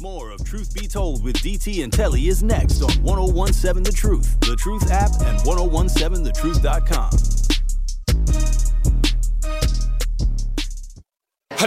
More 0.00 0.30
of 0.30 0.42
Truth 0.44 0.72
Be 0.72 0.88
Told 0.88 1.22
with 1.22 1.36
DT 1.36 1.84
and 1.84 1.92
Telly 1.92 2.28
is 2.28 2.42
next 2.42 2.80
on 2.80 2.90
1017 3.02 3.82
The 3.82 3.92
Truth, 3.92 4.40
The 4.40 4.56
Truth 4.56 4.90
app, 4.90 5.10
and 5.20 5.38
1017thetruth.com. 5.40 7.10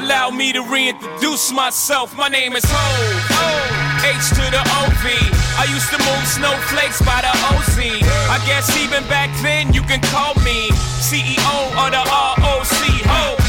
Allow 0.02 0.32
me 0.32 0.52
to 0.52 0.64
reintroduce 0.64 1.52
myself. 1.52 2.18
My 2.18 2.28
name 2.28 2.54
is 2.54 2.64
Hov. 2.66 4.04
H 4.04 4.30
to 4.30 4.42
the 4.50 4.66
OV. 4.82 5.06
I 5.62 5.70
used 5.70 5.92
to 5.94 6.00
move 6.02 6.26
snowflakes 6.26 7.06
by 7.06 7.22
the 7.22 7.30
OZ. 7.54 7.78
I 8.34 8.42
guess 8.48 8.76
even 8.82 9.08
back 9.08 9.30
then 9.44 9.72
you 9.74 9.84
can 9.84 10.02
call 10.10 10.34
me 10.42 10.72
CEO 11.06 11.70
of 11.78 11.92
the 11.92 12.02
ROC. 12.10 12.43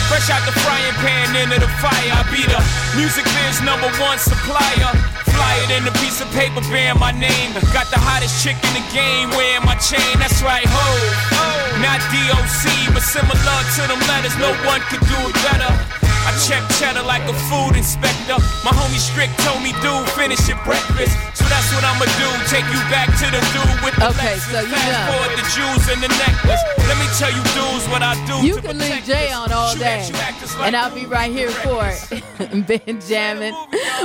Fresh 0.09 0.29
out 0.31 0.45
the 0.45 0.53
frying 0.61 0.97
pan 1.01 1.35
into 1.37 1.59
the 1.59 1.71
fire. 1.81 2.13
I 2.13 2.23
be 2.31 2.45
the 2.45 2.61
music 2.97 3.25
biz 3.25 3.61
number 3.65 3.89
one 3.99 4.19
supplier. 4.19 4.93
Fly 5.35 5.55
it 5.67 5.71
in 5.75 5.83
a 5.89 5.95
piece 5.99 6.21
of 6.21 6.29
paper 6.31 6.61
bearing 6.71 7.01
my 7.01 7.11
name. 7.11 7.53
Got 7.73 7.91
the 7.91 7.99
hottest 7.99 8.39
chick 8.45 8.57
in 8.63 8.73
the 8.77 8.85
game 8.93 9.31
wearing 9.35 9.65
my 9.67 9.75
chain. 9.81 10.15
That's 10.21 10.43
right, 10.43 10.67
Hov. 10.69 11.81
Not 11.83 11.99
DOC, 12.13 12.95
but 12.95 13.03
similar 13.03 13.59
to 13.77 13.83
them 13.91 14.01
letters. 14.07 14.37
No 14.39 14.53
one 14.69 14.81
could 14.93 15.03
do 15.09 15.19
it 15.27 15.37
better. 15.43 16.14
I 16.27 16.33
check 16.49 16.65
cheddar 16.81 17.05
like 17.05 17.23
a 17.29 17.35
food 17.53 17.77
inspector. 17.77 18.41
My 18.65 18.73
homie 18.73 18.97
Strick 18.99 19.29
told 19.45 19.61
me, 19.63 19.73
dude, 19.85 20.09
finish 20.17 20.41
your 20.49 20.57
breakfast. 20.65 21.13
So 21.37 21.45
that's 21.53 21.69
what 21.77 21.85
I'ma 21.85 22.09
do. 22.17 22.29
Take 22.49 22.65
you 22.73 22.81
back 22.89 23.13
to 23.21 23.27
the 23.29 23.41
dude 23.53 23.79
with 23.85 23.95
the 24.01 24.09
Okay, 24.09 24.35
Lexus. 24.41 24.51
so 24.53 24.61
you 24.65 24.73
Fast 24.73 24.89
know. 24.89 25.07
forward 25.13 25.33
the 25.37 25.47
jewels 25.53 25.85
and 25.93 26.01
the 26.01 26.09
necklace. 26.17 26.63
Let 26.89 26.97
me 26.97 27.07
tell 27.21 27.29
you, 27.31 27.43
dudes, 27.53 27.85
what 27.93 28.03
I 28.03 28.17
do. 28.27 28.47
You 28.47 28.57
can 28.61 28.79
leave 28.79 29.05
Jay 29.05 29.31
on 29.33 29.53
all 29.53 29.75
day, 29.77 30.01
at 30.01 30.09
you 30.09 30.17
actors 30.17 30.57
like 30.57 30.67
and 30.69 30.77
I'll 30.77 30.95
be 30.95 31.05
right 31.07 31.31
here 31.31 31.51
for 31.51 31.85
it. 31.87 32.67
Benjamin. 32.67 33.53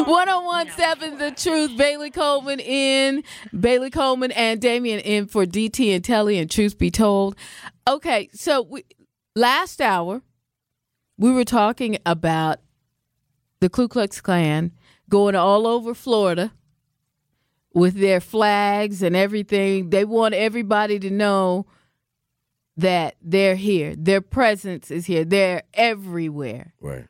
1017 0.05 1.17
The 1.17 1.31
Truth. 1.31 1.77
Bailey 1.77 2.11
Coleman 2.11 2.59
in. 2.59 3.23
Bailey 3.57 3.89
Coleman 3.89 4.31
and 4.31 4.59
Damian 4.61 4.99
in 4.99 5.27
for 5.27 5.45
DT 5.45 5.95
and 5.95 6.03
Telly 6.03 6.37
and 6.37 6.49
Truth 6.51 6.77
Be 6.77 6.91
Told. 6.91 7.35
Okay, 7.87 8.29
so 8.33 8.61
we, 8.61 8.83
last 9.35 9.81
hour, 9.81 10.21
we 11.19 11.31
were 11.31 11.45
talking 11.45 11.97
about 12.05 12.59
the 13.59 13.69
Ku 13.69 13.87
Klux 13.89 14.21
Klan 14.21 14.71
going 15.09 15.35
all 15.35 15.67
over 15.67 15.93
Florida 15.93 16.53
with 17.73 17.95
their 17.95 18.21
flags 18.21 19.03
and 19.03 19.15
everything. 19.15 19.89
They 19.89 20.05
want 20.05 20.33
everybody 20.33 20.97
to 20.99 21.09
know 21.11 21.67
that 22.77 23.15
they're 23.21 23.57
here. 23.57 23.95
Their 23.97 24.21
presence 24.21 24.89
is 24.89 25.05
here. 25.05 25.25
They're 25.25 25.63
everywhere. 25.73 26.73
Right. 26.79 27.05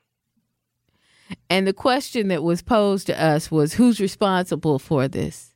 And 1.52 1.68
the 1.68 1.74
question 1.74 2.30
that 2.30 2.42
was 2.42 2.64
posed 2.64 3.06
to 3.08 3.24
us 3.24 3.52
was 3.52 3.74
who's 3.74 4.00
responsible 4.00 4.80
for 4.80 5.08
this? 5.08 5.54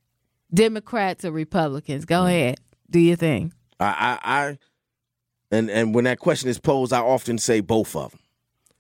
Democrats 0.54 1.26
or 1.26 1.32
Republicans? 1.32 2.06
Go 2.06 2.28
ahead. 2.28 2.60
Do 2.88 3.00
your 3.00 3.16
thing. 3.16 3.52
I, 3.80 4.20
I, 4.22 4.42
I, 4.42 4.58
and 5.50 5.72
and 5.72 5.96
when 5.96 6.04
that 6.04 6.20
question 6.20 6.50
is 6.50 6.60
posed, 6.60 6.94
I 6.94 7.00
often 7.00 7.40
say 7.40 7.60
both 7.60 7.96
of 7.96 8.12
them. 8.12 8.20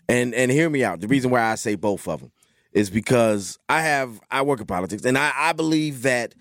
And 0.09 0.33
and 0.35 0.51
hear 0.51 0.69
me 0.69 0.83
out. 0.83 0.99
The 1.01 1.07
reason 1.07 1.31
why 1.31 1.43
I 1.43 1.55
say 1.55 1.75
both 1.75 2.07
of 2.07 2.19
them 2.21 2.31
is 2.73 2.89
because 2.89 3.57
I 3.69 3.81
have 3.81 4.19
I 4.29 4.41
work 4.41 4.59
in 4.59 4.65
politics, 4.65 5.05
and 5.05 5.17
I, 5.17 5.31
I 5.35 5.53
believe 5.53 6.01
that 6.01 6.35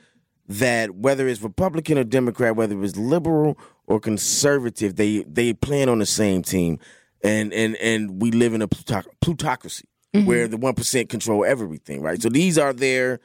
that 0.49 0.95
whether 0.95 1.29
it's 1.29 1.43
Republican 1.43 1.99
or 1.99 2.05
Democrat, 2.05 2.57
whether 2.57 2.83
it's 2.83 2.97
liberal 2.97 3.59
or 3.87 4.01
conservative, 4.01 4.97
they 4.97 5.23
they 5.25 5.53
playing 5.53 5.89
on 5.89 5.99
the 5.99 6.07
same 6.07 6.43
team, 6.43 6.79
and 7.23 7.53
and 7.53 7.77
and 7.77 8.21
we 8.21 8.31
live 8.31 8.55
in 8.55 8.63
a 8.63 8.69
plutoc- 8.69 9.07
plutocracy 9.21 9.89
mm-hmm. 10.15 10.27
where 10.27 10.49
the 10.49 10.57
one 10.57 10.75
percent 10.75 11.09
control 11.09 11.45
everything, 11.45 12.03
right? 12.03 12.21
So 12.21 12.29
these 12.29 12.59
are 12.59 12.73
their 12.73 13.21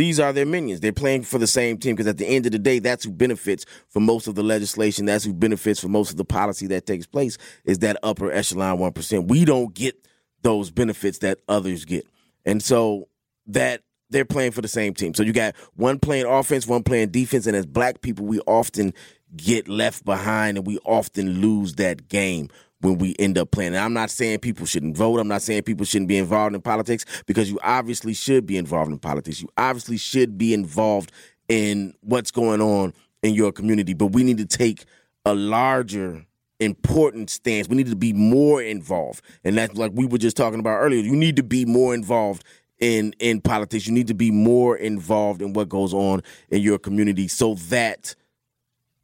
these 0.00 0.18
are 0.18 0.32
their 0.32 0.46
minions. 0.46 0.80
They're 0.80 0.94
playing 0.94 1.24
for 1.24 1.36
the 1.36 1.46
same 1.46 1.76
team 1.76 1.94
because 1.94 2.06
at 2.06 2.16
the 2.16 2.26
end 2.26 2.46
of 2.46 2.52
the 2.52 2.58
day, 2.58 2.78
that's 2.78 3.04
who 3.04 3.10
benefits 3.10 3.66
from 3.90 4.06
most 4.06 4.26
of 4.28 4.34
the 4.34 4.42
legislation. 4.42 5.04
That's 5.04 5.24
who 5.24 5.34
benefits 5.34 5.78
from 5.78 5.92
most 5.92 6.10
of 6.10 6.16
the 6.16 6.24
policy 6.24 6.66
that 6.68 6.86
takes 6.86 7.04
place 7.04 7.36
is 7.66 7.80
that 7.80 7.98
upper 8.02 8.32
echelon 8.32 8.78
one 8.78 8.92
percent. 8.92 9.28
We 9.28 9.44
don't 9.44 9.74
get 9.74 10.08
those 10.40 10.70
benefits 10.70 11.18
that 11.18 11.40
others 11.50 11.84
get, 11.84 12.06
and 12.46 12.62
so 12.62 13.08
that 13.48 13.82
they're 14.08 14.24
playing 14.24 14.52
for 14.52 14.62
the 14.62 14.68
same 14.68 14.94
team. 14.94 15.12
So 15.12 15.22
you 15.22 15.34
got 15.34 15.54
one 15.74 15.98
playing 15.98 16.24
offense, 16.24 16.66
one 16.66 16.82
playing 16.82 17.10
defense, 17.10 17.46
and 17.46 17.54
as 17.54 17.66
black 17.66 18.00
people, 18.00 18.24
we 18.24 18.40
often 18.40 18.94
get 19.36 19.68
left 19.68 20.06
behind 20.06 20.56
and 20.56 20.66
we 20.66 20.78
often 20.78 21.42
lose 21.42 21.74
that 21.74 22.08
game 22.08 22.48
when 22.80 22.98
we 22.98 23.14
end 23.18 23.38
up 23.38 23.50
playing. 23.50 23.74
And 23.74 23.84
I'm 23.84 23.92
not 23.92 24.10
saying 24.10 24.38
people 24.40 24.66
shouldn't 24.66 24.96
vote. 24.96 25.18
I'm 25.18 25.28
not 25.28 25.42
saying 25.42 25.62
people 25.64 25.86
shouldn't 25.86 26.08
be 26.08 26.18
involved 26.18 26.54
in 26.54 26.60
politics 26.60 27.04
because 27.26 27.50
you 27.50 27.58
obviously 27.62 28.14
should 28.14 28.46
be 28.46 28.56
involved 28.56 28.90
in 28.90 28.98
politics. 28.98 29.40
You 29.40 29.48
obviously 29.56 29.96
should 29.96 30.38
be 30.38 30.54
involved 30.54 31.12
in 31.48 31.94
what's 32.00 32.30
going 32.30 32.60
on 32.60 32.94
in 33.22 33.34
your 33.34 33.52
community. 33.52 33.94
But 33.94 34.08
we 34.08 34.22
need 34.22 34.38
to 34.38 34.46
take 34.46 34.84
a 35.26 35.34
larger 35.34 36.24
important 36.58 37.30
stance. 37.30 37.68
We 37.68 37.76
need 37.76 37.88
to 37.88 37.96
be 37.96 38.12
more 38.12 38.62
involved. 38.62 39.22
And 39.44 39.56
that's 39.56 39.74
like 39.74 39.92
we 39.94 40.06
were 40.06 40.18
just 40.18 40.36
talking 40.36 40.60
about 40.60 40.78
earlier. 40.78 41.02
You 41.02 41.16
need 41.16 41.36
to 41.36 41.42
be 41.42 41.64
more 41.64 41.94
involved 41.94 42.44
in 42.78 43.14
in 43.18 43.40
politics. 43.40 43.86
You 43.86 43.92
need 43.92 44.06
to 44.08 44.14
be 44.14 44.30
more 44.30 44.76
involved 44.76 45.42
in 45.42 45.52
what 45.52 45.68
goes 45.68 45.92
on 45.92 46.22
in 46.50 46.62
your 46.62 46.78
community 46.78 47.28
so 47.28 47.54
that 47.54 48.14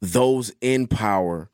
those 0.01 0.51
in 0.61 0.87
power 0.87 1.49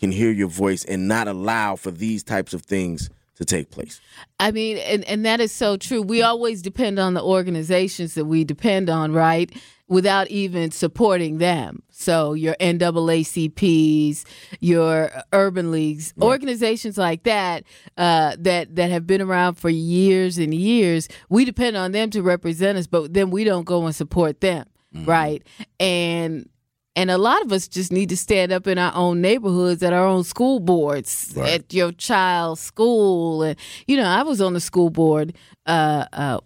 can 0.00 0.10
hear 0.10 0.32
your 0.32 0.48
voice 0.48 0.84
and 0.84 1.06
not 1.06 1.28
allow 1.28 1.76
for 1.76 1.90
these 1.90 2.22
types 2.22 2.54
of 2.54 2.62
things 2.62 3.10
to 3.36 3.44
take 3.46 3.70
place. 3.70 4.00
I 4.38 4.50
mean, 4.50 4.76
and, 4.76 5.02
and 5.04 5.24
that 5.24 5.40
is 5.40 5.50
so 5.50 5.78
true. 5.78 6.02
We 6.02 6.20
always 6.22 6.60
depend 6.60 6.98
on 6.98 7.14
the 7.14 7.22
organizations 7.22 8.12
that 8.14 8.26
we 8.26 8.44
depend 8.44 8.90
on, 8.90 9.12
right? 9.14 9.50
Without 9.88 10.28
even 10.28 10.70
supporting 10.70 11.38
them. 11.38 11.82
So 11.90 12.34
your 12.34 12.54
NAACPs, 12.60 14.24
your 14.60 15.10
urban 15.32 15.70
leagues, 15.70 16.12
organizations 16.20 16.98
like 16.98 17.22
that, 17.22 17.64
uh, 17.96 18.36
that 18.38 18.76
that 18.76 18.90
have 18.90 19.06
been 19.06 19.22
around 19.22 19.54
for 19.54 19.70
years 19.70 20.36
and 20.36 20.52
years, 20.52 21.08
we 21.30 21.46
depend 21.46 21.78
on 21.78 21.92
them 21.92 22.10
to 22.10 22.22
represent 22.22 22.76
us, 22.76 22.86
but 22.86 23.14
then 23.14 23.30
we 23.30 23.44
don't 23.44 23.64
go 23.64 23.86
and 23.86 23.96
support 23.96 24.42
them, 24.42 24.66
right? 25.06 25.42
And 25.78 26.48
and 26.96 27.10
a 27.10 27.18
lot 27.18 27.42
of 27.42 27.52
us 27.52 27.68
just 27.68 27.92
need 27.92 28.08
to 28.08 28.16
stand 28.16 28.50
up 28.52 28.66
in 28.66 28.76
our 28.76 28.92
own 28.94 29.20
neighborhoods 29.20 29.82
at 29.82 29.92
our 29.92 30.04
own 30.04 30.24
school 30.24 30.58
boards, 30.58 31.36
at 31.36 31.72
your 31.72 31.92
child's 31.92 32.60
school. 32.60 33.42
And, 33.42 33.56
you 33.86 33.96
know, 33.96 34.04
I 34.04 34.22
was 34.22 34.40
on 34.40 34.54
the 34.54 34.60
school 34.60 34.90
board 34.90 35.34
uh, 35.66 36.06
uh, 36.12 36.40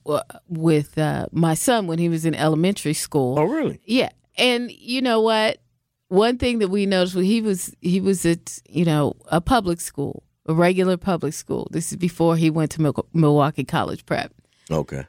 with 0.48 0.98
uh, 0.98 1.26
my 1.32 1.54
son 1.54 1.86
when 1.86 1.98
he 1.98 2.08
was 2.08 2.26
in 2.26 2.34
elementary 2.34 2.92
school. 2.92 3.38
Oh, 3.38 3.44
really? 3.44 3.80
Yeah. 3.84 4.10
And 4.36 4.70
you 4.70 5.00
know 5.00 5.20
what? 5.20 5.58
One 6.08 6.36
thing 6.36 6.58
that 6.58 6.68
we 6.68 6.84
noticed 6.84 7.14
when 7.14 7.24
he 7.24 7.40
was 7.40 7.74
he 7.80 8.00
was 8.00 8.26
at, 8.26 8.60
you 8.68 8.84
know, 8.84 9.14
a 9.28 9.40
public 9.40 9.80
school, 9.80 10.22
a 10.46 10.52
regular 10.52 10.96
public 10.96 11.32
school. 11.32 11.68
This 11.70 11.90
is 11.90 11.96
before 11.96 12.36
he 12.36 12.50
went 12.50 12.70
to 12.72 13.04
Milwaukee 13.14 13.64
College 13.64 14.04
Prep. 14.04 14.32
Okay. 14.70 15.06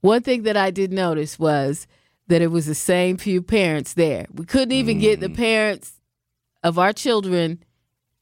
One 0.00 0.22
thing 0.22 0.42
that 0.42 0.56
I 0.56 0.70
did 0.70 0.92
notice 0.92 1.38
was 1.38 1.86
that 2.28 2.42
it 2.42 2.48
was 2.48 2.66
the 2.66 2.74
same 2.74 3.16
few 3.16 3.42
parents 3.42 3.94
there. 3.94 4.26
We 4.32 4.46
couldn't 4.46 4.72
even 4.72 4.98
get 4.98 5.20
the 5.20 5.28
parents 5.28 6.00
of 6.62 6.78
our 6.78 6.92
children 6.92 7.62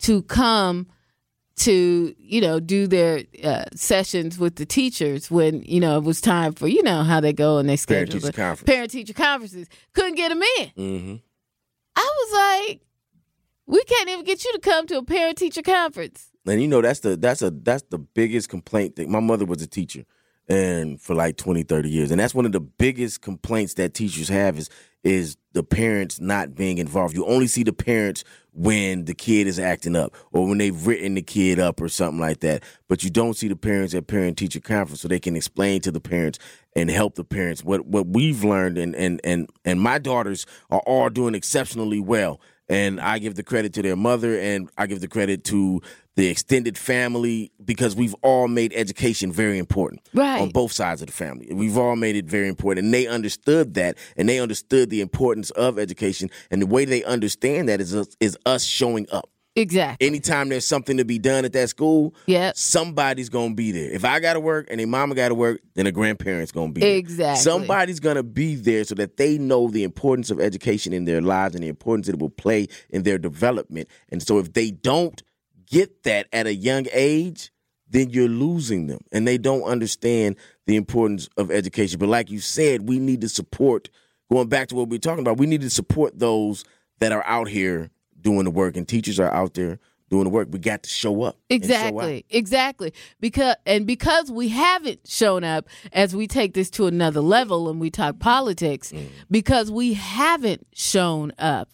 to 0.00 0.22
come 0.22 0.88
to, 1.54 2.14
you 2.18 2.40
know, 2.40 2.58
do 2.58 2.86
their 2.86 3.22
uh, 3.44 3.64
sessions 3.74 4.38
with 4.38 4.56
the 4.56 4.66
teachers 4.66 5.30
when, 5.30 5.62
you 5.62 5.80
know, 5.80 5.98
it 5.98 6.04
was 6.04 6.20
time 6.20 6.52
for, 6.52 6.66
you 6.66 6.82
know, 6.82 7.02
how 7.02 7.20
they 7.20 7.32
go 7.32 7.58
and 7.58 7.68
they 7.68 7.76
schedule 7.76 8.20
conference. 8.20 8.62
parent 8.62 8.90
teacher 8.90 9.12
conferences. 9.12 9.68
Couldn't 9.92 10.16
get 10.16 10.30
them 10.30 10.42
in. 10.58 10.68
Mm-hmm. 10.76 11.14
I 11.94 12.12
was 12.18 12.68
like, 12.68 12.80
we 13.66 13.84
can't 13.84 14.08
even 14.08 14.24
get 14.24 14.44
you 14.44 14.52
to 14.52 14.58
come 14.58 14.86
to 14.88 14.98
a 14.98 15.04
parent 15.04 15.38
teacher 15.38 15.62
conference. 15.62 16.28
And 16.46 16.60
you 16.60 16.66
know 16.66 16.80
that's 16.80 17.00
the 17.00 17.16
that's 17.16 17.40
a 17.40 17.50
that's 17.50 17.84
the 17.90 17.98
biggest 17.98 18.48
complaint 18.48 18.96
thing. 18.96 19.12
My 19.12 19.20
mother 19.20 19.44
was 19.44 19.62
a 19.62 19.66
teacher 19.68 20.04
and 20.48 21.00
for 21.00 21.14
like 21.14 21.36
20 21.36 21.62
30 21.62 21.88
years 21.88 22.10
and 22.10 22.20
that's 22.20 22.34
one 22.34 22.44
of 22.44 22.52
the 22.52 22.60
biggest 22.60 23.20
complaints 23.22 23.74
that 23.74 23.94
teachers 23.94 24.28
have 24.28 24.58
is 24.58 24.68
is 25.04 25.36
the 25.52 25.62
parents 25.62 26.20
not 26.20 26.54
being 26.54 26.78
involved. 26.78 27.14
You 27.14 27.26
only 27.26 27.46
see 27.46 27.62
the 27.62 27.72
parents 27.72 28.24
when 28.54 29.04
the 29.06 29.14
kid 29.14 29.46
is 29.46 29.58
acting 29.58 29.96
up 29.96 30.14
or 30.30 30.46
when 30.46 30.58
they've 30.58 30.86
written 30.86 31.14
the 31.14 31.22
kid 31.22 31.58
up 31.58 31.80
or 31.80 31.88
something 31.88 32.20
like 32.20 32.40
that. 32.40 32.62
But 32.88 33.02
you 33.02 33.10
don't 33.10 33.34
see 33.34 33.48
the 33.48 33.56
parents 33.56 33.94
at 33.94 34.06
parent 34.06 34.38
teacher 34.38 34.60
conference 34.60 35.00
so 35.00 35.08
they 35.08 35.20
can 35.20 35.36
explain 35.36 35.80
to 35.82 35.90
the 35.90 36.00
parents 36.00 36.38
and 36.76 36.90
help 36.90 37.16
the 37.16 37.24
parents. 37.24 37.64
What 37.64 37.86
what 37.86 38.06
we've 38.06 38.44
learned 38.44 38.78
and 38.78 38.94
and 38.94 39.20
and 39.24 39.48
and 39.64 39.80
my 39.80 39.98
daughters 39.98 40.46
are 40.70 40.82
all 40.86 41.08
doing 41.08 41.34
exceptionally 41.34 42.00
well. 42.00 42.40
And 42.68 43.00
I 43.00 43.18
give 43.18 43.34
the 43.34 43.42
credit 43.42 43.74
to 43.74 43.82
their 43.82 43.96
mother 43.96 44.38
and 44.38 44.70
I 44.78 44.86
give 44.86 45.00
the 45.00 45.08
credit 45.08 45.44
to 45.44 45.82
the 46.16 46.26
extended 46.28 46.76
family 46.76 47.50
because 47.64 47.96
we've 47.96 48.14
all 48.22 48.46
made 48.48 48.72
education 48.74 49.32
very 49.32 49.58
important 49.58 50.02
Right. 50.12 50.40
on 50.40 50.50
both 50.50 50.72
sides 50.72 51.00
of 51.00 51.06
the 51.06 51.12
family. 51.12 51.48
We've 51.52 51.78
all 51.78 51.96
made 51.96 52.16
it 52.16 52.26
very 52.26 52.48
important. 52.48 52.84
And 52.86 52.94
they 52.94 53.06
understood 53.06 53.74
that 53.74 53.96
and 54.16 54.28
they 54.28 54.38
understood 54.38 54.90
the 54.90 55.00
importance 55.00 55.50
of 55.52 55.78
education. 55.78 56.30
And 56.50 56.60
the 56.60 56.66
way 56.66 56.84
they 56.84 57.02
understand 57.04 57.68
that 57.70 57.80
is 57.80 57.94
us, 57.94 58.08
is 58.20 58.36
us 58.44 58.64
showing 58.64 59.06
up. 59.10 59.30
Exactly. 59.54 60.06
Anytime 60.06 60.48
there's 60.48 60.64
something 60.66 60.96
to 60.96 61.04
be 61.04 61.18
done 61.18 61.44
at 61.44 61.52
that 61.52 61.68
school, 61.68 62.14
Yep. 62.26 62.56
somebody's 62.56 63.28
gonna 63.28 63.54
be 63.54 63.70
there. 63.70 63.90
If 63.90 64.02
I 64.04 64.18
gotta 64.18 64.40
work 64.40 64.66
and 64.70 64.80
a 64.80 64.86
mama 64.86 65.14
gotta 65.14 65.34
work, 65.34 65.60
then 65.74 65.86
a 65.86 65.92
grandparent's 65.92 66.52
gonna 66.52 66.72
be 66.72 66.80
there. 66.80 66.96
Exactly. 66.96 67.42
Somebody's 67.42 68.00
gonna 68.00 68.22
be 68.22 68.54
there 68.54 68.84
so 68.84 68.94
that 68.94 69.18
they 69.18 69.36
know 69.36 69.68
the 69.68 69.82
importance 69.82 70.30
of 70.30 70.40
education 70.40 70.94
in 70.94 71.04
their 71.04 71.20
lives 71.20 71.54
and 71.54 71.62
the 71.64 71.68
importance 71.68 72.08
it 72.08 72.18
will 72.18 72.30
play 72.30 72.66
in 72.90 73.02
their 73.02 73.18
development. 73.18 73.88
And 74.10 74.22
so 74.22 74.38
if 74.38 74.54
they 74.54 74.70
don't 74.70 75.22
get 75.72 76.02
that 76.04 76.28
at 76.32 76.46
a 76.46 76.54
young 76.54 76.86
age, 76.92 77.50
then 77.88 78.10
you're 78.10 78.28
losing 78.28 78.86
them. 78.86 79.00
And 79.10 79.26
they 79.26 79.38
don't 79.38 79.62
understand 79.64 80.36
the 80.66 80.76
importance 80.76 81.28
of 81.36 81.50
education. 81.50 81.98
But 81.98 82.08
like 82.10 82.30
you 82.30 82.38
said, 82.38 82.88
we 82.88 82.98
need 83.00 83.22
to 83.22 83.28
support 83.28 83.88
going 84.30 84.48
back 84.48 84.68
to 84.68 84.74
what 84.74 84.88
we 84.88 84.96
were 84.96 85.00
talking 85.00 85.20
about, 85.20 85.38
we 85.38 85.46
need 85.46 85.62
to 85.62 85.70
support 85.70 86.18
those 86.18 86.64
that 87.00 87.10
are 87.12 87.24
out 87.26 87.48
here 87.48 87.90
doing 88.20 88.44
the 88.44 88.50
work 88.50 88.76
and 88.76 88.86
teachers 88.86 89.18
are 89.18 89.32
out 89.32 89.54
there 89.54 89.78
doing 90.08 90.24
the 90.24 90.30
work. 90.30 90.48
We 90.50 90.58
got 90.58 90.82
to 90.84 90.88
show 90.90 91.22
up. 91.22 91.36
and 91.50 91.62
show. 91.62 91.66
Exactly. 91.66 92.24
Exactly. 92.30 92.92
Because 93.20 93.56
and 93.66 93.86
because 93.86 94.30
we 94.30 94.48
haven't 94.48 95.00
shown 95.08 95.42
up 95.42 95.68
as 95.92 96.14
we 96.14 96.26
take 96.26 96.54
this 96.54 96.70
to 96.70 96.86
another 96.86 97.20
level 97.20 97.68
and 97.68 97.80
we 97.80 97.90
talk 97.90 98.18
politics, 98.18 98.92
Mm. 98.92 99.08
because 99.30 99.70
we 99.70 99.94
haven't 99.94 100.66
shown 100.74 101.32
up, 101.38 101.70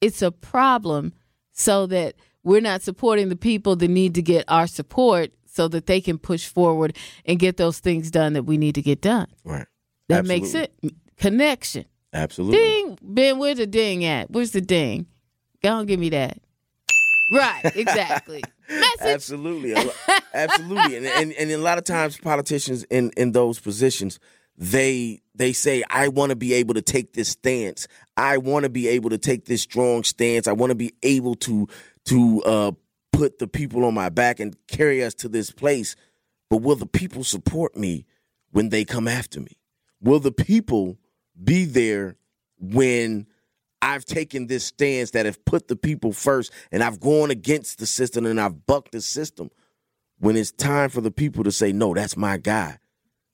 it's 0.00 0.20
a 0.20 0.30
problem 0.32 1.12
so 1.52 1.86
that 1.86 2.14
we're 2.44 2.60
not 2.60 2.82
supporting 2.82 3.30
the 3.30 3.36
people 3.36 3.74
that 3.76 3.88
need 3.88 4.14
to 4.14 4.22
get 4.22 4.44
our 4.48 4.66
support 4.66 5.32
so 5.46 5.68
that 5.68 5.86
they 5.86 6.00
can 6.00 6.18
push 6.18 6.46
forward 6.46 6.96
and 7.24 7.38
get 7.38 7.56
those 7.56 7.78
things 7.78 8.10
done 8.10 8.34
that 8.34 8.44
we 8.44 8.58
need 8.58 8.74
to 8.74 8.82
get 8.82 9.00
done. 9.00 9.26
Right. 9.44 9.66
That 10.08 10.26
makes 10.26 10.54
it 10.54 10.72
connection. 11.16 11.86
Absolutely. 12.12 12.58
Ding. 12.58 12.98
Ben, 13.02 13.38
where's 13.38 13.58
the 13.58 13.66
ding 13.66 14.04
at? 14.04 14.30
Where's 14.30 14.52
the 14.52 14.60
ding? 14.60 15.06
Go 15.62 15.72
on, 15.72 15.86
give 15.86 15.98
me 15.98 16.10
that. 16.10 16.38
Right, 17.32 17.72
exactly. 17.74 18.42
Message. 18.68 19.00
Absolutely, 19.00 19.74
absolutely, 20.32 20.96
and, 20.96 21.06
and 21.06 21.32
and 21.32 21.50
a 21.50 21.58
lot 21.58 21.76
of 21.76 21.84
times 21.84 22.16
politicians 22.16 22.84
in 22.84 23.10
in 23.16 23.32
those 23.32 23.58
positions, 23.58 24.18
they 24.56 25.20
they 25.34 25.52
say, 25.52 25.82
"I 25.90 26.08
want 26.08 26.30
to 26.30 26.36
be 26.36 26.54
able 26.54 26.74
to 26.74 26.82
take 26.82 27.12
this 27.12 27.30
stance. 27.30 27.86
I 28.16 28.38
want 28.38 28.64
to 28.64 28.70
be 28.70 28.88
able 28.88 29.10
to 29.10 29.18
take 29.18 29.44
this 29.44 29.62
strong 29.62 30.02
stance. 30.02 30.46
I 30.46 30.52
want 30.52 30.70
to 30.70 30.76
be 30.76 30.94
able 31.02 31.34
to 31.36 31.68
to 32.06 32.42
uh, 32.44 32.72
put 33.12 33.38
the 33.38 33.48
people 33.48 33.84
on 33.84 33.94
my 33.94 34.08
back 34.08 34.40
and 34.40 34.56
carry 34.66 35.02
us 35.02 35.14
to 35.14 35.28
this 35.28 35.50
place." 35.50 35.96
But 36.50 36.58
will 36.58 36.76
the 36.76 36.86
people 36.86 37.24
support 37.24 37.76
me 37.76 38.06
when 38.50 38.68
they 38.68 38.84
come 38.84 39.08
after 39.08 39.40
me? 39.40 39.58
Will 40.00 40.20
the 40.20 40.32
people 40.32 40.98
be 41.42 41.64
there 41.64 42.16
when 42.58 43.26
I've 43.84 44.06
taken 44.06 44.46
this 44.46 44.64
stance 44.64 45.10
that 45.10 45.26
have 45.26 45.44
put 45.44 45.68
the 45.68 45.76
people 45.76 46.12
first 46.12 46.50
and 46.72 46.82
I've 46.82 47.00
gone 47.00 47.30
against 47.30 47.78
the 47.78 47.86
system 47.86 48.24
and 48.24 48.40
I've 48.40 48.66
bucked 48.66 48.92
the 48.92 49.02
system. 49.02 49.50
When 50.18 50.36
it's 50.36 50.52
time 50.52 50.88
for 50.88 51.02
the 51.02 51.10
people 51.10 51.44
to 51.44 51.52
say, 51.52 51.72
no, 51.72 51.92
that's 51.92 52.16
my 52.16 52.38
guy, 52.38 52.78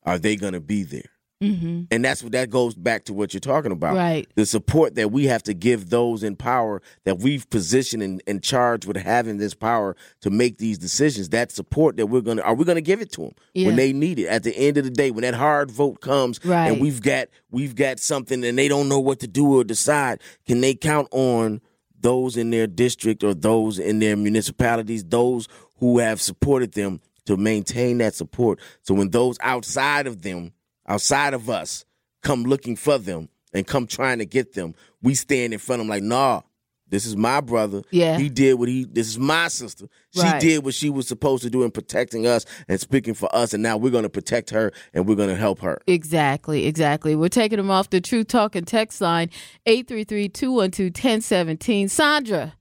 are 0.02 0.18
they 0.18 0.34
going 0.34 0.54
to 0.54 0.60
be 0.60 0.82
there? 0.82 1.10
Mm-hmm. 1.42 1.84
And 1.90 2.04
that's 2.04 2.22
what 2.22 2.32
that 2.32 2.50
goes 2.50 2.74
back 2.74 3.04
to 3.04 3.14
what 3.14 3.32
you're 3.32 3.40
talking 3.40 3.72
about. 3.72 3.96
Right. 3.96 4.28
The 4.34 4.44
support 4.44 4.94
that 4.96 5.10
we 5.10 5.24
have 5.26 5.42
to 5.44 5.54
give 5.54 5.88
those 5.88 6.22
in 6.22 6.36
power 6.36 6.82
that 7.04 7.20
we've 7.20 7.48
positioned 7.48 8.02
and, 8.02 8.22
and 8.26 8.42
charged 8.42 8.86
with 8.86 8.98
having 8.98 9.38
this 9.38 9.54
power 9.54 9.96
to 10.20 10.28
make 10.30 10.58
these 10.58 10.76
decisions. 10.76 11.30
That 11.30 11.50
support 11.50 11.96
that 11.96 12.08
we're 12.08 12.20
gonna 12.20 12.42
are 12.42 12.54
we 12.54 12.66
gonna 12.66 12.82
give 12.82 13.00
it 13.00 13.10
to 13.12 13.22
them 13.22 13.32
Yeah. 13.54 13.68
when 13.68 13.76
they 13.76 13.92
need 13.94 14.18
it? 14.18 14.26
At 14.26 14.42
the 14.42 14.54
end 14.54 14.76
of 14.76 14.84
the 14.84 14.90
day, 14.90 15.10
when 15.10 15.22
that 15.22 15.32
hard 15.34 15.70
vote 15.70 16.02
comes, 16.02 16.38
Right. 16.44 16.68
and 16.70 16.80
we've 16.80 17.00
got 17.00 17.28
we've 17.50 17.74
got 17.74 18.00
something 18.00 18.44
and 18.44 18.58
they 18.58 18.68
don't 18.68 18.88
know 18.90 19.00
what 19.00 19.20
to 19.20 19.26
do 19.26 19.58
or 19.60 19.64
decide, 19.64 20.20
can 20.46 20.60
they 20.60 20.74
count 20.74 21.08
on 21.10 21.62
those 21.98 22.36
in 22.36 22.50
their 22.50 22.66
district 22.66 23.24
or 23.24 23.32
those 23.32 23.78
in 23.78 23.98
their 23.98 24.16
municipalities, 24.16 25.04
those 25.04 25.48
who 25.78 25.98
have 26.00 26.20
supported 26.20 26.72
them 26.72 27.00
to 27.24 27.38
maintain 27.38 27.96
that 27.98 28.14
support? 28.14 28.58
So 28.82 28.92
when 28.92 29.08
those 29.08 29.38
outside 29.40 30.06
of 30.06 30.20
them 30.22 30.52
outside 30.90 31.32
of 31.34 31.48
us 31.48 31.84
come 32.22 32.42
looking 32.42 32.74
for 32.76 32.98
them 32.98 33.28
and 33.54 33.64
come 33.66 33.86
trying 33.86 34.18
to 34.18 34.26
get 34.26 34.52
them, 34.54 34.74
we 35.02 35.14
stand 35.14 35.52
in 35.52 35.58
front 35.60 35.80
of 35.80 35.86
them 35.86 35.90
like, 35.90 36.02
nah, 36.02 36.40
this 36.88 37.06
is 37.06 37.16
my 37.16 37.40
brother. 37.40 37.82
Yeah. 37.92 38.18
He 38.18 38.28
did 38.28 38.58
what 38.58 38.68
he, 38.68 38.84
this 38.84 39.06
is 39.06 39.16
my 39.16 39.46
sister. 39.46 39.86
She 40.12 40.20
Right. 40.22 40.40
did 40.40 40.64
what 40.64 40.74
she 40.74 40.90
was 40.90 41.06
supposed 41.06 41.44
to 41.44 41.50
do 41.50 41.62
in 41.62 41.70
protecting 41.70 42.26
us 42.26 42.44
and 42.66 42.80
speaking 42.80 43.14
for 43.14 43.32
us. 43.34 43.54
And 43.54 43.62
now 43.62 43.76
we're 43.76 43.92
going 43.92 44.02
to 44.02 44.08
protect 44.10 44.50
her 44.50 44.72
and 44.92 45.06
we're 45.06 45.14
going 45.14 45.28
to 45.28 45.36
help 45.36 45.60
her. 45.60 45.80
Exactly, 45.86 46.66
exactly. 46.66 47.14
We're 47.14 47.28
taking 47.28 47.58
them 47.58 47.70
off 47.70 47.90
the 47.90 48.00
True 48.00 48.24
Talk 48.24 48.56
and 48.56 48.66
text 48.66 49.00
line 49.00 49.30
833-212-1017. 49.66 51.88
Sandra, 51.88 52.54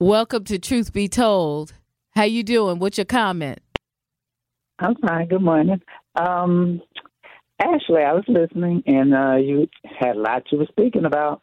welcome 0.00 0.42
to 0.44 0.58
Truth 0.58 0.92
Be 0.92 1.06
Told. 1.06 1.74
How 2.16 2.24
you 2.24 2.42
doing? 2.42 2.80
What's 2.80 2.98
your 2.98 3.04
comment? 3.04 3.60
I'm 4.82 4.94
fine. 4.96 5.28
Good 5.28 5.42
morning. 5.42 5.82
Um, 6.16 6.80
actually, 7.60 8.02
I 8.02 8.14
was 8.14 8.24
listening, 8.28 8.82
and 8.86 9.14
uh, 9.14 9.36
you 9.36 9.68
had 9.84 10.16
a 10.16 10.18
lot 10.18 10.44
you 10.50 10.56
were 10.56 10.66
speaking 10.70 11.04
about, 11.04 11.42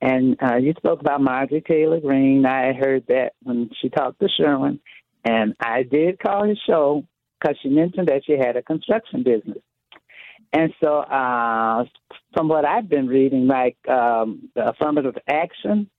and 0.00 0.34
uh, 0.42 0.56
you 0.56 0.72
spoke 0.78 1.00
about 1.00 1.20
Marjorie 1.20 1.60
Taylor 1.60 2.00
Greene. 2.00 2.46
I 2.46 2.72
heard 2.72 3.04
that 3.08 3.32
when 3.42 3.68
she 3.82 3.90
talked 3.90 4.20
to 4.20 4.28
Sherwin, 4.34 4.80
and 5.26 5.54
I 5.60 5.82
did 5.82 6.20
call 6.20 6.48
his 6.48 6.58
show 6.66 7.04
because 7.38 7.58
she 7.62 7.68
mentioned 7.68 8.08
that 8.08 8.22
she 8.24 8.32
had 8.32 8.56
a 8.56 8.62
construction 8.62 9.24
business. 9.24 9.62
And 10.54 10.72
so, 10.82 11.00
uh, 11.00 11.84
from 12.32 12.48
what 12.48 12.64
I've 12.64 12.88
been 12.88 13.08
reading, 13.08 13.46
like 13.46 13.76
um, 13.90 14.48
the 14.54 14.70
affirmative 14.70 15.16
action 15.28 15.90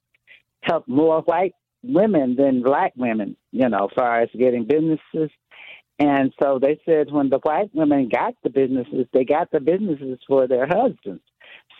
helped 0.63 0.89
more 0.89 1.22
white 1.22 1.54
women 1.84 2.36
than 2.36 2.63
black 2.63 2.94
women, 2.98 3.38
you 3.51 3.69
know, 3.69 3.86
as 3.86 3.95
far 3.95 4.22
as 4.22 4.30
getting 4.36 4.66
businesses 4.66 5.30
and 6.01 6.33
so 6.42 6.57
they 6.57 6.80
said 6.83 7.12
when 7.12 7.30
the 7.30 7.38
white 7.38 7.69
women 7.75 8.09
got 8.09 8.33
the 8.44 8.50
businesses, 8.50 9.06
they 9.13 9.24
got 9.24 9.51
the 9.51 9.59
businesses 9.59 10.18
for 10.27 10.48
their 10.48 10.65
husbands. 10.65 11.21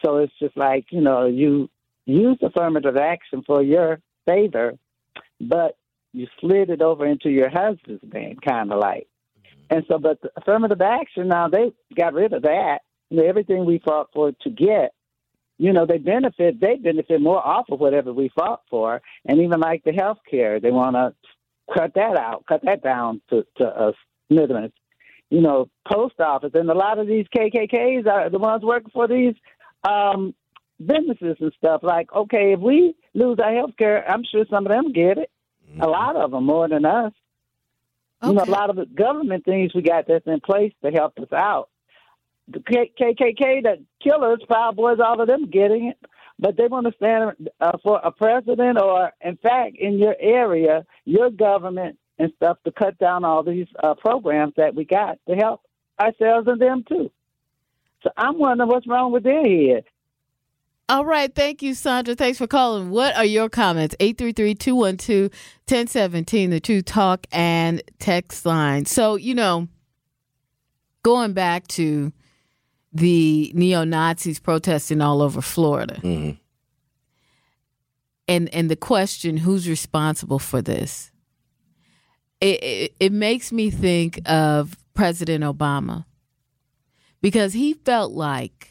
So 0.06 0.18
it's 0.18 0.34
just 0.40 0.56
like, 0.56 0.86
you 0.92 1.02
know, 1.02 1.26
you 1.26 1.72
use 2.06 2.38
affirmative 2.44 2.98
action 2.98 3.42
for 3.48 3.64
your 3.64 4.00
favor, 4.28 4.78
but 5.40 5.76
you 6.14 6.28
slid 6.40 6.70
it 6.70 6.84
over 6.84 7.08
into 7.08 7.32
your 7.32 7.50
husband's 7.50 8.04
name, 8.14 8.38
kind 8.48 8.72
of 8.72 8.80
like. 8.80 9.08
Mm-hmm. 9.40 9.76
And 9.76 9.86
so, 9.88 9.98
but 9.98 10.22
the 10.22 10.30
affirmative 10.36 10.82
action, 10.82 11.28
now 11.28 11.48
they 11.48 11.74
got 11.96 12.14
rid 12.14 12.34
of 12.34 12.44
that. 12.44 12.82
Everything 13.12 13.66
we 13.66 13.80
fought 13.80 14.10
for 14.14 14.34
to 14.44 14.50
get, 14.52 14.94
you 15.58 15.74
know, 15.74 15.88
they 15.88 15.98
benefit, 15.98 16.62
they 16.62 16.76
benefit 16.76 17.22
more 17.22 17.44
off 17.44 17.66
of 17.72 17.80
whatever 17.80 18.14
we 18.14 18.30
fought 18.36 18.62
for. 18.70 19.02
And 19.26 19.40
even 19.42 19.60
like 19.60 19.84
the 19.84 19.94
health 19.94 20.20
care, 20.30 20.60
they 20.60 20.72
want 20.72 20.96
to 20.96 21.16
cut 21.74 21.96
that 21.96 22.18
out, 22.18 22.46
cut 22.48 22.62
that 22.66 22.84
down 22.84 23.22
to, 23.32 23.46
to 23.58 23.64
a 23.66 23.94
smithereens. 24.32 24.74
You 25.30 25.42
know, 25.42 25.70
post 25.90 26.20
office 26.20 26.52
and 26.54 26.70
a 26.70 26.74
lot 26.74 27.00
of 27.00 27.08
these 27.08 27.26
KKKs 27.36 28.06
are 28.06 28.30
the 28.30 28.38
ones 28.38 28.64
working 28.64 28.92
for 28.94 29.08
these 29.08 29.36
um, 29.84 30.34
businesses 30.86 31.38
and 31.40 31.54
stuff. 31.58 31.82
Like, 31.84 32.12
okay, 32.14 32.54
if 32.54 32.60
we 32.60 32.96
lose 33.14 33.40
our 33.44 33.54
health 33.54 33.72
care, 33.78 34.10
I'm 34.10 34.24
sure 34.30 34.46
some 34.50 34.66
of 34.66 34.72
them 34.72 34.92
get 34.92 35.18
it. 35.18 35.32
A 35.80 35.88
lot 35.88 36.18
of 36.18 36.32
them 36.32 36.46
more 36.46 36.68
than 36.68 36.86
us. 36.86 37.14
You 38.24 38.34
know, 38.34 38.44
a 38.44 38.52
lot 38.52 38.70
of 38.70 38.76
the 38.76 38.86
government 38.86 39.46
things 39.46 39.74
we 39.74 39.82
got 39.82 40.08
that's 40.08 40.28
in 40.28 40.42
place 40.42 40.74
to 40.84 40.92
help 40.92 41.18
us 41.18 41.32
out. 41.32 41.70
The 42.50 42.60
K- 42.60 42.92
KKK, 43.00 43.64
the 43.64 43.84
killers, 44.04 44.42
Proud 44.48 44.76
Boys, 44.76 45.00
all 45.04 45.22
of 45.22 45.28
them 45.28 45.50
getting 45.50 45.86
it, 45.88 45.98
but 46.38 46.58
they 46.58 46.68
want 46.68 46.88
to 46.88 46.94
stand 46.98 47.50
uh, 47.62 47.78
for 47.82 48.00
a 48.04 48.12
president 48.12 48.80
or, 48.80 49.12
in 49.22 49.38
fact, 49.38 49.78
in 49.80 49.98
your 49.98 50.16
area, 50.20 50.86
your 51.06 51.32
government 51.32 51.98
and 52.22 52.32
stuff 52.36 52.58
to 52.64 52.72
cut 52.72 52.98
down 53.00 53.26
all 53.26 53.44
these 53.44 53.68
uh, 53.84 53.96
programs 53.96 54.54
that 54.58 54.76
we 54.76 54.86
got 54.86 55.18
to 55.28 55.36
help 55.36 55.62
ourselves 56.00 56.48
and 56.48 56.62
them 56.62 56.86
too. 56.88 57.10
So 58.04 58.12
I'm 58.16 58.38
wondering 58.38 58.70
what's 58.70 58.88
wrong 58.88 59.12
with 59.12 59.24
their 59.24 59.44
head. 59.44 59.86
All 60.88 61.06
right, 61.06 61.34
thank 61.34 61.62
you, 61.62 61.74
Sandra. 61.74 62.16
Thanks 62.16 62.38
for 62.38 62.48
calling. 62.48 62.90
What 62.90 63.16
are 63.16 63.26
your 63.26 63.50
comments? 63.50 63.96
833-212-1017, 64.00 66.50
the 66.50 66.60
True 66.60 66.82
Talk 66.82 67.28
and 67.32 67.82
text 68.00 68.46
line. 68.46 68.86
So, 68.86 69.16
you 69.16 69.34
know, 69.34 69.68
going 71.04 71.34
back 71.34 71.68
to 71.70 72.12
the 72.94 73.52
neo-Nazis 73.56 74.40
protesting 74.40 75.02
all 75.02 75.22
over 75.22 75.42
Florida. 75.42 75.96
Mhm. 76.04 76.38
And 78.28 78.54
and 78.54 78.70
the 78.70 78.76
question, 78.76 79.38
who's 79.38 79.70
responsible 79.70 80.40
for 80.40 80.62
this? 80.62 81.11
It, 82.42 82.64
it 82.64 82.96
it 83.00 83.12
makes 83.12 83.52
me 83.52 83.70
think 83.70 84.20
of 84.30 84.76
President 84.94 85.44
Obama. 85.44 86.06
Because 87.22 87.54
he 87.54 87.74
felt 87.74 88.14
like 88.14 88.71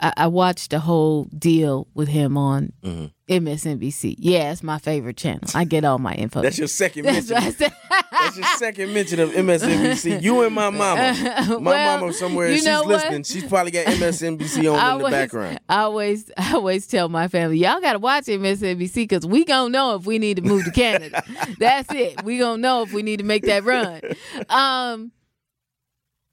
I, 0.00 0.12
I 0.16 0.26
watched 0.28 0.70
the 0.70 0.78
whole 0.80 1.24
deal 1.24 1.88
with 1.94 2.08
him 2.08 2.36
on 2.36 2.72
Mm-hmm. 2.82 3.06
MSNBC. 3.28 4.14
Yeah, 4.18 4.52
it's 4.52 4.62
my 4.62 4.78
favorite 4.78 5.18
channel. 5.18 5.42
I 5.54 5.64
get 5.64 5.84
all 5.84 5.98
my 5.98 6.14
info. 6.14 6.40
That's 6.40 6.56
your 6.56 6.66
second 6.66 7.04
That's 7.04 7.28
mention. 7.28 7.52
said. 7.52 7.72
That's 8.10 8.36
your 8.38 8.46
second 8.56 8.94
mention 8.94 9.20
of 9.20 9.30
MSNBC. 9.32 10.22
You 10.22 10.40
and 10.44 10.54
my 10.54 10.70
mama. 10.70 11.12
My 11.48 11.56
Well, 11.58 11.98
mama 12.00 12.12
somewhere. 12.14 12.54
She's 12.54 12.64
what? 12.64 12.86
listening. 12.86 13.24
She's 13.24 13.44
probably 13.44 13.70
got 13.72 13.84
MSNBC 13.86 14.72
on 14.72 14.78
I 14.78 14.92
in 14.96 15.02
the 15.02 15.10
background. 15.10 15.60
I 15.68 15.80
always, 15.80 16.30
I 16.38 16.54
always 16.54 16.86
tell 16.86 17.10
my 17.10 17.28
family, 17.28 17.58
y'all 17.58 17.82
got 17.82 17.92
to 17.92 17.98
watch 17.98 18.24
MSNBC 18.24 18.94
because 18.94 19.26
we 19.26 19.44
gonna 19.44 19.68
know 19.68 19.94
if 19.96 20.06
we 20.06 20.18
need 20.18 20.36
to 20.38 20.42
move 20.42 20.64
to 20.64 20.70
Canada. 20.70 21.22
That's 21.58 21.92
it. 21.92 22.24
We 22.24 22.38
gonna 22.38 22.62
know 22.62 22.82
if 22.82 22.94
we 22.94 23.02
need 23.02 23.18
to 23.18 23.24
make 23.24 23.42
that 23.44 23.62
run. 23.64 24.00
Um, 24.48 25.12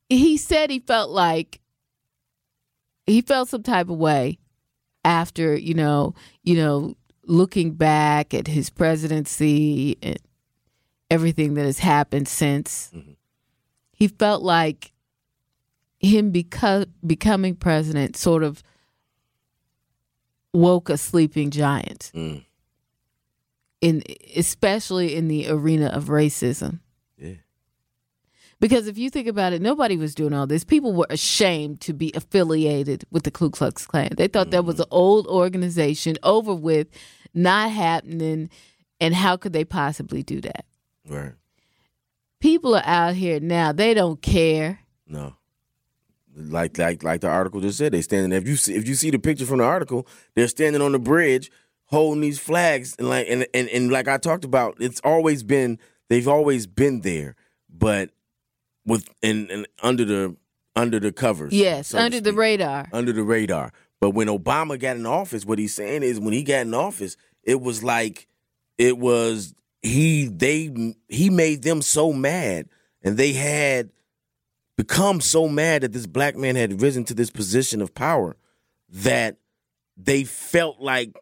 he 0.07 0.37
said 0.37 0.69
he 0.69 0.79
felt 0.79 1.09
like 1.09 1.59
he 3.07 3.21
felt 3.21 3.49
some 3.49 3.63
type 3.63 3.89
of 3.89 3.97
way 3.97 4.37
after 5.03 5.55
you 5.55 5.73
know, 5.73 6.13
you 6.43 6.55
know, 6.55 6.95
looking 7.25 7.71
back 7.71 8.33
at 8.33 8.47
his 8.47 8.69
presidency 8.69 9.97
and 10.01 10.17
everything 11.11 11.53
that 11.55 11.65
has 11.65 11.79
happened 11.79 12.27
since. 12.27 12.91
He 13.91 14.07
felt 14.07 14.41
like 14.43 14.91
him 15.99 16.31
beco- 16.33 16.89
becoming 17.05 17.55
president 17.55 18.17
sort 18.17 18.43
of 18.43 18.61
woke 20.53 20.89
a 20.89 20.97
sleeping 20.97 21.49
giant 21.51 22.11
Mm. 22.13 22.45
in 23.81 24.03
especially 24.35 25.15
in 25.15 25.27
the 25.27 25.47
arena 25.49 25.87
of 25.87 26.05
racism 26.05 26.79
Yeah. 27.17 27.35
Because 28.59 28.87
if 28.87 28.97
you 28.97 29.09
think 29.09 29.27
about 29.27 29.53
it 29.53 29.61
nobody 29.61 29.97
was 29.97 30.15
doing 30.15 30.33
all 30.33 30.47
this. 30.47 30.63
People 30.63 30.93
were 30.93 31.07
ashamed 31.09 31.81
to 31.81 31.93
be 31.93 32.11
affiliated 32.15 33.05
with 33.11 33.23
the 33.23 33.31
ku 33.31 33.49
klux 33.49 33.85
klan. 33.85 34.11
They 34.17 34.27
thought 34.27 34.51
that 34.51 34.65
was 34.65 34.75
mm-hmm. 34.75 34.83
an 34.83 34.89
old 34.91 35.27
organization 35.27 36.17
over 36.23 36.53
with 36.53 36.87
not 37.33 37.71
happening 37.71 38.49
and 38.99 39.13
how 39.13 39.37
could 39.37 39.53
they 39.53 39.65
possibly 39.65 40.23
do 40.23 40.41
that? 40.41 40.65
Right. 41.07 41.33
people 42.39 42.75
are 42.75 42.85
out 42.85 43.15
here 43.15 43.39
now. 43.39 43.71
They 43.71 43.93
don't 43.93 44.21
care. 44.21 44.79
No. 45.07 45.35
Like 46.35 46.77
like 46.77 47.03
like 47.03 47.21
the 47.21 47.29
article 47.29 47.61
just 47.61 47.77
said, 47.77 47.93
they 47.93 48.01
standing. 48.01 48.31
If 48.31 48.47
you 48.47 48.55
see 48.55 48.75
if 48.75 48.87
you 48.87 48.95
see 48.95 49.09
the 49.09 49.19
picture 49.19 49.45
from 49.45 49.59
the 49.59 49.63
article, 49.63 50.07
they're 50.35 50.47
standing 50.47 50.81
on 50.81 50.91
the 50.91 50.99
bridge 50.99 51.51
holding 51.85 52.21
these 52.21 52.39
flags 52.39 52.95
and 52.99 53.09
like 53.09 53.27
and 53.29 53.47
and, 53.53 53.69
and 53.69 53.91
like 53.91 54.07
I 54.07 54.17
talked 54.17 54.43
about, 54.43 54.75
it's 54.79 54.99
always 55.03 55.43
been 55.43 55.79
they've 56.09 56.27
always 56.27 56.67
been 56.67 57.01
there, 57.01 57.35
but 57.69 58.09
with 58.85 59.07
and, 59.21 59.49
and 59.49 59.67
under 59.81 60.05
the 60.05 60.35
under 60.75 60.99
the 60.99 61.11
covers. 61.11 61.53
yes 61.53 61.89
so 61.89 61.97
under 61.97 62.19
the 62.19 62.33
radar 62.33 62.87
under 62.91 63.13
the 63.13 63.23
radar. 63.23 63.71
But 64.01 64.11
when 64.11 64.27
Obama 64.27 64.77
got 64.77 64.97
in 64.97 65.05
office, 65.05 65.45
what 65.45 65.57
he's 65.57 65.73
saying 65.73 66.03
is 66.03 66.19
when 66.19 66.33
he 66.33 66.43
got 66.43 66.61
in 66.61 66.73
office, 66.73 67.17
it 67.43 67.61
was 67.61 67.83
like 67.83 68.27
it 68.77 68.97
was 68.97 69.55
he 69.81 70.27
they 70.27 70.93
he 71.07 71.29
made 71.29 71.63
them 71.63 71.81
so 71.81 72.11
mad 72.11 72.67
and 73.03 73.17
they 73.17 73.33
had 73.33 73.91
become 74.75 75.21
so 75.21 75.47
mad 75.47 75.83
that 75.83 75.93
this 75.93 76.07
black 76.07 76.35
man 76.35 76.55
had 76.55 76.81
risen 76.81 77.05
to 77.05 77.13
this 77.13 77.29
position 77.29 77.81
of 77.81 77.93
power 77.93 78.35
that 78.89 79.37
they 79.95 80.23
felt 80.23 80.79
like 80.79 81.15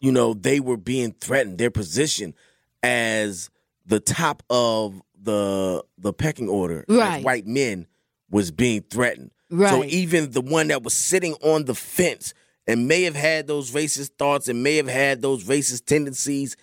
you 0.00 0.10
know 0.10 0.32
they 0.32 0.60
were 0.60 0.76
being 0.76 1.12
threatened 1.12 1.58
their 1.58 1.70
position 1.70 2.34
as 2.82 3.50
the 3.84 4.00
top 4.00 4.42
of 4.48 5.02
the 5.28 5.84
the 5.98 6.12
pecking 6.12 6.48
order 6.48 6.84
as 6.88 6.96
Right. 6.96 7.24
white 7.24 7.46
men 7.46 7.86
was 8.30 8.50
being 8.50 8.82
threatened 8.82 9.30
so 9.50 9.84
even 9.84 10.30
the 10.32 10.42
one 10.42 10.68
that 10.68 10.82
was 10.82 10.92
sitting 10.94 11.34
on 11.42 11.64
the 11.64 11.74
fence 11.74 12.34
and 12.66 12.86
may 12.86 13.02
have 13.04 13.16
had 13.16 13.46
those 13.46 13.70
racist 13.70 14.10
thoughts 14.18 14.46
and 14.48 14.62
may 14.62 14.76
have 14.76 14.88
had 14.88 15.22
those 15.22 15.44
racist 15.44 15.86
tendencies, 15.86 16.54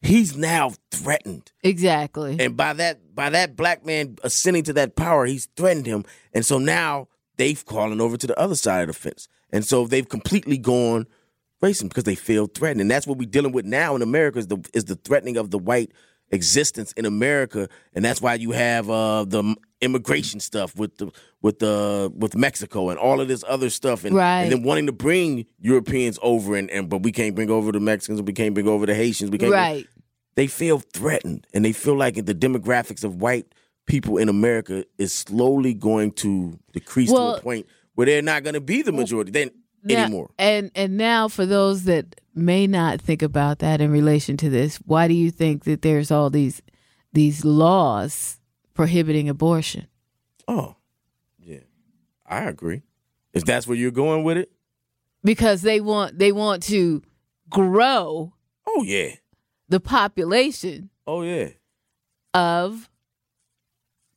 he's 0.00 0.36
now 0.36 0.72
threatened. 0.90 1.52
exactly 1.62 2.36
And 2.40 2.56
by 2.56 2.72
that 2.72 3.14
by 3.14 3.30
that 3.30 3.54
black 3.56 3.86
man 3.86 4.16
ascending 4.24 4.64
to 4.64 4.72
that 4.72 4.96
power, 4.96 5.24
he's 5.26 5.46
threatened 5.56 5.86
him. 5.86 6.04
And 6.34 6.44
so 6.44 6.58
now 6.58 7.06
they've 7.36 7.58
fallen 7.58 8.00
over 8.00 8.16
to 8.16 8.26
the 8.26 8.38
other 8.38 8.56
side 8.56 8.82
of 8.82 8.88
the 8.88 8.92
fence. 8.94 9.28
And 9.52 9.64
so 9.64 9.86
they've 9.86 10.08
completely 10.08 10.58
gone 10.58 11.06
racist 11.62 11.90
because 11.90 12.04
they 12.04 12.16
feel 12.16 12.46
threatened. 12.48 12.80
And 12.80 12.90
that's 12.90 13.06
what 13.06 13.18
we're 13.18 13.30
dealing 13.30 13.52
with 13.52 13.66
now 13.66 13.94
in 13.94 14.02
America 14.02 14.38
is 14.40 14.48
the 14.48 14.58
is 14.74 14.86
the 14.86 14.96
threatening 14.96 15.36
of 15.36 15.50
the 15.50 15.58
white 15.58 15.92
existence 16.32 16.92
in 16.92 17.04
America. 17.04 17.68
And 17.94 18.04
that's 18.04 18.20
why 18.20 18.34
you 18.34 18.50
have 18.52 18.88
uh, 18.90 19.24
the 19.24 19.54
immigration 19.80 20.40
stuff 20.40 20.74
with 20.76 20.96
the 20.96 21.10
with 21.42 21.58
the 21.58 22.12
with 22.16 22.34
Mexico 22.36 22.88
and 22.90 22.98
all 22.98 23.20
of 23.20 23.28
this 23.28 23.44
other 23.46 23.70
stuff 23.70 24.04
and, 24.04 24.14
Right. 24.16 24.42
and 24.42 24.52
then 24.52 24.62
wanting 24.62 24.86
to 24.86 24.92
bring 24.92 25.46
Europeans 25.60 26.18
over 26.22 26.56
and, 26.56 26.70
and 26.70 26.88
but 26.88 27.02
we 27.02 27.12
can't 27.12 27.34
bring 27.34 27.50
over 27.50 27.72
the 27.72 27.80
Mexicans, 27.80 28.22
we 28.22 28.32
can't 28.32 28.54
bring 28.54 28.68
over 28.68 28.86
the 28.86 28.94
Haitians, 28.94 29.30
we 29.30 29.38
can't 29.38 29.50
bring- 29.50 29.60
right 29.62 29.86
they 30.34 30.46
feel 30.46 30.78
threatened 30.78 31.46
and 31.52 31.62
they 31.62 31.72
feel 31.72 31.94
like 31.94 32.14
the 32.14 32.34
demographics 32.34 33.04
of 33.04 33.16
white 33.20 33.44
people 33.84 34.16
in 34.16 34.30
America 34.30 34.82
is 34.96 35.12
slowly 35.12 35.74
going 35.74 36.10
to 36.12 36.58
decrease 36.72 37.10
Well- 37.10 37.34
to 37.34 37.38
a 37.38 37.42
point 37.42 37.66
where 37.96 38.06
they're 38.06 38.22
not 38.22 38.42
going 38.42 38.54
to 38.54 38.60
be 38.60 38.80
the 38.80 38.92
majority 38.92 39.30
then 39.30 39.50
Now- 39.84 40.04
anymore. 40.04 40.30
And 40.38 40.70
and 40.74 40.96
now 40.96 41.28
for 41.28 41.44
those 41.44 41.84
that 41.84 42.18
may 42.34 42.66
not 42.66 43.00
think 43.00 43.22
about 43.22 43.58
that 43.60 43.80
in 43.80 43.90
relation 43.90 44.36
to 44.38 44.48
this, 44.50 44.76
why 44.78 45.08
do 45.08 45.14
you 45.14 45.30
think 45.30 45.64
that 45.64 45.82
there's 45.82 46.10
all 46.10 46.30
these 46.30 46.62
these 47.12 47.44
laws 47.44 48.38
prohibiting 48.74 49.28
abortion? 49.28 49.86
Oh, 50.48 50.76
yeah, 51.38 51.60
I 52.26 52.44
agree. 52.44 52.82
If 53.32 53.44
that's 53.44 53.66
where 53.66 53.76
you're 53.76 53.90
going 53.90 54.24
with 54.24 54.36
it, 54.38 54.50
Because 55.24 55.62
they 55.62 55.80
want 55.80 56.18
they 56.18 56.32
want 56.32 56.62
to 56.64 57.02
grow 57.50 58.32
oh 58.66 58.82
yeah, 58.84 59.14
the 59.68 59.80
population 59.80 60.90
oh 61.06 61.22
yeah, 61.22 61.48
of 62.34 62.88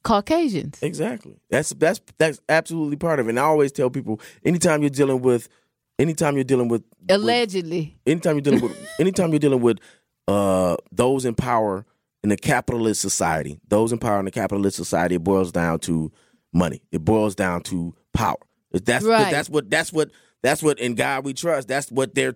Caucasians. 0.03 0.77
exactly. 0.83 1.35
That's 1.49 1.69
that's 1.71 1.99
that's 2.17 2.39
absolutely 2.47 2.95
part 2.97 3.19
of 3.19 3.27
it. 3.27 3.31
And 3.31 3.39
I 3.39 3.43
always 3.43 3.71
tell 3.71 3.89
people, 3.89 4.19
anytime 4.43 4.81
you're 4.81 4.89
dealing 4.91 5.21
with, 5.21 5.49
anytime 5.99 6.35
you're 6.35 6.43
dealing 6.43 6.67
with, 6.67 6.83
with 7.01 7.11
Allegedly. 7.11 7.97
anytime 8.05 8.35
you're 8.35 8.41
dealing 8.41 8.61
with 8.61 8.89
anytime 8.99 9.29
you're 9.31 9.39
dealing 9.39 9.61
with 9.61 9.79
uh 10.27 10.75
those 10.91 11.25
in 11.25 11.35
power 11.35 11.85
in 12.23 12.31
a 12.31 12.37
capitalist 12.37 13.01
society 13.01 13.59
those 13.67 13.91
in 13.91 13.99
power 13.99 14.19
in 14.19 14.27
a 14.27 14.31
capitalist 14.31 14.75
society 14.75 15.15
it 15.15 15.23
boils 15.23 15.51
down 15.51 15.79
to 15.79 16.11
money 16.53 16.81
it 16.91 17.03
boils 17.05 17.35
down 17.35 17.61
to 17.61 17.93
power 18.13 18.37
that's 18.71 19.05
Right. 19.05 19.31
that's 19.31 19.49
what 19.49 19.69
that's 19.69 19.93
what 19.93 20.09
that's 20.43 20.61
what 20.63 20.79
in 20.79 20.95
god 20.95 21.23
we 21.25 21.33
trust 21.33 21.67
that's 21.67 21.91
what 21.91 22.15
they're 22.15 22.35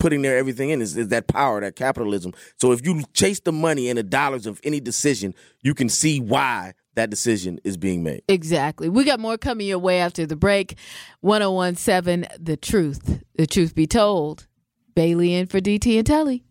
putting 0.00 0.22
their 0.22 0.36
everything 0.36 0.70
in 0.70 0.82
is, 0.82 0.96
is 0.96 1.08
that 1.08 1.28
power 1.28 1.60
that 1.60 1.76
capitalism 1.76 2.32
so 2.58 2.72
if 2.72 2.84
you 2.84 3.04
chase 3.14 3.38
the 3.40 3.52
money 3.52 3.88
and 3.88 3.96
the 3.98 4.02
dollars 4.02 4.46
of 4.46 4.60
any 4.64 4.80
decision 4.80 5.32
you 5.62 5.74
can 5.74 5.88
see 5.88 6.18
why 6.18 6.72
that 6.94 7.10
decision 7.10 7.58
is 7.64 7.76
being 7.76 8.02
made 8.02 8.22
Exactly. 8.28 8.88
We 8.88 9.04
got 9.04 9.20
more 9.20 9.38
coming 9.38 9.66
your 9.66 9.78
way 9.78 10.00
after 10.00 10.26
the 10.26 10.36
break. 10.36 10.76
1017 11.20 12.26
The 12.38 12.56
Truth. 12.56 13.22
The 13.36 13.46
Truth 13.46 13.74
Be 13.74 13.86
Told. 13.86 14.46
Bailey 14.94 15.34
in 15.34 15.46
for 15.46 15.58
DT 15.58 15.98
and 15.98 16.06
Telly. 16.06 16.44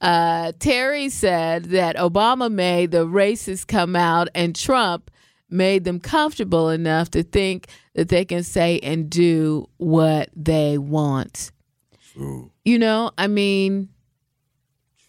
Uh, 0.00 0.52
Terry 0.58 1.08
said 1.08 1.66
that 1.66 1.96
Obama 1.96 2.50
made 2.50 2.90
the 2.90 3.06
racists 3.06 3.66
come 3.66 3.96
out, 3.96 4.28
and 4.34 4.54
Trump 4.54 5.10
made 5.50 5.84
them 5.84 6.00
comfortable 6.00 6.68
enough 6.68 7.10
to 7.10 7.22
think 7.22 7.68
that 7.94 8.08
they 8.08 8.24
can 8.24 8.42
say 8.42 8.78
and 8.80 9.08
do 9.10 9.68
what 9.78 10.28
they 10.34 10.78
want. 10.78 11.50
True. 12.14 12.52
You 12.64 12.78
know, 12.78 13.10
I 13.18 13.26
mean, 13.26 13.88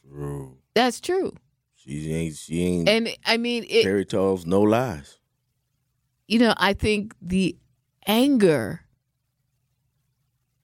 True. 0.10 0.58
that's 0.74 1.00
true. 1.00 1.34
She 1.76 2.12
ain't, 2.12 2.36
she 2.36 2.64
ain't 2.64 2.90
And 2.90 3.10
I 3.26 3.38
mean, 3.38 3.64
it, 3.70 3.84
fairy 3.84 4.06
tales, 4.06 4.46
no 4.46 4.62
lies. 4.62 5.20
you 6.28 6.40
know, 6.40 6.54
I 6.58 6.74
think 6.74 7.14
the 7.22 7.56
anger 8.08 8.82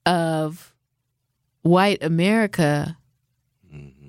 of 0.04 0.74
white 1.62 2.02
America 2.02 2.96
mm-hmm. 3.72 4.08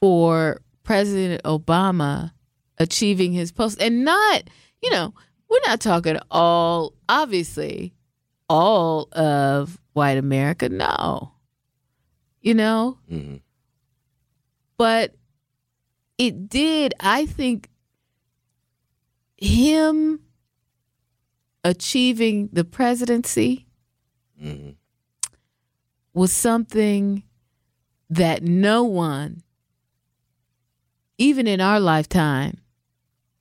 for 0.00 0.60
President 0.84 1.42
Obama 1.44 2.32
achieving 2.78 3.32
his 3.32 3.52
post 3.52 3.80
and 3.80 4.04
not, 4.04 4.42
you 4.82 4.90
know, 4.90 5.14
we're 5.48 5.60
not 5.66 5.80
talking 5.80 6.18
all, 6.30 6.92
obviously, 7.08 7.94
all 8.50 9.08
of 9.12 9.78
white 9.92 10.18
America. 10.18 10.68
No. 10.68 11.32
You 12.40 12.54
know, 12.54 12.98
Mhm. 13.10 13.40
but 14.76 15.14
it 16.18 16.48
did, 16.48 16.92
I 16.98 17.24
think, 17.26 17.68
him 19.36 20.20
achieving 21.64 22.48
the 22.52 22.64
presidency 22.64 23.66
Mhm. 24.40 24.74
was 26.12 26.32
something 26.32 27.22
that 28.10 28.42
no 28.42 28.82
one, 28.82 29.42
even 31.18 31.46
in 31.46 31.60
our 31.60 31.78
lifetime, 31.78 32.58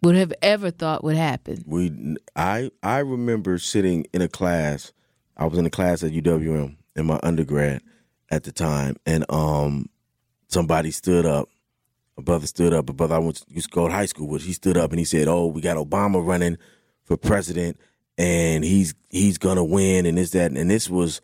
would 0.03 0.15
have 0.15 0.33
ever 0.43 0.69
thought 0.71 1.03
would 1.03 1.15
happen. 1.17 1.63
We, 1.65 2.15
I, 2.35 2.69
I 2.83 2.99
remember 2.99 3.57
sitting 3.57 4.05
in 4.13 4.21
a 4.21 4.27
class. 4.27 4.93
I 5.41 5.45
was 5.45 5.57
in 5.57 5.65
a 5.65 5.71
class 5.71 6.03
at 6.03 6.11
UWM 6.11 6.75
in 6.95 7.05
my 7.07 7.19
undergrad 7.23 7.81
at 8.29 8.43
the 8.43 8.51
time, 8.51 8.95
and 9.07 9.25
um, 9.29 9.89
somebody 10.47 10.91
stood 10.91 11.25
up. 11.25 11.49
A 12.15 12.21
brother 12.21 12.45
stood 12.45 12.75
up. 12.75 12.87
A 12.91 12.93
brother 12.93 13.15
I 13.15 13.17
went 13.17 13.37
to, 13.37 13.45
used 13.47 13.71
to 13.71 13.75
go 13.75 13.87
to 13.87 13.93
high 13.93 14.05
school 14.05 14.27
with. 14.27 14.43
He 14.43 14.53
stood 14.53 14.77
up 14.77 14.91
and 14.91 14.99
he 14.99 15.05
said, 15.05 15.27
"Oh, 15.27 15.47
we 15.47 15.59
got 15.59 15.77
Obama 15.77 16.23
running 16.23 16.59
for 17.05 17.17
president, 17.17 17.79
and 18.19 18.63
he's 18.63 18.93
he's 19.09 19.39
gonna 19.39 19.63
win, 19.63 20.05
and 20.05 20.15
this 20.15 20.29
that, 20.29 20.51
and 20.51 20.69
this 20.69 20.87
was 20.87 21.21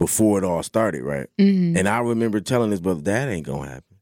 before 0.00 0.38
it 0.38 0.44
all 0.44 0.64
started, 0.64 1.04
right?" 1.04 1.28
And 1.76 1.88
I 1.88 2.00
remember 2.00 2.40
telling 2.40 2.72
his 2.72 2.80
brother, 2.80 3.02
"That 3.02 3.28
ain't 3.28 3.46
gonna 3.46 3.68
happen. 3.68 3.98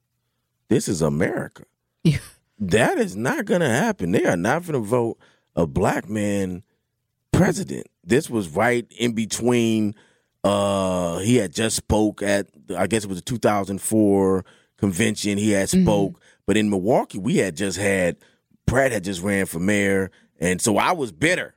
This 0.70 0.88
is 0.88 1.02
America." 1.02 1.64
Yeah. 2.04 2.20
That 2.58 2.96
is 2.96 3.16
not 3.16 3.46
to 3.60 3.68
happen. 3.68 4.12
They 4.12 4.24
are 4.24 4.36
not 4.36 4.64
to 4.64 4.78
vote 4.78 5.18
a 5.54 5.66
black 5.66 6.08
man 6.08 6.62
president. 7.38 7.86
This 8.04 8.28
was 8.28 8.48
right 8.48 8.86
in 8.98 9.12
between. 9.12 9.94
Uh, 10.44 11.18
he 11.18 11.36
had 11.36 11.52
just 11.52 11.76
spoke 11.76 12.22
at, 12.22 12.46
I 12.76 12.86
guess 12.86 13.04
it 13.04 13.08
was 13.08 13.18
a 13.18 13.22
2004 13.22 14.44
convention. 14.78 15.38
He 15.38 15.50
had 15.50 15.68
spoke, 15.68 16.20
but 16.46 16.56
in 16.56 16.70
Milwaukee, 16.70 17.18
we 17.18 17.36
had 17.36 17.56
just 17.56 17.78
had 17.78 18.16
Pratt 18.66 18.92
had 18.92 19.04
just 19.04 19.22
ran 19.22 19.46
for 19.46 19.58
mayor, 19.58 20.10
and 20.38 20.60
so 20.60 20.76
I 20.76 20.92
was 20.92 21.10
bitter. 21.10 21.54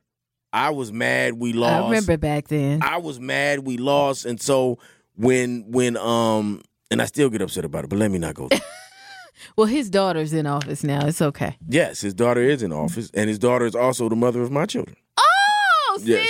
I 0.52 0.70
was 0.70 0.92
mad 0.92 1.34
we 1.34 1.52
lost. 1.52 1.72
I 1.72 1.84
remember 1.84 2.16
back 2.16 2.48
then. 2.48 2.82
I 2.82 2.98
was 2.98 3.20
mad 3.20 3.60
we 3.60 3.76
lost, 3.76 4.24
and 4.24 4.40
so 4.40 4.78
when 5.16 5.70
when 5.70 5.96
um 5.96 6.62
and 6.90 7.00
I 7.00 7.06
still 7.06 7.30
get 7.30 7.42
upset 7.42 7.64
about 7.64 7.84
it, 7.84 7.90
but 7.90 7.98
let 7.98 8.10
me 8.10 8.18
not 8.18 8.34
go. 8.34 8.48
there. 8.48 8.60
Well, 9.56 9.66
his 9.66 9.90
daughter's 9.90 10.32
in 10.32 10.46
office 10.46 10.84
now. 10.84 11.04
It's 11.06 11.20
okay. 11.20 11.56
yes, 11.68 12.00
his 12.00 12.14
daughter 12.14 12.40
is 12.40 12.62
in 12.62 12.72
office, 12.72 13.10
and 13.12 13.28
his 13.28 13.40
daughter 13.40 13.66
is 13.66 13.74
also 13.74 14.08
the 14.08 14.14
mother 14.14 14.40
of 14.40 14.52
my 14.52 14.66
children. 14.66 14.96
See? 15.98 16.12
Yes. 16.12 16.28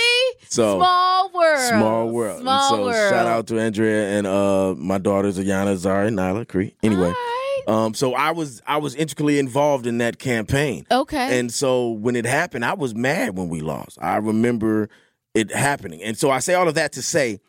So- 0.49 0.77
small 0.79 1.29
world. 1.33 1.59
Small 1.69 2.09
world. 2.09 2.35
And 2.37 2.43
Small 2.43 2.69
so 2.69 2.81
world. 2.83 3.09
shout 3.09 3.25
out 3.27 3.47
to 3.47 3.59
Andrea 3.59 4.17
and 4.17 4.27
uh 4.27 4.75
my 4.77 4.97
daughters 4.97 5.37
Ayana, 5.37 5.71
and 6.07 6.17
Nyla 6.17 6.47
Cree. 6.47 6.75
Anyway, 6.83 7.09
right. 7.09 7.63
um, 7.67 7.93
so 7.93 8.13
I 8.13 8.31
was 8.31 8.61
I 8.67 8.77
was 8.77 8.95
intricately 8.95 9.39
involved 9.39 9.87
in 9.87 9.97
that 9.99 10.19
campaign. 10.19 10.85
Okay. 10.91 11.39
And 11.39 11.51
so 11.51 11.89
when 11.89 12.15
it 12.15 12.25
happened, 12.25 12.65
I 12.65 12.73
was 12.73 12.93
mad 12.95 13.37
when 13.37 13.49
we 13.49 13.61
lost. 13.61 13.97
I 14.01 14.17
remember 14.17 14.89
it 15.33 15.51
happening. 15.51 16.01
And 16.03 16.17
so 16.17 16.29
I 16.29 16.39
say 16.39 16.53
all 16.53 16.67
of 16.67 16.75
that 16.75 16.91
to 16.93 17.01
say, 17.01 17.39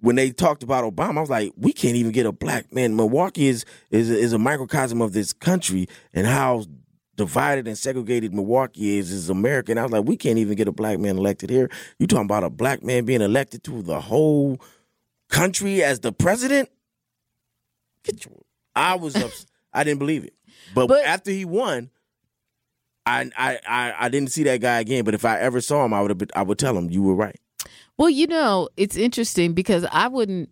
when 0.00 0.14
they 0.14 0.30
talked 0.30 0.62
about 0.62 0.84
Obama, 0.84 1.18
I 1.18 1.20
was 1.20 1.30
like, 1.30 1.52
we 1.56 1.72
can't 1.72 1.96
even 1.96 2.12
get 2.12 2.26
a 2.26 2.32
black 2.32 2.72
man. 2.72 2.94
Milwaukee 2.96 3.48
is 3.48 3.64
is 3.90 4.10
is 4.10 4.32
a 4.32 4.38
microcosm 4.38 5.00
of 5.02 5.12
this 5.12 5.32
country 5.32 5.88
and 6.14 6.26
how 6.26 6.64
divided 7.16 7.66
and 7.66 7.76
segregated 7.78 8.32
Milwaukee 8.34 8.98
is 8.98 9.10
is 9.10 9.28
America. 9.30 9.72
And 9.72 9.80
I 9.80 9.84
was 9.84 9.92
like, 9.92 10.04
we 10.04 10.16
can't 10.16 10.38
even 10.38 10.54
get 10.56 10.68
a 10.68 10.72
black 10.72 10.98
man 10.98 11.16
elected 11.18 11.50
here. 11.50 11.70
You 11.98 12.06
talking 12.06 12.24
about 12.26 12.44
a 12.44 12.50
black 12.50 12.82
man 12.82 13.04
being 13.04 13.20
elected 13.22 13.64
to 13.64 13.82
the 13.82 14.00
whole 14.00 14.60
country 15.28 15.82
as 15.82 16.00
the 16.00 16.12
president? 16.12 16.68
Get 18.04 18.24
your, 18.24 18.34
I 18.74 18.94
was 18.96 19.16
ups- 19.22 19.46
I 19.72 19.84
didn't 19.84 19.98
believe 19.98 20.24
it. 20.24 20.34
But, 20.74 20.88
But- 20.88 21.04
after 21.04 21.30
he 21.30 21.44
won, 21.44 21.90
I, 23.04 23.30
I 23.36 23.58
I 23.68 23.94
I 24.00 24.08
didn't 24.08 24.32
see 24.32 24.42
that 24.44 24.60
guy 24.60 24.80
again. 24.80 25.04
But 25.04 25.14
if 25.14 25.24
I 25.24 25.38
ever 25.38 25.60
saw 25.60 25.84
him, 25.84 25.94
I 25.94 26.00
would 26.02 26.10
have 26.10 26.18
been, 26.18 26.28
I 26.34 26.42
would 26.42 26.58
tell 26.58 26.76
him 26.76 26.90
you 26.90 27.02
were 27.02 27.14
right. 27.14 27.38
Well, 27.98 28.10
you 28.10 28.26
know, 28.26 28.68
it's 28.76 28.96
interesting 28.96 29.52
because 29.54 29.86
I 29.92 30.08
wouldn't. 30.08 30.50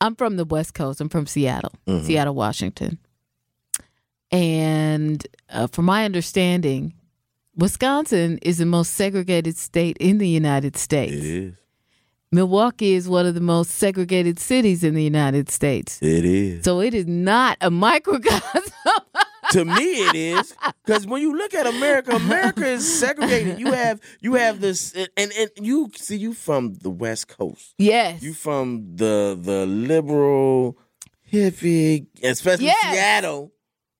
I'm 0.00 0.14
from 0.14 0.36
the 0.36 0.44
West 0.44 0.74
Coast. 0.74 1.00
I'm 1.00 1.08
from 1.08 1.26
Seattle, 1.26 1.72
Mm-hmm. 1.86 2.04
Seattle, 2.06 2.34
Washington. 2.34 2.98
And 4.34 5.24
uh, 5.50 5.68
from 5.68 5.84
my 5.84 6.04
understanding, 6.04 6.94
Wisconsin 7.56 8.38
is 8.42 8.58
the 8.58 8.66
most 8.66 8.94
segregated 8.94 9.56
state 9.56 9.96
in 9.98 10.18
the 10.18 10.28
United 10.28 10.76
States. 10.76 11.12
It 11.14 11.24
is. 11.24 11.54
Milwaukee 12.32 12.94
is 12.94 13.08
one 13.08 13.26
of 13.26 13.34
the 13.36 13.40
most 13.40 13.70
segregated 13.70 14.40
cities 14.40 14.82
in 14.82 14.94
the 14.94 15.04
United 15.04 15.48
States. 15.50 16.02
It 16.02 16.24
is. 16.24 16.64
So 16.64 16.80
it 16.80 16.92
is 16.92 17.06
not 17.06 17.58
a 17.60 17.70
microcosm. 17.70 18.62
to 19.52 19.64
me, 19.64 19.84
it 20.08 20.16
is 20.16 20.52
because 20.84 21.06
when 21.06 21.22
you 21.22 21.36
look 21.38 21.54
at 21.54 21.68
America, 21.68 22.16
America 22.16 22.66
is 22.66 22.98
segregated. 22.98 23.60
You 23.60 23.70
have 23.72 24.00
you 24.20 24.34
have 24.34 24.60
this, 24.60 24.92
and 25.16 25.30
and 25.38 25.48
you 25.60 25.92
see 25.94 26.16
you 26.16 26.34
from 26.34 26.74
the 26.74 26.90
West 26.90 27.28
Coast. 27.28 27.72
yes. 27.78 28.20
You 28.20 28.34
from 28.34 28.96
the 28.96 29.38
the 29.40 29.64
liberal 29.64 30.76
hippie, 31.32 32.06
especially 32.20 32.64
Yes. 32.66 32.94
Seattle. 32.96 33.52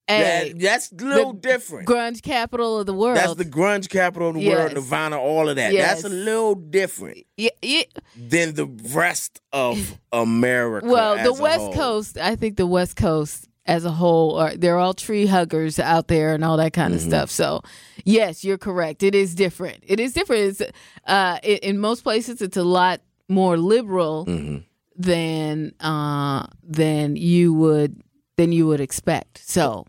Hey, 0.06 0.52
That, 0.52 0.60
that's 0.60 0.92
a 0.92 0.96
little 1.04 1.32
different. 1.32 1.88
grunge 1.88 2.20
capital 2.22 2.78
of 2.80 2.84
the 2.86 2.92
world. 2.92 3.16
That's 3.16 3.34
the 3.36 3.44
grunge 3.44 3.88
capital 3.88 4.28
of 4.28 4.34
the 4.34 4.42
Yes. 4.42 4.56
world, 4.58 4.74
Nirvana, 4.74 5.18
all 5.18 5.48
of 5.48 5.56
that. 5.56 5.72
Yes. 5.72 6.02
That's 6.02 6.04
a 6.04 6.14
little 6.14 6.54
different 6.54 7.24
yeah, 7.38 7.50
yeah. 7.62 7.84
than 8.14 8.54
the 8.54 8.66
rest 8.94 9.40
of 9.52 9.98
America. 10.12 10.86
Well, 10.86 11.22
the 11.24 11.32
West. 11.42 11.72
Coast, 11.72 12.18
I 12.18 12.36
think 12.36 12.56
the 12.58 12.66
West 12.66 12.96
Coast 12.96 13.48
as 13.66 13.86
a 13.86 13.90
whole 13.90 14.36
are 14.36 14.54
they're 14.54 14.76
all 14.78 14.92
tree 14.92 15.24
huggers 15.24 15.78
out 15.78 16.08
there 16.08 16.34
and 16.34 16.44
all 16.44 16.58
that 16.58 16.74
kind 16.74 16.92
of 16.92 17.00
Mm-hmm. 17.00 17.08
stuff. 17.08 17.30
So, 17.30 17.62
yes, 18.04 18.44
you're 18.44 18.58
correct. 18.58 19.02
It 19.02 19.14
is 19.14 19.34
different. 19.34 19.78
It 19.86 20.00
is 20.00 20.12
different. 20.12 20.60
It's, 20.60 20.72
uh, 21.06 21.38
in, 21.42 21.56
in 21.62 21.78
most 21.78 22.02
places, 22.02 22.42
it's 22.42 22.58
a 22.58 22.62
lot 22.62 23.00
more 23.26 23.56
liberal 23.56 24.26
Mm-hmm. 24.26 24.58
than 24.96 25.72
uh, 25.80 26.46
than 26.62 27.16
you 27.16 27.54
would 27.54 28.02
than 28.36 28.52
you 28.52 28.66
would 28.66 28.80
expect. 28.82 29.40
So. 29.48 29.86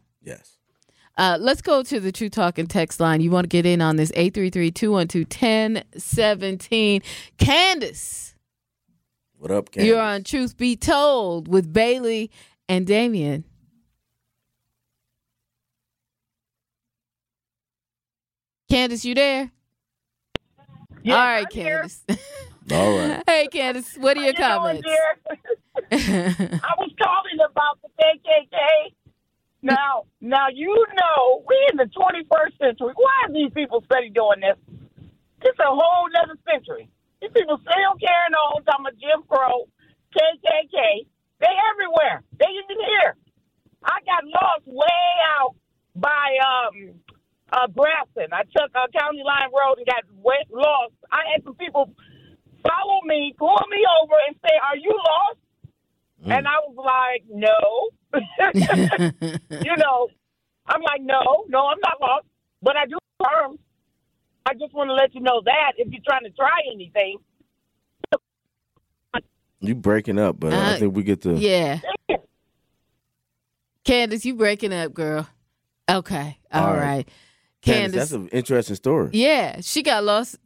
Uh, 1.17 1.37
let's 1.39 1.61
go 1.61 1.81
to 1.81 1.97
the 1.99 2.11
True 2.11 2.29
Talking 2.29 2.67
text 2.67 2.99
line. 2.99 3.21
You 3.21 3.31
want 3.31 3.45
to 3.45 3.49
get 3.49 3.65
in 3.65 3.81
on 3.81 3.95
this 3.95 4.11
833-212-1017. 4.11 7.01
Candace, 7.37 8.35
What 9.37 9.49
up, 9.51 9.71
Cam? 9.71 9.85
you're 9.85 10.01
on 10.01 10.23
Truth 10.23 10.57
Be 10.57 10.75
Told 10.75 11.47
with 11.47 11.71
Bailey 11.71 12.29
and 12.67 12.85
Damien. 12.85 13.45
Candace, 18.69 19.05
you 19.05 19.15
there? 19.15 19.51
All 21.07 21.13
right, 21.13 21.49
Candace. 21.49 22.03
All 22.71 22.97
right. 22.97 23.21
hey, 23.27 23.47
Candace, 23.51 23.95
what 23.97 24.17
are 24.17 24.21
your 24.21 24.31
you 24.31 24.37
comments? 24.37 24.81
doing. 24.83 24.97
I 25.91 26.73
was 26.79 26.91
calling 27.01 27.39
about 27.47 27.79
the 27.83 27.89
KKK. 28.01 28.93
Now, 29.65 30.05
now 30.21 30.45
you 30.53 30.69
know 30.69 31.41
we 31.49 31.57
in 31.73 31.77
the 31.77 31.89
21st 31.89 32.53
century. 32.61 32.93
Why 32.93 33.15
are 33.25 33.33
these 33.33 33.49
people 33.49 33.81
steady 33.89 34.11
doing 34.13 34.45
this? 34.45 34.61
It's 35.41 35.57
a 35.57 35.69
whole 35.73 36.05
other 36.21 36.37
century. 36.45 36.87
These 37.21 37.33
people 37.33 37.57
still 37.57 37.95
carrying 37.97 38.37
on 38.37 38.61
talking 38.61 38.85
about 38.85 39.01
Jim 39.01 39.25
Crow, 39.25 39.65
KKK. 40.13 41.09
They 41.41 41.53
everywhere. 41.73 42.21
They 42.37 42.45
even 42.45 42.77
here. 42.77 43.17
I 43.83 43.97
got 44.05 44.25
lost 44.29 44.65
way 44.69 45.01
out 45.41 45.55
by 45.95 46.37
um 46.45 47.01
uh 47.53 47.67
Grafton. 47.73 48.33
I 48.33 48.45
took 48.53 48.69
uh, 48.77 48.85
County 48.93 49.25
Line 49.25 49.49
Road 49.49 49.81
and 49.81 49.87
got 49.89 50.05
way, 50.21 50.45
lost. 50.53 50.93
I 51.11 51.25
had 51.33 51.43
some 51.43 51.55
people 51.55 51.89
follow 52.61 53.01
me, 53.05 53.33
pull 53.37 53.61
me 53.69 53.81
over, 54.01 54.15
and 54.29 54.37
say, 54.45 54.53
"Are 54.61 54.77
you 54.77 54.93
lost?" 54.93 55.41
And 56.25 56.47
I 56.47 56.57
was 56.65 56.77
like, 56.77 57.25
"No." 57.29 57.89
you 58.53 59.75
know, 59.77 60.07
I'm 60.67 60.81
like, 60.81 61.01
"No, 61.01 61.45
no, 61.47 61.67
I'm 61.67 61.79
not 61.83 61.99
lost, 62.01 62.25
but 62.61 62.75
I 62.77 62.85
do 62.85 62.97
terms." 63.23 63.59
I 64.47 64.53
just 64.53 64.73
want 64.73 64.89
to 64.89 64.93
let 64.93 65.13
you 65.15 65.21
know 65.21 65.41
that 65.45 65.73
if 65.77 65.91
you're 65.91 66.01
trying 66.07 66.23
to 66.23 66.29
try 66.31 66.59
anything, 66.71 67.17
You 69.61 69.73
breaking 69.73 70.19
up, 70.19 70.39
but 70.39 70.53
I 70.53 70.73
Uh, 70.75 70.77
think 70.79 70.95
we 70.95 71.01
get 71.03 71.21
to 71.23 71.33
Yeah. 71.33 71.79
Candace, 73.83 74.25
you 74.25 74.35
breaking 74.35 74.73
up, 74.73 74.93
girl. 74.93 75.27
Okay. 75.89 76.37
All 76.51 76.65
All 76.67 76.73
right. 76.73 76.79
right. 76.81 77.09
Candace, 77.61 77.93
Candace. 77.93 78.09
that's 78.09 78.11
an 78.11 78.27
interesting 78.29 78.75
story. 78.75 79.09
yeah, 79.13 79.59
she 79.61 79.81
got 79.81 80.03
lost. 80.03 80.37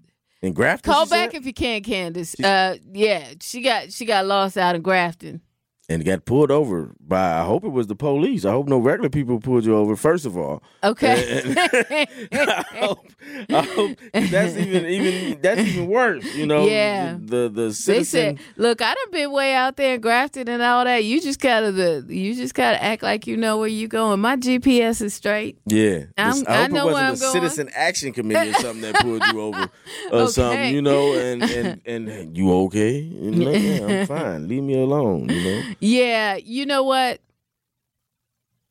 In 0.41 0.53
Grafton, 0.53 0.93
Call 0.93 1.03
she 1.05 1.09
back 1.09 1.31
said? 1.31 1.39
if 1.41 1.45
you 1.45 1.51
can, 1.53 1.83
Candace. 1.83 2.33
Uh 2.39 2.77
yeah, 2.93 3.33
she 3.41 3.61
got 3.61 3.91
she 3.91 4.05
got 4.05 4.25
lost 4.25 4.57
out 4.57 4.75
in 4.75 4.81
Grafton. 4.81 5.41
And 5.89 6.05
got 6.05 6.23
pulled 6.25 6.51
over 6.51 6.91
by. 7.01 7.39
I 7.39 7.43
hope 7.43 7.63
it 7.65 7.69
was 7.69 7.87
the 7.87 7.95
police. 7.95 8.45
I 8.45 8.51
hope 8.51 8.67
no 8.67 8.77
regular 8.77 9.09
people 9.09 9.39
pulled 9.39 9.65
you 9.65 9.75
over. 9.75 9.95
First 9.95 10.25
of 10.25 10.37
all, 10.37 10.61
Okay. 10.83 11.41
And- 11.43 11.57
I 12.31 12.63
hope, 12.77 13.07
I 13.49 13.61
hope 13.63 13.97
that's 14.13 14.55
even 14.55 14.85
even 14.85 15.41
that's 15.41 15.61
even 15.61 15.87
worse. 15.87 16.23
You 16.35 16.45
know, 16.45 16.65
Yeah. 16.67 17.13
The 17.19 17.49
the, 17.49 17.49
the 17.69 17.83
they 17.87 18.03
said, 18.03 18.39
"Look, 18.55 18.81
I 18.81 18.93
done 18.93 19.11
been 19.11 19.31
way 19.31 19.53
out 19.53 19.75
there 19.75 19.95
in 19.95 20.01
Grafton 20.01 20.47
and 20.47 20.61
all 20.61 20.85
that. 20.85 21.03
You 21.03 21.19
just 21.21 21.39
gotta 21.39 21.71
the 21.71 22.05
you 22.07 22.35
just 22.35 22.53
gotta 22.53 22.81
act 22.81 23.03
like 23.03 23.27
you 23.27 23.35
know 23.37 23.57
where 23.57 23.67
you 23.67 23.87
going. 23.87 24.19
My 24.21 24.35
GPS 24.37 25.01
is 25.01 25.13
straight. 25.13 25.57
yeah, 25.65 26.03
I'm- 26.17 26.43
I 26.47 26.53
I 26.53 26.61
hope 26.63 26.71
know 26.71 26.89
it 26.89 26.91
wasn't 26.93 27.07
I'm 27.09 27.13
a 27.15 27.19
going. 27.19 27.33
citizen 27.33 27.69
action 27.73 28.13
committee 28.13 28.51
or 28.51 28.53
something 28.53 28.81
that 28.81 28.95
pulled 29.01 29.23
you 29.33 29.41
over 29.41 29.69
or 30.11 30.19
Okay. 30.19 30.31
something. 30.31 30.73
You 30.75 30.81
know, 30.81 31.13
and 31.13 31.43
and 31.43 31.81
and 31.85 32.37
you 32.37 32.51
okay? 32.65 32.99
You're 32.99 33.51
like, 33.51 33.61
yeah, 33.63 33.99
I'm 34.01 34.07
fine. 34.07 34.47
Leave 34.47 34.63
me 34.63 34.79
alone. 34.81 35.29
You 35.29 35.43
know. 35.43 35.63
Yeah, 35.79 36.35
you 36.35 36.65
know 36.65 36.83
what? 36.83 37.21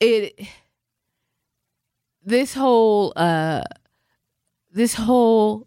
It 0.01 0.39
this 2.23 2.55
whole 2.55 3.13
uh 3.17 3.63
this 4.73 4.95
whole 4.95 5.67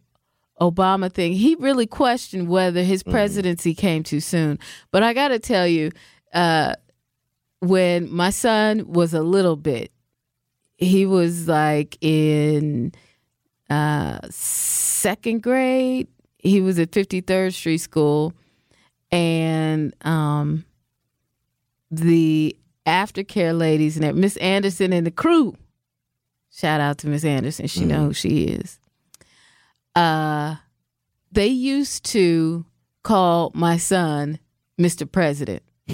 Obama 0.60 1.12
thing, 1.12 1.34
he 1.34 1.56
really 1.56 1.88
questioned 1.88 2.48
whether 2.48 2.84
his 2.84 3.02
presidency 3.02 3.74
came 3.74 4.04
too 4.04 4.20
soon. 4.20 4.60
But 4.92 5.02
I 5.02 5.14
got 5.14 5.30
to 5.30 5.40
tell 5.40 5.68
you, 5.68 5.92
uh 6.34 6.76
when 7.60 8.12
my 8.12 8.30
son 8.30 8.92
was 8.92 9.14
a 9.14 9.22
little 9.22 9.56
bit 9.56 9.92
he 10.78 11.06
was 11.06 11.48
like 11.48 11.98
in 12.02 12.92
uh 13.70 14.20
second 14.30 15.44
grade. 15.44 16.08
He 16.40 16.60
was 16.60 16.80
at 16.80 16.90
53rd 16.92 17.54
Street 17.54 17.78
School 17.78 18.34
and 19.12 19.94
um 20.02 20.66
the 21.92 22.58
aftercare 22.88 23.58
ladies 23.58 23.98
and 23.98 24.04
that 24.04 24.16
Miss 24.16 24.38
Anderson 24.38 24.94
and 24.94 25.06
the 25.06 25.12
crew. 25.12 25.56
Shout 26.52 26.82
out 26.82 26.98
to 27.00 27.08
Miss 27.08 27.24
Anderson. 27.24 27.68
She 27.68 27.86
know 27.86 28.06
who 28.06 28.14
she 28.14 28.46
is. 28.46 28.80
Uh 29.96 30.56
they 31.32 31.48
used 31.48 32.04
to 32.06 32.66
call 33.04 33.52
my 33.54 33.78
son 33.78 34.40
Mr. 34.80 35.10
President. 35.10 35.64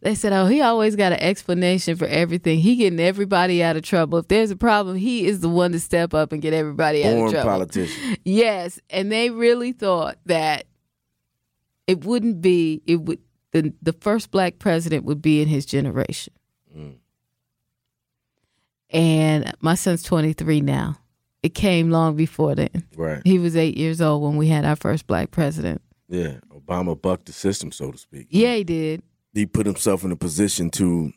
they 0.00 0.14
said, 0.14 0.32
"Oh, 0.32 0.46
he 0.46 0.60
always 0.60 0.96
got 0.96 1.12
an 1.12 1.20
explanation 1.20 1.96
for 1.96 2.06
everything. 2.06 2.58
He 2.58 2.76
getting 2.76 3.00
everybody 3.00 3.62
out 3.62 3.76
of 3.76 3.82
trouble. 3.82 4.18
If 4.18 4.28
there's 4.28 4.50
a 4.50 4.56
problem, 4.56 4.96
he 4.96 5.26
is 5.26 5.40
the 5.40 5.48
one 5.48 5.72
to 5.72 5.80
step 5.80 6.14
up 6.14 6.32
and 6.32 6.42
get 6.42 6.52
everybody 6.52 7.04
out 7.04 7.16
of 7.16 7.30
trouble." 7.30 7.50
politician. 7.50 8.16
Yes, 8.24 8.80
and 8.90 9.10
they 9.10 9.30
really 9.30 9.72
thought 9.72 10.18
that 10.26 10.66
it 11.86 12.04
wouldn't 12.04 12.40
be 12.40 12.82
it 12.86 13.00
would 13.02 13.20
the 13.52 13.72
the 13.80 13.92
first 13.94 14.30
black 14.30 14.58
president 14.58 15.04
would 15.04 15.22
be 15.22 15.40
in 15.40 15.48
his 15.48 15.64
generation. 15.64 16.32
And 18.90 19.52
my 19.60 19.74
son's 19.74 20.02
23 20.02 20.60
now. 20.60 20.98
It 21.42 21.54
came 21.54 21.90
long 21.90 22.14
before 22.14 22.54
then. 22.54 22.84
Right. 22.94 23.22
He 23.24 23.38
was 23.38 23.56
8 23.56 23.76
years 23.76 24.00
old 24.00 24.22
when 24.22 24.36
we 24.36 24.48
had 24.48 24.64
our 24.64 24.76
first 24.76 25.06
black 25.06 25.30
president. 25.30 25.80
Yeah. 26.08 26.34
Obama 26.50 27.00
bucked 27.00 27.26
the 27.26 27.32
system, 27.32 27.72
so 27.72 27.90
to 27.90 27.98
speak. 27.98 28.26
Yeah, 28.30 28.54
he 28.56 28.64
did. 28.64 29.02
he 29.32 29.46
put 29.46 29.66
himself 29.66 30.04
in 30.04 30.12
a 30.12 30.16
position 30.16 30.70
to 30.72 31.12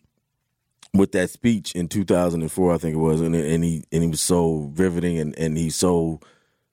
with 0.94 1.12
that 1.12 1.30
speech 1.30 1.76
in 1.76 1.90
2004 1.90 2.74
I 2.74 2.78
think 2.78 2.96
it 2.96 3.00
was 3.00 3.20
and, 3.20 3.36
and 3.36 3.64
he 3.66 3.84
and 3.92 4.02
he 4.02 4.08
was 4.10 4.22
so 4.22 4.72
riveting 4.76 5.20
and, 5.20 5.38
and 5.38 5.58
he's 5.58 5.76
so 5.76 6.22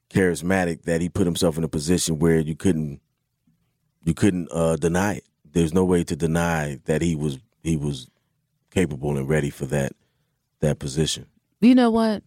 charismatic 0.09 0.83
that 0.83 1.01
he 1.01 1.09
put 1.09 1.25
himself 1.27 1.57
in 1.57 1.65
a 1.65 1.67
position 1.67 2.19
where 2.19 2.39
you 2.39 2.55
couldn't 2.55 3.01
you 4.05 4.13
couldn't 4.13 4.47
uh, 4.53 4.77
deny 4.77 5.15
it 5.15 5.25
there's 5.53 5.73
no 5.73 5.85
way 5.85 6.03
to 6.03 6.15
deny 6.15 6.79
that 6.85 7.01
he 7.01 7.15
was 7.15 7.39
he 7.63 7.77
was 7.77 8.09
capable 8.71 9.17
and 9.17 9.27
ready 9.29 9.49
for 9.49 9.65
that 9.67 9.93
that 10.59 10.79
position 10.79 11.25
You 11.61 11.75
know 11.75 11.91
what? 11.91 12.23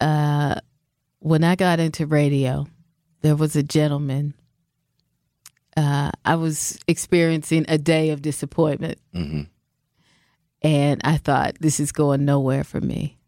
Uh, 0.00 0.56
when 1.20 1.44
I 1.44 1.54
got 1.54 1.78
into 1.78 2.06
radio, 2.06 2.66
there 3.20 3.36
was 3.36 3.54
a 3.54 3.62
gentleman. 3.62 4.34
Uh, 5.76 6.10
I 6.24 6.34
was 6.34 6.78
experiencing 6.88 7.64
a 7.68 7.78
day 7.78 8.10
of 8.10 8.20
disappointment, 8.20 8.98
Mhm. 9.14 9.46
and 10.62 11.00
I 11.04 11.16
thought 11.18 11.56
this 11.60 11.78
is 11.80 11.92
going 11.92 12.24
nowhere 12.24 12.64
for 12.64 12.80
me. 12.80 13.18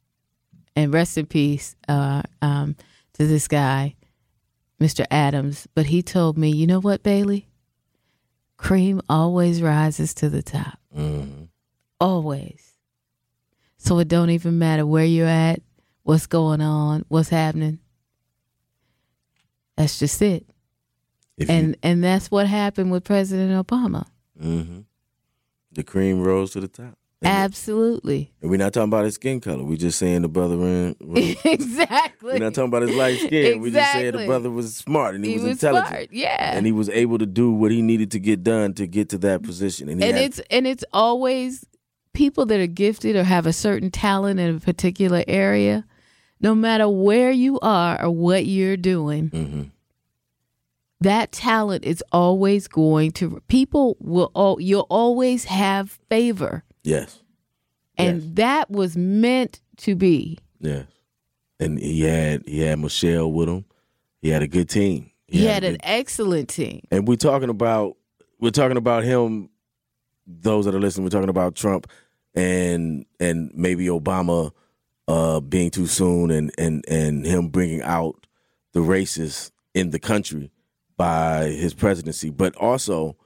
And 0.76 0.92
rest 0.92 1.16
in 1.16 1.26
peace 1.26 1.76
uh, 1.87 2.22
um, 2.42 2.74
to 3.14 3.26
this 3.26 3.46
guy, 3.46 3.94
Mr. 4.80 5.06
Adams. 5.10 5.68
But 5.74 5.87
he 5.87 6.02
told 6.02 6.37
me, 6.37 6.50
you 6.50 6.66
know 6.66 6.80
what, 6.80 7.02
Bailey? 7.04 7.46
Cream 8.64 9.03
always 9.11 9.61
rises 9.61 10.14
to 10.14 10.31
the 10.31 10.42
top. 10.42 10.79
Mhm. 10.96 11.48
Always. 12.00 12.72
So 13.77 13.98
it 13.98 14.09
don't 14.09 14.31
even 14.31 14.59
matter 14.59 14.87
where 14.87 15.05
you're 15.05 15.27
at, 15.27 15.61
what's 16.03 16.27
going 16.27 16.62
on, 16.62 17.05
what's 17.09 17.29
happening. 17.29 17.79
That's 19.77 19.98
just 19.98 20.22
it. 20.22 20.46
If 21.37 21.50
And 21.50 21.77
and 21.83 22.03
that's 22.03 22.31
what 22.31 22.46
happened 22.46 22.90
with 22.90 23.05
President 23.05 23.53
Obama. 23.66 24.07
you, 24.40 24.48
mhm. 24.48 24.85
the 25.70 25.83
cream 25.83 26.22
rose 26.22 26.53
to 26.53 26.61
the 26.62 26.68
top 26.68 26.96
Absolutely. 27.22 28.33
and 28.42 28.50
we're 28.50 28.57
not 28.59 28.72
talking 28.74 28.88
about 28.90 29.05
his 29.05 29.14
skin 29.14 29.40
color 29.40 29.64
we're 29.64 29.77
just 29.79 29.98
saying 29.98 30.22
the 30.22 30.29
brother 30.29 30.57
ran, 30.57 30.94
exactly. 31.44 32.33
We're 32.35 32.38
not 32.38 32.55
talking 32.55 32.68
about 32.68 32.83
his 32.83 32.94
light 32.96 33.18
skin. 33.18 33.61
We're 33.61 33.72
just 33.72 33.92
saying 33.92 34.12
the 34.12 34.27
brother 34.27 34.50
was 34.50 34.77
smart 34.77 35.14
and 35.14 35.24
he, 35.24 35.31
he 35.33 35.37
was, 35.37 35.44
was 35.44 35.53
intelligent. 35.53 35.88
smart. 35.88 36.09
Yeah. 36.12 36.57
And 36.57 36.66
he 36.66 36.72
was 36.72 36.88
able 36.90 37.18
to 37.18 37.27
do 37.27 37.50
what 37.53 37.70
he 37.70 37.81
needed 37.83 38.11
to 38.12 38.18
get 38.18 38.42
done 38.42 38.74
to 38.74 38.87
get 38.87 39.09
to 39.11 39.18
that 39.18 39.42
position. 39.42 39.88
And, 39.88 40.03
he 40.03 40.09
and 40.09 40.18
it's 40.18 40.38
and 40.50 40.66
it's 40.66 40.85
always 40.92 41.64
people 42.12 42.44
that 42.46 42.61
are 42.61 42.66
gifted 42.66 43.16
or 43.16 43.24
have 43.24 43.46
a 43.46 43.53
certain 43.53 43.90
talent 43.90 44.38
in 44.40 44.57
a 44.57 44.61
particular 44.61 45.24
area 45.27 45.85
no 46.40 46.55
matter 46.55 46.88
where 46.88 47.31
you 47.31 47.59
are 47.61 48.03
or 48.05 48.11
what 48.11 48.44
you're 48.46 48.77
doing 48.77 49.31
Mhm. 49.31 49.70
that 51.00 51.33
talent 51.33 51.85
is 51.85 52.03
always 52.12 52.68
going 52.68 53.11
to 53.12 53.40
people 53.48 53.96
will 53.98 54.31
al- 54.37 54.61
you'll 54.61 54.87
always 54.90 55.44
have 55.44 55.98
favor 56.11 56.63
yes, 56.85 57.20
and 57.99 58.23
Yes. 58.23 58.31
that 58.35 58.70
was 58.70 58.97
meant 58.97 59.61
to 59.79 59.94
be 59.97 60.38
yes. 60.61 60.87
And 61.61 61.79
he 61.79 62.03
had 62.03 62.42
he 62.47 62.61
had 62.61 62.79
Michelle 62.79 63.31
with 63.33 63.49
him. 63.49 63.64
He 64.23 64.29
had 64.29 64.42
a 64.42 64.49
good 64.49 64.68
team. 64.68 65.11
he, 65.27 65.44
had 65.47 65.64
a 65.64 65.68
an 65.68 65.73
good- 65.75 65.81
excellent 65.85 66.49
team 66.49 66.81
and 66.90 67.09
we're 67.09 67.16
talking 67.16 67.49
about 67.51 67.97
we're 68.40 68.51
talking 68.51 68.77
about 68.77 69.05
him. 69.05 69.49
Those 70.27 70.64
that 70.64 70.75
are 70.75 70.81
listening, 70.81 71.05
we're 71.05 71.11
talking 71.11 71.29
about 71.29 71.55
Trump 71.55 71.87
and 72.35 73.05
and 73.20 73.51
maybe 73.55 73.87
Obama 73.87 74.53
uh, 75.07 75.40
being 75.40 75.70
too 75.70 75.87
soon, 75.87 76.31
and 76.31 76.51
and 76.59 76.85
and 76.88 77.27
him 77.27 77.49
bringing 77.49 77.83
out 77.83 78.27
the 78.73 78.81
racists 78.81 79.51
in 79.75 79.90
the 79.90 79.99
country 79.99 80.51
by 80.97 81.44
his 81.49 81.75
presidency, 81.75 82.31
but 82.31 82.57
also 82.57 83.16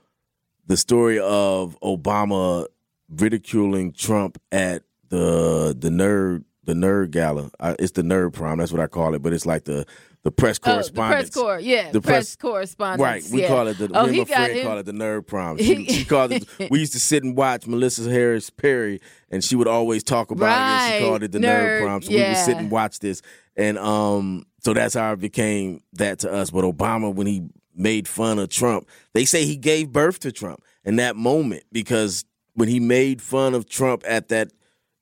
the 0.66 0.77
story 0.77 1.18
of 1.21 1.79
Obama 1.83 2.66
ridiculing 3.09 3.92
Trump 3.92 4.38
at 4.53 4.83
the 5.09 5.75
the 5.79 5.88
nerd 5.88 6.44
the 6.64 6.75
nerd 6.75 7.11
gala. 7.11 7.51
Uh, 7.59 7.75
it's 7.79 7.92
the 7.92 8.03
nerd 8.03 8.33
prom. 8.35 8.59
That's 8.59 8.73
what 8.73 8.81
I 8.81 8.87
call 8.87 9.14
it. 9.14 9.23
But 9.23 9.33
it's 9.33 9.47
like 9.47 9.64
the 9.64 9.87
the 10.25 10.33
press 10.33 10.59
Oh, 10.64 10.83
the 10.83 10.92
press 10.92 11.31
corps, 11.31 11.61
yeah, 11.61 11.90
The 11.90 12.01
press, 12.01 12.35
press- 12.35 12.37
correspondence. 12.37 13.01
Right, 13.01 13.25
we 13.33 13.42
yeah. 13.42 13.49
call 13.49 13.68
it 13.68 13.79
the. 13.79 13.88
Oh, 13.94 14.07
me 14.07 14.14
he 14.14 14.21
and 14.21 14.29
my 14.29 14.35
got 14.35 14.44
friend 14.44 14.59
him. 14.59 14.66
call 14.66 14.79
it 14.79 14.87
the 14.87 14.92
nerd 14.92 15.27
prom. 15.27 15.59
She, 15.68 15.87
she 15.87 16.05
called 16.05 16.33
it. 16.33 16.47
We 16.71 16.81
used 16.81 16.92
to 16.92 17.01
sit 17.01 17.23
and 17.23 17.37
watch 17.37 17.66
Melissa 17.66 18.11
Harris 18.11 18.51
Perry, 18.51 19.01
and 19.31 19.42
she 19.42 19.55
would 19.57 19.68
always 19.68 20.03
talk 20.03 20.31
about 20.31 20.49
it. 20.51 20.61
And 20.61 21.03
she 21.03 21.09
called 21.09 21.23
it 21.23 21.33
the 21.33 21.38
nerd, 21.38 21.44
nerd, 21.81 21.83
prom. 21.83 22.03
So 22.03 22.11
we 22.11 22.16
would 22.21 22.37
sit 22.37 22.57
and 22.59 22.71
watch 22.71 22.99
this, 22.99 23.23
and 23.57 23.79
um, 23.79 24.44
so 24.61 24.75
that's 24.75 24.94
how 24.94 25.12
it 25.12 25.21
became 25.21 25.81
that 25.94 26.18
to 26.21 26.33
us. 26.33 26.51
But 26.51 26.64
Obama, 26.64 27.14
when 27.14 27.27
he 27.29 27.49
made 27.75 28.09
fun 28.09 28.38
of 28.40 28.49
Trump, 28.51 28.88
they 29.14 29.25
say 29.25 29.44
he 29.47 29.57
gave 29.57 29.92
birth 29.92 30.18
to 30.21 30.33
Trump 30.33 30.62
in 30.85 30.97
that 30.97 31.14
moment 31.16 31.62
because 31.73 32.25
when 32.59 32.68
he 32.68 32.81
made 32.81 33.23
fun 33.23 33.55
of 33.55 33.68
Trump 33.68 34.03
at 34.07 34.29
that 34.29 34.53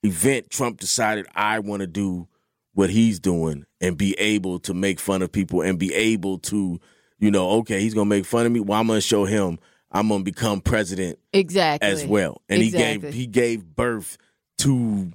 event, 0.03 0.49
Trump 0.51 0.79
decided 0.79 1.25
I 1.35 1.57
want 1.59 1.81
to 1.81 1.87
do 1.87 2.27
what 2.73 2.91
he's 2.91 3.19
doing 3.19 3.65
and 3.81 3.97
be 3.97 4.13
able 4.19 4.59
to 4.59 4.75
make 4.75 4.99
fun 4.99 5.23
of 5.23 5.31
people 5.31 5.63
and 5.63 5.79
be 5.79 5.91
able 5.93 6.37
to, 6.37 6.79
you 7.17 7.31
know, 7.31 7.49
okay, 7.59 7.79
he's 7.81 7.95
gonna 7.95 8.05
make 8.05 8.25
fun 8.25 8.45
of 8.45 8.51
me. 8.51 8.59
Well, 8.59 8.79
I'm 8.79 8.85
gonna 8.85 9.01
show 9.01 9.25
him 9.25 9.57
I'm 9.91 10.09
gonna 10.09 10.23
become 10.23 10.61
president 10.61 11.17
exactly 11.33 11.89
as 11.89 12.05
well. 12.05 12.41
And 12.47 12.61
Exactly. 12.61 12.87
he 12.87 12.99
gave 12.99 13.13
he 13.13 13.27
gave 13.27 13.75
birth 13.75 14.17
to 14.59 15.11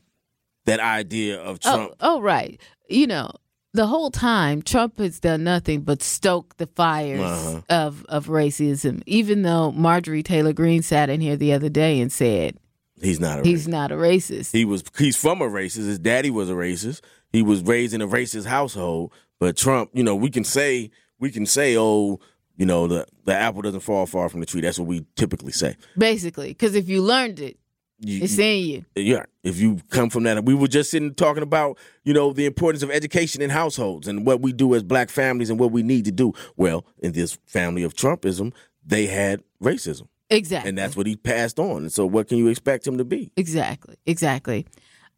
that 0.64 0.81
idea 0.81 1.40
of 1.40 1.61
oh, 1.64 1.70
Trump. 1.70 1.92
Oh, 2.00 2.16
oh, 2.16 2.20
right. 2.20 2.61
You 2.88 3.07
know, 3.07 3.31
the 3.74 3.87
whole 3.87 4.11
time 4.11 4.62
Trump 4.62 4.98
has 4.98 5.18
done 5.20 5.44
nothing 5.44 5.80
but 5.82 6.02
stoke 6.02 6.56
the 6.58 6.66
fires 6.66 7.20
Uh-huh. 7.20 7.61
of 7.70 8.04
of 8.08 8.26
racism. 8.26 9.02
Even 9.06 9.42
though 9.42 9.72
Marjorie 9.72 10.22
Taylor 10.22 10.52
Greene 10.52 10.82
sat 10.82 11.08
in 11.11 11.20
here 11.20 11.37
the 11.37 11.52
other 11.52 11.68
day 11.68 12.00
and 12.00 12.12
said 12.12 12.56
He's 13.00 13.18
not 13.18 13.40
a 13.40 13.42
he's 13.42 13.66
racist. 13.66 13.70
not 13.70 13.90
a 13.92 13.96
racist. 13.96 14.52
He 14.52 14.64
was 14.64 14.85
he's 14.98 15.16
from 15.16 15.40
a 15.42 15.46
racist. 15.48 15.87
His 15.87 15.98
daddy 15.98 16.30
was 16.30 16.48
a 16.50 16.54
racist. 16.54 17.00
He 17.32 17.42
was 17.42 17.62
raised 17.62 17.94
in 17.94 18.00
a 18.02 18.06
racist 18.08 18.46
household. 18.46 19.12
But 19.40 19.56
Trump, 19.56 19.90
you 19.92 20.04
know, 20.04 20.14
we 20.14 20.30
can 20.30 20.44
say 20.44 20.90
we 21.18 21.30
can 21.30 21.46
say, 21.46 21.76
oh, 21.76 22.20
you 22.56 22.66
know, 22.66 22.87
the 22.87 23.06
the 23.24 23.35
apple 23.35 23.62
doesn't 23.62 23.80
fall 23.80 24.06
far 24.06 24.28
from 24.28 24.40
the 24.40 24.46
tree. 24.46 24.61
That's 24.61 24.78
what 24.78 24.87
we 24.87 25.04
typically 25.16 25.50
say. 25.52 25.76
Basically, 25.98 26.48
because 26.48 26.74
if 26.76 26.88
you 26.88 27.02
learned 27.02 27.40
it, 27.40 27.58
You- 28.04 28.22
it's 28.24 28.36
in 28.38 28.64
you. 28.66 28.84
yeah, 28.96 29.24
if 29.44 29.58
you 29.60 29.78
come 29.90 30.10
from 30.10 30.24
that, 30.24 30.44
we 30.44 30.54
were 30.54 30.66
just 30.68 30.90
sitting 30.90 31.14
talking 31.14 31.42
about, 31.42 31.78
you 32.04 32.12
know, 32.12 32.32
the 32.32 32.46
importance 32.46 32.82
of 32.82 32.90
education 32.90 33.40
in 33.42 33.50
households 33.50 34.08
and 34.08 34.26
what 34.26 34.40
we 34.40 34.52
do 34.52 34.74
as 34.74 34.82
black 34.82 35.08
families 35.08 35.50
and 35.50 35.58
what 35.60 35.70
we 35.70 35.82
need 35.82 36.04
to 36.06 36.12
do. 36.12 36.32
Well, 36.56 36.84
in 36.98 37.12
this 37.12 37.38
family 37.46 37.82
of 37.84 37.94
Trumpism, 37.94 38.52
they 38.84 39.06
had 39.06 39.42
racism, 39.62 40.08
Exactly. 40.30 40.68
and 40.68 40.76
that's 40.76 40.96
what 40.96 41.06
he 41.06 41.14
passed 41.16 41.60
on. 41.60 41.82
And 41.82 41.92
so, 41.92 42.04
what 42.04 42.26
can 42.28 42.38
you 42.38 42.48
expect 42.48 42.86
him 42.86 42.98
to 42.98 43.04
be? 43.04 43.30
Exactly. 43.36 43.94
Exactly. 44.06 44.66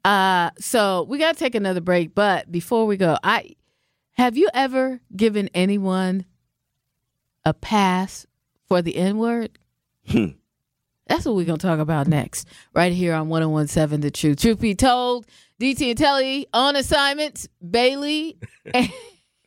Uh, 0.04 0.50
so 0.58 1.06
we 1.08 1.16
got 1.18 1.32
to 1.32 1.38
take 1.38 1.54
another 1.54 1.80
break, 1.80 2.14
but 2.14 2.52
before 2.52 2.84
we 2.84 2.98
go, 2.98 3.16
I 3.22 3.52
have 4.12 4.36
you 4.36 4.50
ever 4.52 5.00
given 5.16 5.48
anyone 5.54 6.26
a 7.46 7.54
pass 7.54 8.26
for 8.68 8.82
the 8.82 8.96
N 8.96 9.16
word? 9.16 9.58
Hmm. 10.08 10.26
That's 11.06 11.26
what 11.26 11.36
we're 11.36 11.44
going 11.44 11.58
to 11.58 11.66
talk 11.66 11.80
about 11.80 12.08
next, 12.08 12.48
right 12.72 12.92
here 12.92 13.12
on 13.14 13.28
1017 13.28 14.00
The 14.00 14.10
Truth. 14.10 14.40
Truth 14.40 14.60
be 14.60 14.74
told, 14.74 15.26
DT 15.60 15.90
and 15.90 15.98
Telly 15.98 16.46
on 16.52 16.76
assignment, 16.76 17.46
Bailey 17.68 18.38
and, 18.74 18.90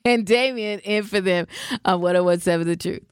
and 0.05 0.25
Damien 0.25 0.79
in 0.81 1.03
for 1.03 1.21
them 1.21 1.47
on 1.83 2.01
1017 2.01 2.67
The 2.67 2.75
Truth. 2.75 3.03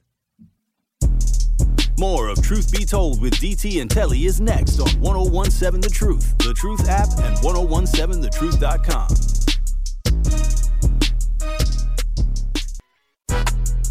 More 1.98 2.28
of 2.28 2.42
Truth 2.42 2.72
Be 2.72 2.84
Told 2.84 3.22
with 3.22 3.32
DT 3.36 3.80
and 3.80 3.90
Telly 3.90 4.26
is 4.26 4.38
next 4.38 4.78
on 4.80 5.00
1017 5.00 5.80
The 5.80 5.88
Truth, 5.88 6.36
The 6.38 6.52
Truth 6.52 6.90
app, 6.90 7.08
and 7.20 7.34
1017thetruth.com. 7.38 9.45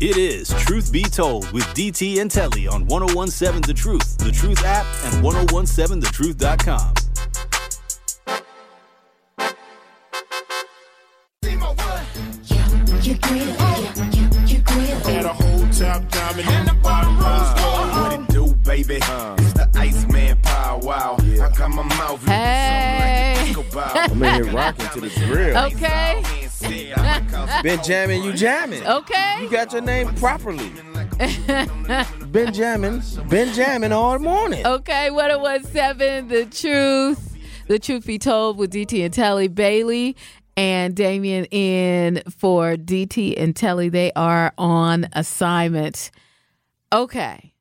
It 0.01 0.17
is 0.17 0.49
Truth 0.65 0.91
Be 0.91 1.03
Told 1.03 1.49
with 1.53 1.63
DT 1.67 2.19
and 2.19 2.29
Telly 2.29 2.67
on 2.67 2.85
1017 2.85 3.61
The 3.61 3.73
Truth, 3.73 4.17
The 4.17 4.29
Truth 4.29 4.61
app, 4.65 4.85
and 5.05 5.23
1017thetruth.com. 5.23 6.93
Had 15.05 15.25
a 15.25 15.29
whole 15.29 15.67
top 15.69 16.09
diamond 16.09 16.49
in 16.49 16.65
the 16.65 16.77
bottom 16.83 17.17
What 17.17 18.19
it 18.19 18.27
do, 18.33 18.53
baby? 18.65 18.99
Uh. 19.03 19.35
It's 19.39 19.53
the 19.53 19.69
Iceman 19.75 20.41
Power 20.41 20.79
Wow. 20.79 21.15
I 21.19 21.49
got 21.57 21.69
my 21.69 21.83
mouth. 21.83 22.25
Hey. 22.25 23.55
I'm 23.77 24.21
in 24.23 24.43
here 24.43 24.53
rocking 24.53 24.89
to 24.89 24.99
the 24.99 25.25
grill. 25.25 25.57
Okay. 25.57 26.44
Ben 26.61 27.83
jamming, 27.83 28.23
you 28.23 28.33
jamming. 28.33 28.85
Okay. 28.85 29.37
You 29.41 29.49
got 29.49 29.71
your 29.73 29.81
name 29.81 30.13
properly. 30.15 30.71
Ben 32.27 32.53
jamming, 32.53 33.01
Ben 33.29 33.53
jamming 33.53 33.91
all 33.91 34.19
morning. 34.19 34.65
Okay, 34.65 35.11
what 35.11 35.31
it 35.31 35.39
was 35.39 35.67
seven, 35.69 36.27
the 36.27 36.45
truth, 36.45 37.37
the 37.67 37.79
truth 37.79 38.05
be 38.05 38.17
told 38.19 38.57
with 38.57 38.71
DT 38.73 39.03
and 39.05 39.13
Telly 39.13 39.47
Bailey 39.47 40.15
and 40.57 40.95
Damien 40.95 41.45
in 41.45 42.21
for 42.29 42.75
DT 42.75 43.35
and 43.41 43.55
Telly. 43.55 43.89
They 43.89 44.11
are 44.15 44.53
on 44.57 45.07
assignment. 45.13 46.11
Okay, 46.93 47.53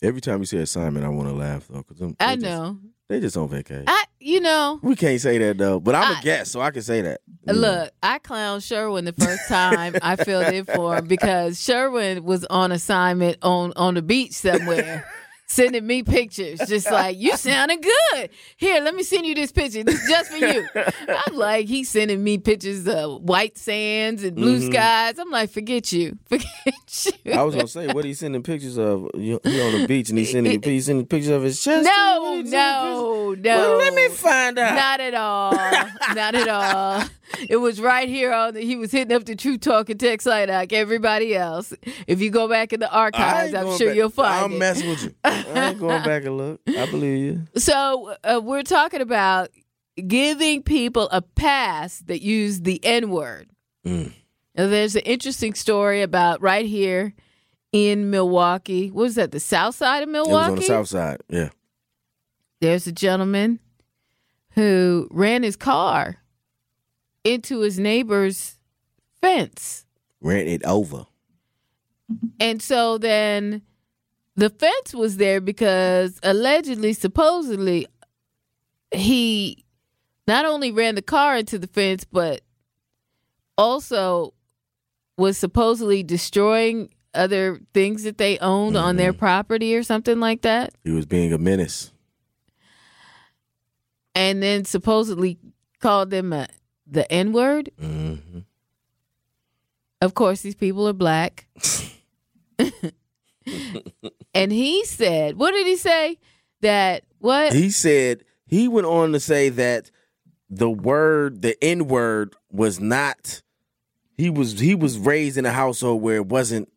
Every 0.00 0.20
time 0.20 0.38
you 0.38 0.44
say 0.46 0.58
assignment, 0.58 1.04
I 1.04 1.08
want 1.08 1.28
to 1.28 1.34
laugh 1.34 1.66
though, 1.68 1.82
because 1.86 2.14
I 2.20 2.36
know. 2.36 2.78
they 3.08 3.18
just 3.18 3.36
on 3.36 3.48
vacation. 3.48 3.84
I, 3.88 4.04
you 4.20 4.40
know, 4.40 4.80
we 4.82 4.96
can't 4.96 5.20
say 5.20 5.38
that 5.38 5.58
though, 5.58 5.80
but 5.80 5.94
I'm 5.94 6.18
a 6.18 6.22
guest, 6.22 6.52
so 6.52 6.60
I 6.60 6.70
can 6.70 6.82
say 6.82 7.02
that. 7.02 7.20
Know. 7.46 7.52
look, 7.54 7.92
I 8.02 8.18
clowned 8.18 8.66
Sherwin 8.66 9.04
the 9.04 9.12
first 9.12 9.48
time 9.48 9.94
I 10.02 10.16
filled 10.16 10.52
in 10.52 10.64
for 10.64 10.96
him 10.96 11.06
because 11.06 11.62
Sherwin 11.62 12.24
was 12.24 12.44
on 12.46 12.72
assignment 12.72 13.38
on 13.42 13.72
on 13.76 13.94
the 13.94 14.02
beach 14.02 14.32
somewhere. 14.32 15.08
Sending 15.50 15.86
me 15.86 16.02
pictures, 16.02 16.60
just 16.68 16.90
like 16.90 17.16
you 17.18 17.34
sounding 17.34 17.80
good. 17.80 18.28
Here, 18.58 18.82
let 18.82 18.94
me 18.94 19.02
send 19.02 19.24
you 19.24 19.34
this 19.34 19.50
picture. 19.50 19.82
This 19.82 20.02
is 20.02 20.06
just 20.08 20.30
for 20.30 20.36
you. 20.36 20.68
I'm 21.08 21.34
like, 21.36 21.66
he's 21.66 21.88
sending 21.88 22.22
me 22.22 22.36
pictures 22.36 22.86
of 22.86 23.22
white 23.22 23.56
sands 23.56 24.22
and 24.24 24.36
blue 24.36 24.60
Mhm. 24.60 24.70
skies. 24.70 25.18
I'm 25.18 25.30
like, 25.30 25.48
forget 25.50 25.90
you, 25.90 26.18
forget 26.28 26.46
you. 27.24 27.32
I 27.32 27.42
was 27.44 27.54
gonna 27.54 27.66
say, 27.66 27.86
what 27.86 28.04
are 28.04 28.08
you 28.08 28.14
sending 28.14 28.42
pictures 28.42 28.76
of? 28.78 29.08
He 29.14 29.32
on 29.32 29.40
the 29.42 29.86
beach 29.88 30.10
and 30.10 30.18
he 30.18 30.26
sending 30.26 30.62
he's 30.62 30.84
sending 30.84 31.06
pictures 31.06 31.30
of 31.30 31.42
his 31.42 31.62
chest. 31.62 31.82
no, 31.84 32.20
What 32.20 32.30
he 32.44 32.50
sending 32.50 32.50
no, 32.52 33.34
no. 33.38 33.56
Well, 33.58 33.78
let 33.78 33.94
me 33.94 34.08
find 34.08 34.58
out. 34.58 34.74
Not 34.74 35.00
at 35.00 35.14
all. 35.14 35.52
Not 36.14 36.34
at 36.34 36.48
all. 36.48 37.04
It 37.48 37.56
was 37.56 37.80
right 37.80 38.08
here 38.08 38.32
on 38.32 38.54
the, 38.54 38.60
he 38.60 38.76
was 38.76 38.90
hitting 38.90 39.14
up 39.14 39.24
the 39.24 39.34
True 39.36 39.56
Talk 39.58 39.88
and 39.90 39.98
text 40.00 40.26
line 40.26 40.48
like 40.48 40.72
everybody 40.72 41.34
else. 41.36 41.72
If 42.06 42.20
you 42.20 42.30
go 42.30 42.48
back 42.48 42.72
in 42.74 42.80
the 42.80 42.90
archives, 42.90 43.54
I'm 43.54 43.76
sure 43.78 43.88
back- 43.88 43.96
you'll 43.96 44.10
find 44.10 44.44
I'm 44.46 44.52
it. 44.52 44.58
messing 44.58 44.88
with 44.90 45.02
you. 45.04 45.14
I 45.46 45.68
ain't 45.70 45.78
going 45.78 46.02
back 46.04 46.24
and 46.24 46.36
look. 46.36 46.60
I 46.68 46.86
believe 46.90 47.18
you. 47.18 47.46
So 47.56 48.14
uh, 48.24 48.40
we're 48.42 48.62
talking 48.62 49.00
about 49.00 49.50
giving 50.06 50.62
people 50.62 51.08
a 51.10 51.22
pass 51.22 51.98
that 52.06 52.22
use 52.22 52.60
the 52.60 52.84
N 52.84 53.10
word. 53.10 53.48
Mm. 53.86 54.12
There's 54.54 54.96
an 54.96 55.02
interesting 55.02 55.54
story 55.54 56.02
about 56.02 56.40
right 56.42 56.66
here 56.66 57.14
in 57.72 58.10
Milwaukee. 58.10 58.90
What 58.90 59.02
was 59.04 59.14
that? 59.16 59.30
The 59.30 59.40
south 59.40 59.76
side 59.76 60.02
of 60.02 60.08
It 60.08 60.12
was 60.12 60.26
Milwaukee. 60.26 60.50
on 60.50 60.56
the 60.56 60.62
south 60.62 60.88
side. 60.88 61.20
Yeah. 61.28 61.50
There's 62.60 62.86
a 62.86 62.92
gentleman 62.92 63.60
who 64.50 65.06
ran 65.10 65.44
his 65.44 65.54
car 65.56 66.16
into 67.22 67.60
his 67.60 67.78
neighbor's 67.78 68.58
fence. 69.20 69.84
Ran 70.20 70.48
it 70.48 70.64
over. 70.64 71.06
And 72.40 72.60
so 72.62 72.98
then 72.98 73.62
the 74.38 74.50
fence 74.50 74.94
was 74.94 75.16
there 75.16 75.40
because 75.40 76.20
allegedly, 76.22 76.92
supposedly, 76.92 77.88
he 78.92 79.64
not 80.28 80.44
only 80.44 80.70
ran 80.70 80.94
the 80.94 81.02
car 81.02 81.36
into 81.36 81.58
the 81.58 81.66
fence, 81.66 82.04
but 82.04 82.42
also 83.58 84.34
was 85.16 85.36
supposedly 85.36 86.04
destroying 86.04 86.88
other 87.14 87.60
things 87.74 88.04
that 88.04 88.18
they 88.18 88.38
owned 88.38 88.76
on 88.76 88.94
their 88.94 89.12
property 89.12 89.74
or 89.74 89.82
something 89.82 90.20
like 90.20 90.42
that. 90.42 90.72
He 90.84 90.92
was 90.92 91.04
being 91.04 91.32
a 91.32 91.38
menace. 91.38 91.90
And 94.14 94.40
then 94.40 94.64
supposedly 94.64 95.38
called 95.80 96.10
them 96.10 96.32
a, 96.32 96.46
the 96.86 97.10
N 97.10 97.32
word. 97.32 97.72
hmm 97.76 98.14
Of 100.00 100.14
course, 100.14 100.42
these 100.42 100.54
people 100.54 100.86
are 100.86 100.92
black. 100.92 101.48
and 104.34 104.52
he 104.52 104.84
said, 104.84 105.36
what 105.36 105.52
did 105.52 105.66
he 105.66 105.76
say? 105.76 106.18
that 106.60 107.04
what? 107.18 107.52
He 107.52 107.70
said 107.70 108.24
he 108.46 108.68
went 108.68 108.86
on 108.86 109.12
to 109.12 109.20
say 109.20 109.48
that 109.50 109.90
the 110.50 110.70
word, 110.70 111.42
the 111.42 111.62
N 111.62 111.88
word, 111.88 112.34
was 112.50 112.80
not. 112.80 113.42
He 114.16 114.30
was 114.30 114.58
he 114.58 114.74
was 114.74 114.98
raised 114.98 115.38
in 115.38 115.46
a 115.46 115.52
household 115.52 116.02
where 116.02 116.16
it 116.16 116.26
wasn't 116.26 116.70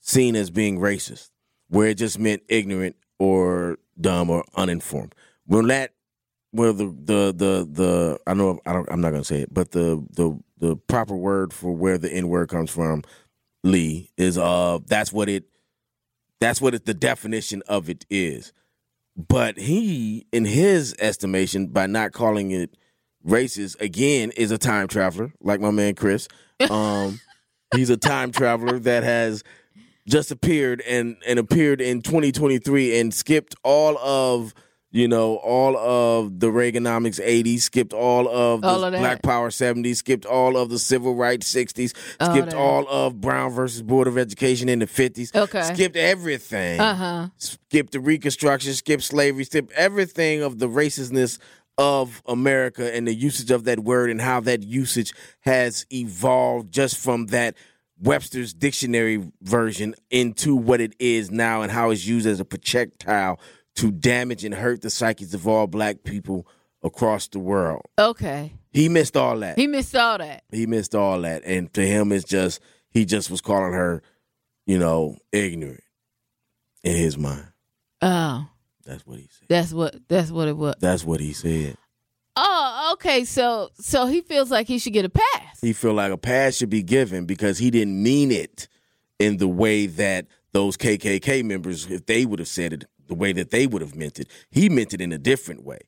seen 0.00 0.36
as 0.36 0.50
being 0.50 0.78
racist, 0.78 1.30
where 1.68 1.88
it 1.88 1.98
just 1.98 2.18
meant 2.18 2.42
ignorant 2.48 2.96
or 3.18 3.78
dumb 4.00 4.30
or 4.30 4.44
uninformed. 4.54 5.14
When 5.46 5.68
that, 5.68 5.92
well, 6.52 6.72
the 6.72 6.86
the 6.86 7.32
the 7.32 7.68
the 7.70 8.20
I 8.26 8.34
know 8.34 8.58
I 8.66 8.72
don't 8.72 8.88
I'm 8.90 9.00
not 9.00 9.10
gonna 9.10 9.24
say 9.24 9.40
it, 9.40 9.54
but 9.54 9.70
the 9.70 10.04
the 10.10 10.38
the 10.58 10.76
proper 10.76 11.16
word 11.16 11.52
for 11.52 11.72
where 11.72 11.98
the 11.98 12.12
N 12.12 12.28
word 12.28 12.48
comes 12.48 12.70
from, 12.70 13.02
Lee, 13.62 14.10
is 14.16 14.36
uh 14.36 14.78
that's 14.86 15.12
what 15.12 15.28
it 15.28 15.44
that's 16.40 16.60
what 16.60 16.74
it, 16.74 16.84
the 16.84 16.94
definition 16.94 17.62
of 17.66 17.88
it 17.88 18.04
is. 18.10 18.52
But 19.16 19.58
he, 19.58 20.26
in 20.32 20.44
his 20.44 20.94
estimation, 20.98 21.68
by 21.68 21.86
not 21.86 22.12
calling 22.12 22.50
it 22.50 22.76
racist, 23.26 23.80
again, 23.80 24.32
is 24.32 24.50
a 24.50 24.58
time 24.58 24.88
traveler, 24.88 25.32
like 25.40 25.60
my 25.60 25.70
man 25.70 25.94
Chris. 25.94 26.28
Um, 26.70 27.20
he's 27.74 27.90
a 27.90 27.96
time 27.96 28.30
traveler 28.30 28.78
that 28.78 29.02
has 29.02 29.42
just 30.06 30.30
appeared 30.30 30.80
and 30.82 31.16
and 31.26 31.38
appeared 31.38 31.80
in 31.80 32.00
2023 32.00 33.00
and 33.00 33.12
skipped 33.12 33.56
all 33.64 33.98
of 33.98 34.54
you 34.94 35.08
know 35.08 35.36
all 35.36 35.76
of 35.76 36.38
the 36.38 36.46
Reaganomics 36.46 37.20
80s, 37.20 37.62
skipped 37.62 37.92
all 37.92 38.28
of 38.28 38.62
the 38.62 38.68
All 38.68 38.84
of. 38.84 38.92
Black 38.92 39.22
Power 39.22 39.50
70s, 39.50 39.96
skipped 39.96 40.24
all 40.24 40.56
of 40.56 40.70
the 40.70 40.78
Civil 40.78 41.16
Rights 41.16 41.52
60s, 41.52 41.92
All 42.20 42.30
skipped 42.30 42.50
that. 42.50 42.56
all 42.56 42.86
of 42.88 43.20
Brown 43.20 43.50
versus 43.50 43.82
Board 43.82 44.06
of 44.06 44.16
Education 44.16 44.68
in 44.68 44.78
the 44.78 44.86
50s, 44.86 45.34
Okay. 45.34 45.62
skipped 45.74 45.96
everything 45.96 46.80
Uh 46.80 46.94
huh. 46.94 47.28
skip 47.36 47.90
the 47.90 47.98
Reconstruction, 47.98 48.72
skip 48.72 49.02
slavery, 49.02 49.42
skip 49.44 49.70
everything 49.74 50.42
of 50.42 50.60
the 50.60 50.68
racistness 50.68 51.38
of 51.76 52.22
America 52.26 52.94
and 52.94 53.08
the 53.08 53.14
usage 53.14 53.50
of 53.50 53.64
that 53.64 53.80
word 53.80 54.08
and 54.10 54.20
how 54.20 54.38
that 54.38 54.62
usage 54.62 55.12
has 55.40 55.84
evolved 55.92 56.70
just 56.72 56.96
from 56.96 57.26
that 57.26 57.56
Webster's 58.00 58.54
dictionary 58.54 59.28
version 59.42 59.94
into 60.10 60.54
what 60.54 60.80
it 60.80 60.94
is 61.00 61.32
now 61.32 61.62
and 61.62 61.72
how 61.72 61.90
it's 61.90 62.06
used 62.06 62.26
as 62.28 62.38
a 62.38 62.44
projectile 62.44 63.40
to 63.76 63.90
damage 63.90 64.44
and 64.44 64.54
hurt 64.54 64.82
the 64.82 64.90
psyches 64.90 65.34
of 65.34 65.46
all 65.48 65.66
black 65.66 66.04
people 66.04 66.46
across 66.82 67.28
the 67.28 67.38
world. 67.38 67.82
Okay. 67.98 68.52
He 68.72 68.88
missed 68.88 69.16
all 69.16 69.38
that. 69.40 69.58
He 69.58 69.66
missed 69.66 69.94
all 69.96 70.18
that. 70.18 70.44
He 70.50 70.66
missed 70.66 70.94
all 70.94 71.20
that. 71.22 71.42
And 71.44 71.72
to 71.74 71.86
him 71.86 72.12
it's 72.12 72.24
just 72.24 72.60
he 72.90 73.04
just 73.04 73.30
was 73.30 73.40
calling 73.40 73.72
her, 73.72 74.02
you 74.66 74.78
know, 74.78 75.16
ignorant 75.32 75.82
in 76.82 76.96
his 76.96 77.16
mind. 77.16 77.46
Oh, 78.02 78.46
That's 78.84 79.06
what 79.06 79.18
he 79.18 79.28
said. 79.30 79.48
that's 79.48 79.72
what 79.72 79.96
that's 80.08 80.30
what 80.30 80.48
it 80.48 80.56
was. 80.56 80.74
That's 80.80 81.04
what 81.04 81.20
he 81.20 81.32
said. 81.32 81.76
Oh, 82.36 82.90
okay. 82.94 83.24
So 83.24 83.70
so 83.80 84.06
he 84.06 84.20
feels 84.20 84.50
like 84.50 84.66
he 84.66 84.78
should 84.78 84.92
get 84.92 85.04
a 85.04 85.08
pass. 85.10 85.60
He 85.60 85.72
feel 85.72 85.94
like 85.94 86.12
a 86.12 86.18
pass 86.18 86.54
should 86.56 86.70
be 86.70 86.82
given 86.82 87.24
because 87.24 87.58
he 87.58 87.70
didn't 87.70 88.00
mean 88.02 88.30
it 88.30 88.68
in 89.18 89.38
the 89.38 89.48
way 89.48 89.86
that 89.86 90.26
those 90.52 90.76
KKK 90.76 91.44
members, 91.44 91.86
if 91.90 92.04
they 92.06 92.26
would 92.26 92.38
have 92.40 92.48
said 92.48 92.72
it 92.72 92.84
the 93.08 93.14
way 93.14 93.32
that 93.32 93.50
they 93.50 93.66
would 93.66 93.82
have 93.82 93.94
meant 93.94 94.18
it, 94.18 94.28
he 94.50 94.68
meant 94.68 94.92
it 94.94 95.00
in 95.00 95.12
a 95.12 95.18
different 95.18 95.64
way. 95.64 95.78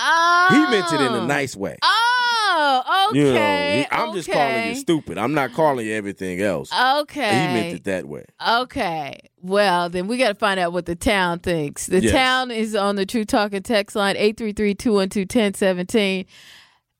Oh. 0.00 0.46
He 0.50 0.58
meant 0.70 0.92
it 0.92 1.00
in 1.00 1.12
a 1.12 1.26
nice 1.26 1.56
way. 1.56 1.76
Oh, 1.82 3.08
okay. 3.10 3.18
You 3.18 3.32
know, 3.34 3.78
he- 3.80 3.86
I'm 3.90 4.14
just 4.14 4.30
calling 4.30 4.68
you 4.68 4.74
stupid. 4.76 5.18
I'm 5.18 5.34
not 5.34 5.52
calling 5.54 5.86
you 5.86 5.94
everything 5.94 6.40
else. 6.40 6.70
Okay. 6.72 7.28
He 7.28 7.46
meant 7.54 7.74
it 7.74 7.84
that 7.84 8.06
way. 8.06 8.24
Okay. 8.46 9.18
Well, 9.42 9.88
then 9.88 10.06
we 10.06 10.16
got 10.16 10.28
to 10.28 10.34
find 10.34 10.60
out 10.60 10.72
what 10.72 10.86
the 10.86 10.94
town 10.94 11.40
thinks. 11.40 11.86
The 11.86 12.00
Yes. 12.00 12.12
town 12.12 12.50
is 12.52 12.76
on 12.76 12.94
the 12.96 13.06
True 13.06 13.24
Talking 13.24 13.62
text 13.62 13.96
line 13.96 14.14
833-212-1017. 14.16 16.26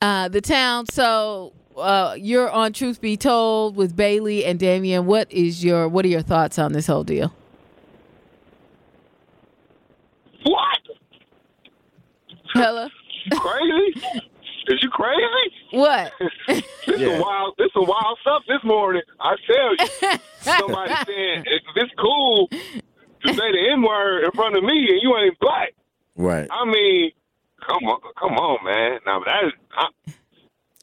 Uh, 0.01 0.29
the 0.29 0.41
town, 0.41 0.87
so 0.87 1.53
uh, 1.77 2.15
you're 2.19 2.51
on 2.51 2.73
Truth 2.73 3.01
Be 3.01 3.17
Told 3.17 3.77
with 3.77 3.95
Bailey 3.97 4.45
and 4.45 4.59
Damien. 4.59 5.07
What 5.07 5.31
is 5.33 5.65
your 5.65 5.89
what 5.89 6.05
are 6.05 6.09
your 6.09 6.23
thoughts 6.23 6.59
on 6.59 6.73
this 6.73 6.87
whole 6.87 7.03
deal? 7.05 7.33
What? 10.45 10.79
Hello? 12.59 12.89
Crazy? 13.37 13.97
Is 14.69 14.79
you 14.83 14.91
crazy? 14.91 15.23
What? 15.71 16.13
This 16.89 17.01
Yeah. 17.01 17.17
is 17.17 17.23
wild. 17.23 17.55
This 17.59 17.67
is 17.67 17.73
wild 17.77 18.19
stuff 18.23 18.43
this 18.49 18.65
morning. 18.65 19.03
I 19.21 19.35
tell 19.47 19.77
you, 19.77 20.19
somebody 20.59 20.95
saying 21.07 21.43
if 21.45 21.63
it's 21.77 21.93
cool 22.01 22.49
to 22.49 23.29
say 23.29 23.53
the 23.53 23.71
N 23.73 23.83
word 23.83 24.25
in 24.25 24.31
front 24.33 24.57
of 24.57 24.65
me 24.65 24.89
and 24.89 24.99
you 25.03 25.15
ain't 25.19 25.39
black. 25.39 25.75
Right. 26.17 26.49
I 26.51 26.65
mean, 26.65 27.11
come 27.69 27.85
on, 27.85 28.01
come 28.19 28.33
on, 28.39 28.65
man. 28.65 29.01
Now 29.05 29.21
that 29.21 29.45
is, 29.49 29.53
I, 29.77 29.89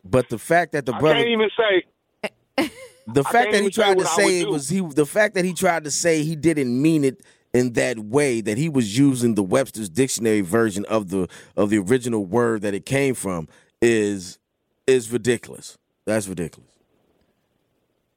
But 0.04 0.30
the 0.30 0.38
fact 0.38 0.74
that 0.74 0.86
the 0.86 0.94
brother 0.94 0.98
I 0.98 1.00
brother 1.02 1.16
can't 1.16 1.30
even 1.30 1.50
say. 1.58 2.70
the 3.08 3.24
fact 3.24 3.52
that 3.52 3.64
he 3.64 3.70
tried 3.72 3.98
to 3.98 4.06
say 4.06 4.42
it 4.42 4.44
do. 4.46 4.52
was 4.52 4.70
he 4.70 4.82
the 4.82 5.08
fact 5.08 5.34
that 5.34 5.44
he 5.44 5.54
tried 5.54 5.86
to 5.86 5.92
say 5.92 6.22
he 6.24 6.36
didn't 6.36 6.80
mean 6.80 7.04
it 7.04 7.22
in 7.56 7.72
that 7.72 7.98
way 7.98 8.42
that 8.42 8.58
he 8.58 8.68
was 8.68 8.98
using 8.98 9.36
the 9.36 9.44
Webster's 9.44 9.90
dictionary 9.90 10.42
version 10.42 10.84
of 10.86 11.10
the 11.10 11.30
of 11.56 11.70
the 11.70 11.78
original 11.78 12.26
word 12.26 12.62
that 12.62 12.74
it 12.74 12.86
came 12.86 13.16
from 13.16 13.48
is 13.82 14.40
is 14.86 15.10
ridiculous. 15.10 15.78
That's 16.04 16.28
ridiculous. 16.28 16.70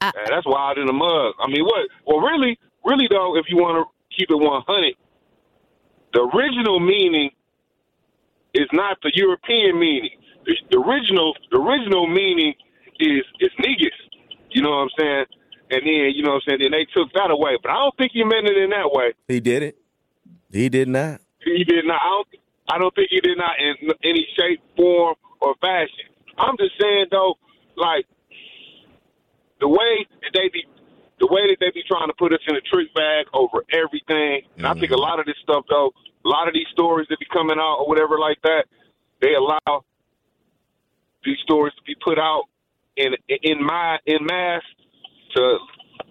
Man, 0.03 0.12
that's 0.29 0.44
wild 0.44 0.79
in 0.79 0.87
the 0.87 0.92
mug. 0.92 1.35
I 1.40 1.46
mean, 1.46 1.64
what? 1.64 1.88
Well, 2.05 2.20
really, 2.20 2.59
really 2.85 3.07
though, 3.09 3.37
if 3.37 3.46
you 3.48 3.57
want 3.57 3.77
to 3.79 4.16
keep 4.16 4.29
it 4.29 4.37
one 4.37 4.62
hundred, 4.66 4.94
the 6.12 6.22
original 6.35 6.81
meaning 6.81 7.31
is 8.55 8.66
not 8.72 8.98
the 9.03 9.12
European 9.14 9.79
meaning. 9.79 10.11
The, 10.46 10.57
the 10.72 10.79
original, 10.79 11.37
the 11.53 11.59
original 11.59 12.09
meaning 12.09 12.55
is 12.98 13.22
is 13.38 13.51
niggas. 13.61 13.98
You 14.51 14.62
know 14.62 14.70
what 14.70 14.77
I'm 14.77 14.90
saying? 14.98 15.24
And 15.70 15.83
then 15.85 16.12
you 16.14 16.22
know 16.22 16.40
what 16.40 16.42
I'm 16.48 16.59
saying. 16.59 16.61
Then 16.62 16.72
they 16.72 16.87
took 16.96 17.12
that 17.12 17.31
away, 17.31 17.59
but 17.62 17.70
I 17.70 17.74
don't 17.74 17.96
think 17.96 18.12
he 18.12 18.24
meant 18.24 18.46
it 18.46 18.57
in 18.57 18.70
that 18.70 18.90
way. 18.90 19.12
He 19.28 19.40
did 19.40 19.62
it. 19.62 19.76
He 20.50 20.68
did 20.68 20.88
not. 20.88 21.20
He 21.44 21.64
did 21.64 21.85
not. 21.85 22.00
I 22.00 22.09
don't, 22.09 22.28
I 22.72 22.78
don't 22.78 22.94
think 22.94 23.09
he 23.11 23.20
did 23.20 23.37
not 23.37 23.52
in 23.59 23.92
any 24.02 24.26
shape, 24.37 24.61
form, 24.76 25.14
or 25.40 25.54
fashion. 25.61 26.09
I'm 26.38 26.57
just 26.57 26.72
saying 26.81 27.07
though, 27.11 27.35
like 27.76 28.07
the 29.61 29.68
way 29.68 30.07
that 30.22 30.31
they 30.33 30.48
be, 30.52 30.64
the 31.20 31.26
way 31.26 31.48
that 31.48 31.57
they 31.61 31.70
be 31.74 31.83
trying 31.87 32.09
to 32.09 32.14
put 32.14 32.33
us 32.33 32.40
in 32.48 32.57
a 32.57 32.61
trick 32.62 32.94
bag 32.94 33.26
over 33.35 33.64
everything. 33.72 34.42
And 34.57 34.66
I 34.66 34.74
think 34.74 34.90
a 34.90 34.94
mm-hmm. 34.94 35.02
lot 35.02 35.20
of 35.20 35.26
this 35.26 35.37
stuff 35.42 35.64
though, 35.68 35.92
a 36.24 36.28
lot 36.28 36.48
of 36.48 36.54
these 36.54 36.68
stories 36.72 37.07
that 37.11 37.18
be 37.18 37.26
coming 37.33 37.59
out 37.59 37.81
or 37.81 37.88
whatever 37.88 38.18
like 38.18 38.40
that, 38.42 38.64
they 39.20 39.35
allow 39.35 39.85
these 41.24 41.38
stories 41.42 41.74
to 41.74 41.83
be 41.85 41.96
put 42.02 42.18
out 42.18 42.44
in 42.96 43.14
in 43.28 43.64
my 43.64 43.98
in 44.07 44.24
mass 44.24 44.62
to 45.37 45.59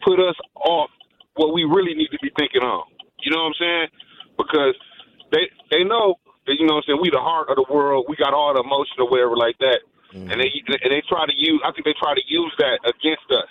put 0.06 0.20
us 0.20 0.36
off 0.56 0.90
what 1.36 1.54
we 1.54 1.64
really 1.64 1.94
need 1.94 2.10
to 2.12 2.20
be 2.22 2.32
thinking 2.38 2.62
on. 2.62 2.86
You 3.20 3.32
know 3.32 3.44
what 3.44 3.54
I'm 3.54 3.60
saying? 3.60 3.88
Because 4.38 4.76
they 5.32 5.50
they 5.72 5.84
know 5.84 6.16
that 6.46 6.56
you 6.60 6.66
know 6.66 6.76
what 6.76 6.86
I'm 6.88 6.96
saying 6.96 7.00
we 7.02 7.10
the 7.10 7.20
heart 7.20 7.50
of 7.50 7.56
the 7.56 7.66
world. 7.72 8.06
We 8.10 8.16
got 8.16 8.34
all 8.34 8.54
the 8.54 8.62
emotion 8.62 8.96
or 9.00 9.10
whatever 9.10 9.36
like 9.36 9.58
that, 9.60 9.80
mm-hmm. 10.14 10.32
and 10.32 10.42
they 10.42 10.50
and 10.84 10.92
they 10.92 11.02
try 11.08 11.26
to 11.26 11.34
use. 11.36 11.62
I 11.66 11.72
think 11.72 11.86
they 11.86 11.96
try 12.00 12.14
to 12.16 12.24
use 12.28 12.54
that 12.60 12.80
against 12.86 13.30
us. 13.32 13.50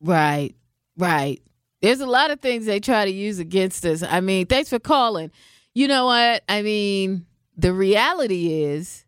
Right, 0.00 0.54
right. 0.96 1.40
There's 1.82 2.00
a 2.00 2.06
lot 2.06 2.30
of 2.30 2.40
things 2.40 2.66
they 2.66 2.80
try 2.80 3.04
to 3.04 3.10
use 3.10 3.38
against 3.38 3.84
us. 3.86 4.02
I 4.02 4.20
mean, 4.20 4.46
thanks 4.46 4.68
for 4.68 4.78
calling. 4.78 5.30
You 5.74 5.88
know 5.88 6.06
what? 6.06 6.42
I 6.48 6.62
mean, 6.62 7.26
the 7.56 7.72
reality 7.72 8.64
is 8.64 9.04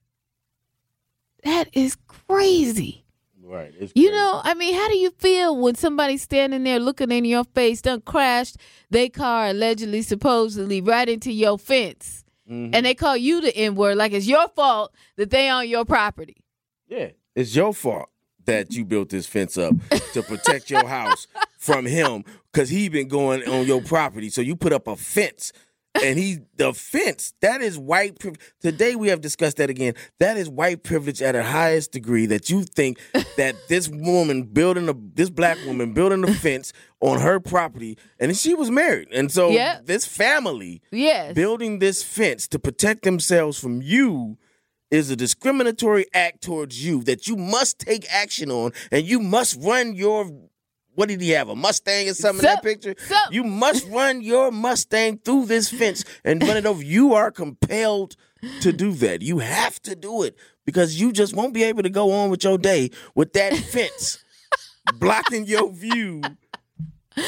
that 1.44 1.68
is 1.72 1.96
crazy. 2.06 3.01
Right. 3.44 3.72
You 3.94 4.10
know, 4.12 4.40
I 4.44 4.54
mean, 4.54 4.74
how 4.74 4.88
do 4.88 4.96
you 4.96 5.10
feel 5.10 5.56
when 5.56 5.74
somebody's 5.74 6.22
standing 6.22 6.62
there 6.62 6.78
looking 6.78 7.10
in 7.10 7.24
your 7.24 7.44
face, 7.44 7.82
done 7.82 8.00
crashed 8.02 8.56
their 8.90 9.08
car 9.08 9.48
allegedly, 9.48 10.02
supposedly, 10.02 10.80
right 10.80 11.08
into 11.08 11.32
your 11.32 11.58
fence, 11.58 12.24
Mm-hmm. 12.50 12.74
and 12.74 12.84
they 12.84 12.94
call 12.94 13.16
you 13.16 13.40
the 13.40 13.56
N 13.56 13.76
word 13.76 13.96
like 13.96 14.12
it's 14.12 14.26
your 14.26 14.48
fault 14.48 14.92
that 15.16 15.30
they 15.30 15.48
on 15.48 15.68
your 15.68 15.84
property? 15.84 16.36
Yeah. 16.88 17.10
It's 17.36 17.54
your 17.54 17.72
fault 17.72 18.10
that 18.44 18.74
you 18.74 18.84
built 18.84 19.10
this 19.10 19.26
fence 19.26 19.56
up 19.56 19.74
to 20.12 20.22
protect 20.24 20.68
your 20.68 20.86
house 20.86 21.28
from 21.58 21.86
him 21.86 22.24
because 22.52 22.68
he 22.68 22.88
been 22.88 23.06
going 23.06 23.48
on 23.48 23.64
your 23.64 23.80
property. 23.80 24.28
So 24.28 24.40
you 24.40 24.56
put 24.56 24.72
up 24.72 24.88
a 24.88 24.96
fence. 24.96 25.52
And 26.02 26.18
he, 26.18 26.38
the 26.56 26.72
fence, 26.72 27.34
that 27.42 27.60
is 27.60 27.78
white 27.78 28.18
privilege. 28.18 28.40
Today 28.60 28.96
we 28.96 29.08
have 29.08 29.20
discussed 29.20 29.58
that 29.58 29.68
again. 29.68 29.94
That 30.20 30.36
is 30.36 30.48
white 30.48 30.82
privilege 30.82 31.20
at 31.20 31.34
a 31.34 31.42
highest 31.42 31.92
degree. 31.92 32.24
That 32.26 32.48
you 32.48 32.62
think 32.62 32.98
that 33.36 33.54
this 33.68 33.88
woman 33.88 34.44
building 34.44 34.88
a, 34.88 34.94
this 35.14 35.28
black 35.28 35.58
woman 35.66 35.92
building 35.92 36.24
a 36.24 36.32
fence 36.32 36.72
on 37.00 37.20
her 37.20 37.40
property, 37.40 37.98
and 38.18 38.34
she 38.36 38.54
was 38.54 38.70
married, 38.70 39.08
and 39.12 39.30
so 39.30 39.50
Yeah. 39.50 39.80
this 39.84 40.06
family 40.06 40.80
Yes. 40.90 41.34
building 41.34 41.78
this 41.80 42.02
fence 42.02 42.48
to 42.48 42.58
protect 42.58 43.02
themselves 43.02 43.58
from 43.58 43.82
you 43.82 44.38
is 44.90 45.10
a 45.10 45.16
discriminatory 45.16 46.06
act 46.14 46.42
towards 46.42 46.84
you 46.84 47.02
that 47.04 47.26
you 47.26 47.36
must 47.36 47.78
take 47.78 48.06
action 48.12 48.50
on 48.50 48.72
and 48.90 49.04
you 49.06 49.18
must 49.20 49.58
run 49.60 49.94
your 49.94 50.30
what 50.94 51.08
did 51.08 51.20
he 51.20 51.30
have? 51.30 51.48
A 51.48 51.56
Mustang 51.56 52.08
or 52.08 52.14
something 52.14 52.44
in 52.46 52.54
that 52.54 52.62
picture? 52.62 52.94
You 53.30 53.44
must 53.44 53.88
run 53.88 54.20
your 54.20 54.50
Mustang 54.50 55.18
through 55.18 55.46
this 55.46 55.68
fence 55.68 56.04
and 56.24 56.42
run 56.42 56.56
it 56.56 56.66
over. 56.66 56.82
You 56.82 57.14
are 57.14 57.30
compelled 57.30 58.16
to 58.60 58.72
do 58.72 58.92
that. 58.94 59.22
You 59.22 59.38
have 59.38 59.80
to 59.82 59.94
do 59.94 60.22
it 60.22 60.36
because 60.64 61.00
you 61.00 61.12
just 61.12 61.34
won't 61.34 61.54
be 61.54 61.62
able 61.64 61.82
to 61.82 61.90
go 61.90 62.12
on 62.12 62.30
with 62.30 62.44
your 62.44 62.58
day 62.58 62.90
with 63.14 63.32
that 63.34 63.54
fence 63.56 64.22
blocking 64.94 65.46
your 65.46 65.70
view 65.72 66.22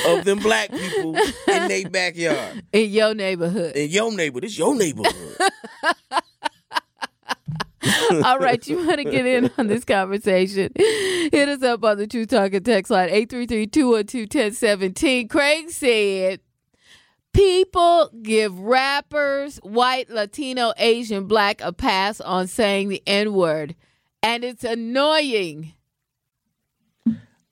of 0.07 0.25
them 0.25 0.39
black 0.39 0.71
people 0.71 1.17
in 1.17 1.69
their 1.69 1.89
backyard. 1.89 2.63
In 2.73 2.91
your 2.91 3.15
neighborhood. 3.15 3.77
In 3.77 3.91
your 3.91 4.13
neighborhood. 4.15 4.45
It's 4.45 4.59
your 4.59 4.75
neighborhood. 4.75 5.37
All 8.25 8.39
right, 8.39 8.67
you 8.67 8.87
want 8.87 8.99
to 8.99 9.05
get 9.05 9.27
in 9.27 9.51
on 9.59 9.67
this 9.67 9.85
conversation? 9.85 10.73
Hit 10.77 11.49
us 11.49 11.63
up 11.63 11.85
on 11.85 11.99
the 11.99 12.07
True 12.07 12.25
Talking 12.27 12.63
text 12.63 12.91
line 12.91 13.11
833-212-1017. 13.11 15.29
Craig 15.29 15.71
said, 15.71 16.41
People 17.33 18.11
give 18.23 18.59
rappers, 18.59 19.59
white, 19.59 20.09
Latino, 20.09 20.73
Asian, 20.77 21.27
black, 21.27 21.61
a 21.61 21.73
pass 21.73 22.21
on 22.21 22.47
saying 22.47 22.89
the 22.89 23.03
N 23.07 23.35
word, 23.35 23.75
and 24.23 24.45
it's 24.45 24.63
annoying. 24.63 25.73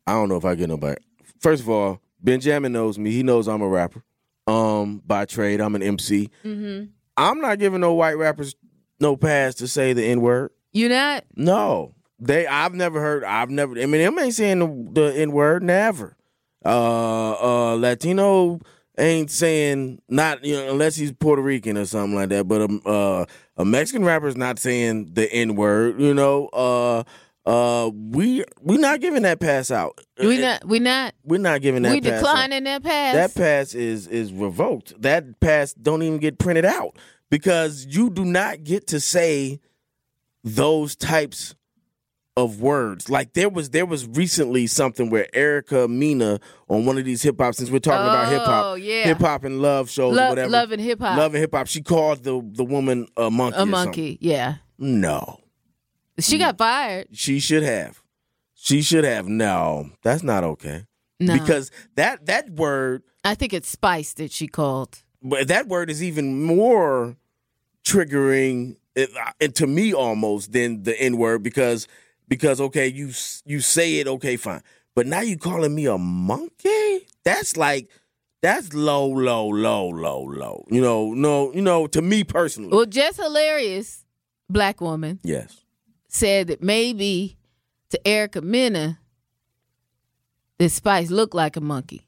I 0.07 0.12
don't 0.12 0.28
know 0.28 0.37
if 0.37 0.45
I 0.45 0.55
get 0.55 0.68
nobody. 0.68 1.01
First 1.41 1.62
of 1.62 1.68
all, 1.68 2.01
Benjamin 2.20 2.72
knows 2.72 2.97
me. 2.99 3.11
He 3.11 3.24
knows 3.24 3.49
I'm 3.49 3.62
a 3.62 3.68
rapper. 3.68 4.05
Um, 4.47 5.03
by 5.05 5.24
trade, 5.24 5.61
I'm 5.61 5.74
an 5.74 5.83
MC. 5.83 6.30
Mm-hmm. 6.45 6.85
I'm 7.16 7.41
not 7.41 7.59
giving 7.59 7.80
no 7.80 7.95
white 7.95 8.16
rappers 8.16 8.55
no 9.03 9.16
pass 9.16 9.57
to 9.57 9.68
say 9.68 9.92
the 9.92 10.05
N 10.05 10.22
word. 10.22 10.53
You 10.72 10.88
not? 10.88 11.24
No, 11.36 11.94
they. 12.18 12.46
I've 12.46 12.72
never 12.72 13.00
heard. 13.00 13.24
I've 13.24 13.50
never. 13.50 13.78
I 13.78 13.84
mean, 13.84 14.00
them 14.00 14.18
ain't 14.18 14.34
saying 14.34 14.61
the, 14.61 15.00
the 15.00 15.14
N 15.14 15.32
word. 15.32 15.62
Never. 15.62 16.16
Uh, 16.64 17.32
uh, 17.32 17.74
Latino 17.74 18.61
ain't 18.98 19.30
saying 19.30 20.00
not 20.09 20.44
you 20.44 20.55
know 20.55 20.70
unless 20.70 20.96
he's 20.96 21.12
Puerto 21.12 21.42
Rican 21.42 21.76
or 21.76 21.84
something 21.84 22.14
like 22.14 22.30
that. 22.30 22.48
But 22.48 22.62
um, 22.62 22.80
uh, 22.86 23.26
a 23.59 23.64
Mexican 23.64 24.05
rapper's 24.05 24.36
not 24.36 24.59
saying 24.59 25.12
the 25.12 25.30
N 25.30 25.57
word. 25.57 26.00
You 26.00 26.14
know. 26.14 26.46
Uh, 26.48 27.03
uh, 27.44 27.90
we 27.92 28.44
we 28.61 28.78
not 28.78 29.00
giving 29.00 29.22
that 29.22 29.40
pass 29.40 29.72
out. 29.72 30.00
We 30.16 30.38
not. 30.38 30.64
We 30.64 30.78
not. 30.78 31.12
We're 31.24 31.40
not 31.40 31.61
giving 31.61 31.82
that. 31.82 31.90
We 31.90 32.00
pass 32.00 32.12
out. 32.12 32.16
declining 32.18 32.64
that 32.64 32.84
pass. 32.84 33.14
That 33.14 33.34
pass 33.34 33.74
is 33.74 34.07
is 34.07 34.32
revoked. 34.32 35.03
That 35.03 35.40
pass 35.40 35.74
don't 35.74 36.05
even 36.05 36.18
get 36.18 36.38
printed 36.38 36.64
out 36.64 36.96
because 37.33 37.87
you 37.89 38.11
do 38.11 38.24
not 38.26 38.62
get 38.62 38.87
to 38.89 39.01
say 39.01 39.59
those 40.45 40.95
types 40.95 41.55
of 42.37 42.61
words. 42.61 43.09
Like 43.11 43.33
there 43.33 43.49
was 43.49 43.70
there 43.70 43.87
was 43.87 44.07
recently 44.07 44.66
something 44.66 45.09
where 45.11 45.26
Erica 45.35 45.89
Mena 45.89 46.41
on 46.68 46.85
one 46.87 46.99
of 46.99 47.05
these 47.05 47.22
hip 47.22 47.41
hop 47.41 47.55
since 47.55 47.70
we're 47.70 47.78
talking 47.78 48.07
about 48.07 48.28
hip 48.30 48.43
Oh, 48.43 48.45
hop, 48.45 48.78
yeah. 48.80 49.05
hip 49.05 49.18
hop 49.18 49.45
and 49.45 49.61
love 49.62 49.91
shows, 49.91 50.12
or 50.12 50.16
Love- 50.16 50.28
whatever. 50.30 50.51
Love 50.51 50.72
and 50.72 50.83
Hip 50.83 50.99
Hop. 51.01 51.16
Love 51.18 51.35
and 51.35 51.41
hip 51.41 51.55
hop. 51.55 51.66
She 51.66 51.83
called 51.83 52.22
the 52.22 52.41
the 52.53 52.64
woman 52.64 53.07
a 53.16 53.30
monkey. 53.30 53.59
a 53.59 53.62
or 53.62 53.66
monkey. 53.66 54.18
Yeah. 54.20 54.57
No, 54.78 55.39
She 56.18 56.39
got 56.39 56.59
fired. 56.59 57.07
she 57.12 57.39
should 57.41 57.62
have. 57.62 58.03
She 58.55 58.83
should 58.83 59.05
have. 59.05 59.26
No, 59.28 59.91
that's 60.03 60.22
not 60.22 60.43
okay. 60.45 60.87
No. 61.20 61.35
Because 61.35 61.70
that 61.97 62.26
that 62.26 62.51
word 62.51 63.03
I 63.24 63.35
think 63.37 63.53
it's 63.53 63.68
Spice 63.68 64.12
that 64.14 64.33
she 64.33 64.49
called. 64.49 64.99
but 65.22 65.49
that 65.49 65.68
word 65.68 65.89
is 65.91 66.03
even 66.03 66.43
more 66.43 67.16
triggering 67.85 68.76
and 68.95 69.09
uh, 69.43 69.49
to 69.49 69.66
me 69.66 69.93
almost 69.93 70.53
than 70.53 70.83
the 70.83 70.99
n 71.01 71.16
word 71.16 71.43
because 71.43 71.89
because 72.28 72.61
okay 72.61 72.87
you 72.87 73.11
you 73.45 73.61
say 73.61 73.99
it 73.99 74.07
okay 74.07 74.37
fine. 74.37 74.62
But 74.95 75.07
now 75.07 75.20
you 75.20 75.39
calling 75.39 75.74
me 75.74 75.87
a 75.87 75.97
monkey? 75.97 77.07
That's 77.24 77.57
like 77.57 77.89
that's 78.43 78.74
low 78.74 79.07
low 79.07 79.49
low 79.49 79.89
low 79.89 80.22
low. 80.22 80.64
You 80.70 80.80
know 80.80 81.14
no 81.14 81.53
you 81.53 81.62
know 81.62 81.87
to 81.89 82.03
me 82.03 82.24
personally. 82.24 82.70
Well, 82.70 82.87
Jess 82.87 83.16
Hilarious, 83.16 84.05
black 84.49 84.80
woman, 84.80 85.20
yes. 85.22 85.61
said 86.09 86.49
that 86.49 86.62
maybe 86.62 87.37
to 87.91 88.09
Erica 88.09 88.41
Mena, 88.41 88.99
that 90.59 90.70
Spice 90.70 91.11
looked 91.11 91.35
like 91.35 91.57
a 91.57 91.61
monkey. 91.61 92.07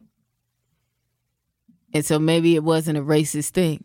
And 1.93 2.05
so 2.05 2.19
maybe 2.19 2.57
it 2.57 2.65
wasn't 2.65 2.99
a 2.99 3.03
racist 3.03 3.51
thing. 3.51 3.85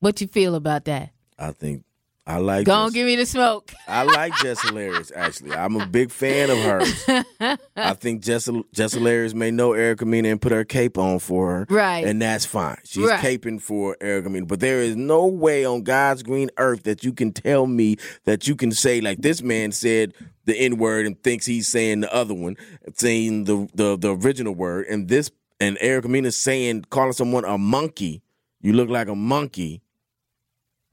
What 0.00 0.20
you 0.20 0.26
feel 0.28 0.54
about 0.54 0.84
that? 0.86 1.10
I 1.38 1.52
think 1.52 1.84
I 2.28 2.38
like 2.38 2.66
Jess- 2.66 2.92
give 2.92 3.06
me 3.06 3.14
the 3.14 3.24
smoke. 3.26 3.72
I 3.86 4.02
like 4.02 4.34
Jess 4.42 4.60
Hilarious 4.62 5.12
actually 5.14 5.52
I'm 5.52 5.76
a 5.76 5.86
big 5.86 6.10
fan 6.10 6.50
of 6.50 6.58
hers 6.58 7.04
I 7.76 7.92
think 7.94 8.22
Jess, 8.22 8.48
Jess 8.72 8.92
Hilarious 8.94 9.32
may 9.34 9.50
know 9.52 9.72
Erica 9.74 10.04
Mena 10.04 10.30
and 10.30 10.40
put 10.42 10.50
her 10.50 10.64
cape 10.64 10.98
on 10.98 11.18
for 11.20 11.50
her. 11.52 11.66
Right. 11.70 12.04
And 12.04 12.20
that's 12.20 12.44
fine. 12.44 12.78
She's 12.84 13.06
Right. 13.06 13.20
caping 13.22 13.60
for 13.60 13.96
Erica 14.00 14.28
Mena. 14.28 14.46
But 14.46 14.58
there 14.60 14.80
is 14.82 14.96
no 14.96 15.26
way 15.26 15.64
on 15.64 15.82
God's 15.82 16.22
green 16.24 16.50
earth 16.58 16.82
that 16.84 17.04
you 17.04 17.12
can 17.12 17.32
tell 17.32 17.66
me 17.66 17.96
that 18.24 18.48
you 18.48 18.56
can 18.56 18.72
say, 18.72 19.00
like 19.00 19.18
this 19.18 19.40
man 19.42 19.70
said 19.72 20.12
the 20.46 20.56
N 20.56 20.78
word 20.78 21.06
and 21.06 21.22
thinks 21.22 21.46
he's 21.46 21.68
saying 21.68 22.00
the 22.00 22.12
other 22.12 22.34
one, 22.34 22.56
saying 22.94 23.44
the, 23.44 23.68
the, 23.74 23.96
the 23.96 24.16
original 24.16 24.54
word. 24.54 24.86
And 24.86 25.08
this, 25.08 25.30
and 25.60 25.78
Erica 25.80 26.08
Mena 26.08 26.32
saying, 26.32 26.86
calling 26.90 27.12
someone 27.12 27.44
a 27.44 27.56
monkey, 27.58 28.22
you 28.60 28.72
look 28.72 28.88
like 28.88 29.06
a 29.08 29.14
monkey. 29.14 29.82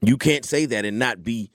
You 0.06 0.16
can't 0.16 0.44
say 0.44 0.66
that 0.66 0.84
and 0.84 0.98
not 0.98 1.22
be 1.22 1.50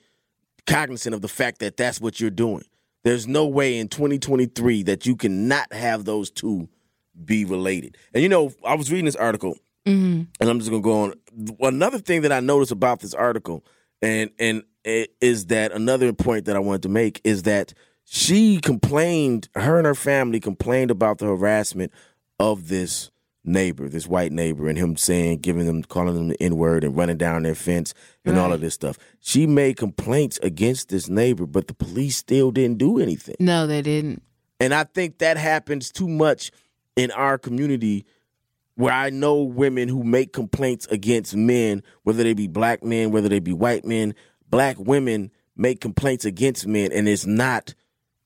cognizant 0.66 1.14
of 1.14 1.22
the 1.22 1.28
fact 1.28 1.60
that 1.60 1.76
that's 1.76 2.00
what 2.00 2.20
you're 2.20 2.30
doing. 2.30 2.64
There's 3.02 3.26
no 3.26 3.46
way 3.46 3.78
in 3.78 3.88
2023 3.88 4.82
that 4.84 5.06
you 5.06 5.16
cannot 5.16 5.72
have 5.72 6.04
those 6.04 6.30
two 6.30 6.68
be 7.24 7.44
related. 7.44 7.96
And 8.12 8.22
you 8.22 8.28
know, 8.28 8.52
I 8.64 8.74
was 8.74 8.90
reading 8.90 9.06
this 9.06 9.16
article, 9.16 9.56
Mm-hmm. 9.86 10.24
and 10.38 10.50
I'm 10.50 10.58
just 10.58 10.70
gonna 10.70 10.82
go 10.82 11.04
on. 11.04 11.14
Another 11.60 11.98
thing 11.98 12.20
that 12.22 12.32
I 12.32 12.40
noticed 12.40 12.70
about 12.70 13.00
this 13.00 13.14
article, 13.14 13.64
and 14.02 14.30
and 14.38 14.62
it 14.84 15.14
is 15.22 15.46
that 15.46 15.72
another 15.72 16.12
point 16.12 16.44
that 16.44 16.56
I 16.56 16.58
wanted 16.58 16.82
to 16.82 16.90
make 16.90 17.20
is 17.24 17.44
that 17.44 17.72
she 18.04 18.60
complained, 18.60 19.48
her 19.54 19.78
and 19.78 19.86
her 19.86 19.94
family 19.94 20.38
complained 20.38 20.90
about 20.90 21.16
the 21.18 21.26
harassment 21.26 21.92
of 22.38 22.68
this 22.68 23.10
neighbor, 23.44 23.88
this 23.88 24.06
white 24.06 24.32
neighbor, 24.32 24.68
and 24.68 24.76
him 24.76 24.96
saying, 24.96 25.38
giving 25.38 25.66
them, 25.66 25.82
calling 25.82 26.14
them 26.14 26.28
the 26.28 26.42
N 26.42 26.56
word 26.56 26.84
and 26.84 26.96
running 26.96 27.16
down 27.16 27.42
their 27.42 27.54
fence 27.54 27.94
and 28.24 28.38
all 28.38 28.52
of 28.52 28.60
this 28.60 28.74
stuff. 28.74 28.98
She 29.20 29.46
made 29.46 29.76
complaints 29.76 30.38
against 30.42 30.88
this 30.88 31.08
neighbor, 31.08 31.46
but 31.46 31.66
the 31.68 31.74
police 31.74 32.16
still 32.16 32.50
didn't 32.50 32.78
do 32.78 32.98
anything. 32.98 33.36
No, 33.38 33.66
they 33.66 33.82
didn't. 33.82 34.22
And 34.58 34.74
I 34.74 34.84
think 34.84 35.18
that 35.18 35.38
happens 35.38 35.90
too 35.90 36.08
much 36.08 36.50
in 36.96 37.10
our 37.12 37.38
community 37.38 38.04
where 38.74 38.92
I 38.92 39.10
know 39.10 39.42
women 39.42 39.88
who 39.88 40.04
make 40.04 40.32
complaints 40.32 40.86
against 40.86 41.34
men, 41.34 41.82
whether 42.02 42.22
they 42.22 42.34
be 42.34 42.46
black 42.46 42.82
men, 42.82 43.10
whether 43.10 43.28
they 43.28 43.40
be 43.40 43.52
white 43.52 43.84
men, 43.84 44.14
black 44.48 44.76
women 44.78 45.30
make 45.56 45.80
complaints 45.80 46.24
against 46.24 46.66
men 46.66 46.92
and 46.92 47.08
it's 47.08 47.26
not 47.26 47.74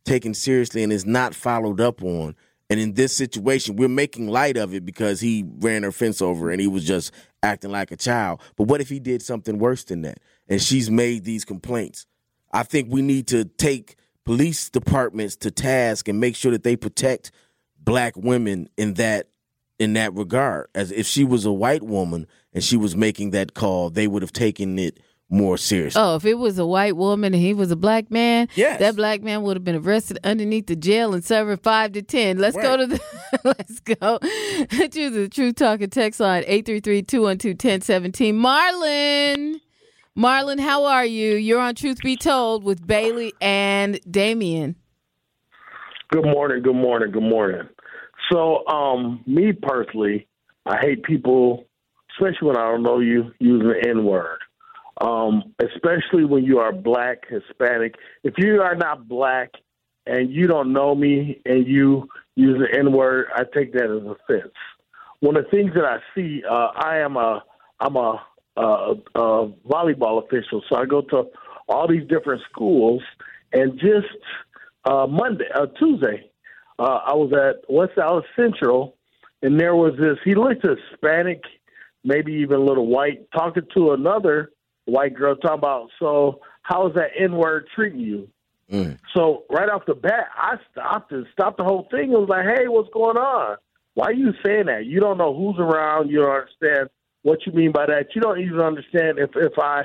taken 0.04 0.34
seriously 0.34 0.82
and 0.82 0.92
it's 0.92 1.06
not 1.06 1.34
followed 1.34 1.80
up 1.80 2.02
on. 2.02 2.36
And 2.74 2.80
in 2.80 2.94
this 2.94 3.16
situation, 3.16 3.76
we're 3.76 3.88
making 3.88 4.26
light 4.26 4.56
of 4.56 4.74
it 4.74 4.84
because 4.84 5.20
he 5.20 5.44
ran 5.60 5.84
her 5.84 5.92
fence 5.92 6.20
over 6.20 6.50
and 6.50 6.60
he 6.60 6.66
was 6.66 6.84
just 6.84 7.12
acting 7.40 7.70
like 7.70 7.92
a 7.92 7.96
child. 7.96 8.40
But 8.56 8.64
what 8.64 8.80
if 8.80 8.88
he 8.88 8.98
did 8.98 9.22
something 9.22 9.60
worse 9.60 9.84
than 9.84 10.02
that? 10.02 10.18
And 10.48 10.60
she's 10.60 10.90
made 10.90 11.22
these 11.22 11.44
complaints. 11.44 12.04
I 12.52 12.64
think 12.64 12.88
we 12.90 13.00
need 13.00 13.28
to 13.28 13.44
take 13.44 13.94
police 14.24 14.70
departments 14.70 15.36
to 15.36 15.52
task 15.52 16.08
and 16.08 16.18
make 16.18 16.34
sure 16.34 16.50
that 16.50 16.64
they 16.64 16.74
protect 16.74 17.30
black 17.78 18.16
women 18.16 18.68
in 18.76 18.94
that 18.94 19.28
in 19.78 19.92
that 19.92 20.12
regard. 20.14 20.66
As 20.74 20.90
if 20.90 21.06
she 21.06 21.22
was 21.22 21.44
a 21.44 21.52
white 21.52 21.84
woman 21.84 22.26
and 22.52 22.64
she 22.64 22.76
was 22.76 22.96
making 22.96 23.30
that 23.30 23.54
call, 23.54 23.88
they 23.88 24.08
would 24.08 24.22
have 24.22 24.32
taken 24.32 24.80
it 24.80 24.98
more 25.34 25.58
seriously. 25.58 26.00
Oh, 26.00 26.16
if 26.16 26.24
it 26.24 26.34
was 26.34 26.58
a 26.58 26.64
white 26.66 26.96
woman 26.96 27.34
and 27.34 27.42
he 27.42 27.52
was 27.54 27.70
a 27.70 27.76
black 27.76 28.10
man, 28.10 28.48
Yes. 28.54 28.78
that 28.80 28.96
black 28.96 29.22
man 29.22 29.42
would 29.42 29.56
have 29.56 29.64
been 29.64 29.76
arrested 29.76 30.18
underneath 30.24 30.66
the 30.66 30.76
jail 30.76 31.12
and 31.12 31.24
serving 31.24 31.56
five 31.58 31.92
to 31.92 32.02
ten. 32.02 32.38
Let's 32.38 32.56
go 32.56 32.76
to 32.76 32.86
the 32.86 33.00
let's 33.44 33.80
go 33.80 34.18
to 34.18 35.10
the 35.10 35.28
True 35.28 35.52
Talking 35.52 35.90
text 35.90 36.20
line 36.20 36.44
833-212-1017. 36.44 38.34
Marlon. 38.34 39.60
Marlon, 40.16 40.60
how 40.60 40.84
are 40.84 41.04
you? 41.04 41.34
You're 41.34 41.58
on 41.60 41.74
Truth 41.74 41.98
Be 42.02 42.16
Told 42.16 42.62
with 42.62 42.86
Bailey 42.86 43.32
and 43.40 43.98
Damien. 44.08 44.76
Good 46.12 46.24
morning, 46.24 46.62
good 46.62 46.76
morning, 46.76 47.10
good 47.10 47.22
morning. 47.24 47.62
So, 48.32 48.64
um, 48.68 49.24
me 49.26 49.52
personally, 49.52 50.28
I 50.64 50.76
hate 50.80 51.02
people, 51.02 51.66
especially 52.12 52.46
when 52.48 52.56
I 52.56 52.70
don't 52.70 52.84
know 52.84 53.00
you, 53.00 53.32
using 53.40 53.66
the 53.68 53.88
N 53.88 54.04
word. 54.04 54.38
Um, 55.00 55.54
especially 55.58 56.24
when 56.24 56.44
you 56.44 56.58
are 56.58 56.72
black, 56.72 57.24
Hispanic. 57.28 57.96
If 58.22 58.34
you 58.38 58.62
are 58.62 58.76
not 58.76 59.08
black 59.08 59.50
and 60.06 60.30
you 60.30 60.46
don't 60.46 60.72
know 60.72 60.94
me 60.94 61.40
and 61.44 61.66
you 61.66 62.08
use 62.36 62.58
the 62.58 62.78
N 62.78 62.92
word, 62.92 63.26
I 63.34 63.42
take 63.52 63.72
that 63.72 63.84
as 63.84 64.06
offense. 64.06 64.54
One 65.20 65.36
of 65.36 65.44
the 65.44 65.50
things 65.50 65.72
that 65.74 65.84
I 65.84 65.98
see, 66.14 66.42
uh, 66.48 66.68
I 66.76 66.98
am 66.98 67.16
a, 67.16 67.42
I'm 67.80 67.96
a, 67.96 68.24
a, 68.56 68.94
a 69.14 69.48
volleyball 69.68 70.24
official, 70.24 70.62
so 70.68 70.76
I 70.76 70.84
go 70.84 71.00
to 71.02 71.24
all 71.68 71.88
these 71.88 72.06
different 72.08 72.42
schools, 72.50 73.02
and 73.52 73.78
just 73.78 74.06
uh, 74.84 75.06
Monday, 75.06 75.46
uh, 75.54 75.66
Tuesday, 75.78 76.30
uh, 76.78 77.00
I 77.06 77.14
was 77.14 77.32
at 77.32 77.64
West 77.72 77.92
Allis 77.98 78.24
Central, 78.36 78.96
and 79.42 79.58
there 79.58 79.74
was 79.74 79.94
this. 79.98 80.18
He 80.24 80.34
looked 80.34 80.64
Hispanic, 80.64 81.42
maybe 82.04 82.32
even 82.34 82.56
a 82.56 82.64
little 82.64 82.86
white, 82.86 83.30
talking 83.32 83.66
to 83.74 83.92
another 83.92 84.50
white 84.86 85.14
girl, 85.14 85.36
talking 85.36 85.58
about, 85.58 85.90
so 85.98 86.40
how 86.62 86.88
is 86.88 86.94
that 86.94 87.10
N 87.18 87.36
word 87.36 87.66
treating 87.74 88.00
you? 88.00 88.28
So 89.14 89.44
right 89.50 89.68
off 89.68 89.82
the 89.86 89.94
bat, 89.94 90.26
I 90.36 90.56
stopped 90.72 91.12
and 91.12 91.26
stopped 91.32 91.58
the 91.58 91.64
whole 91.64 91.86
thing. 91.90 92.14
I 92.14 92.18
was 92.18 92.28
like, 92.28 92.46
"Hey, 92.46 92.66
what's 92.66 92.88
going 92.92 93.16
on? 93.18 93.56
Why 93.92 94.06
are 94.06 94.12
you 94.12 94.32
saying 94.44 94.66
that? 94.66 94.86
You 94.86 95.00
don't 95.00 95.18
know 95.18 95.34
who's 95.34 95.58
around. 95.58 96.10
You 96.10 96.20
don't 96.20 96.30
understand 96.30 96.88
what 97.22 97.46
you 97.46 97.52
mean 97.52 97.72
by 97.72 97.86
that. 97.86 98.14
You 98.14 98.22
don't 98.22 98.40
even 98.40 98.60
understand 98.60 99.18
if 99.18 99.30
if 99.36 99.52
I." 99.58 99.84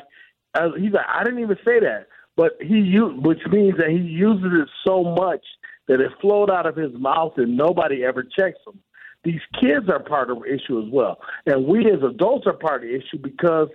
Uh, 0.56 0.72
he's 0.78 0.94
like, 0.94 1.06
"I 1.14 1.24
didn't 1.24 1.42
even 1.42 1.58
say 1.66 1.80
that," 1.82 2.08
but 2.36 2.54
he 2.62 2.78
used, 2.80 3.26
which 3.26 3.46
means 3.52 3.78
that 3.78 3.90
he 3.90 3.98
uses 3.98 4.52
it 4.54 4.70
so 4.88 5.04
much 5.04 5.46
that 5.88 6.00
it 6.00 6.12
flowed 6.22 6.50
out 6.50 6.66
of 6.66 6.76
his 6.76 6.94
mouth 6.94 7.34
and 7.38 7.58
nobody 7.58 8.06
ever 8.06 8.24
checks 8.24 8.60
him. 8.66 8.80
These 9.24 9.42
kids 9.62 9.90
are 9.90 10.00
part 10.00 10.32
of 10.32 10.40
the 10.40 10.46
issue 10.46 10.82
as 10.82 10.90
well, 10.90 11.20
and 11.46 11.66
we 11.66 11.80
as 11.92 12.02
adults 12.02 12.48
are 12.48 12.54
part 12.54 12.84
of 12.84 12.90
the 12.90 12.96
issue 12.96 13.18
because 13.22 13.68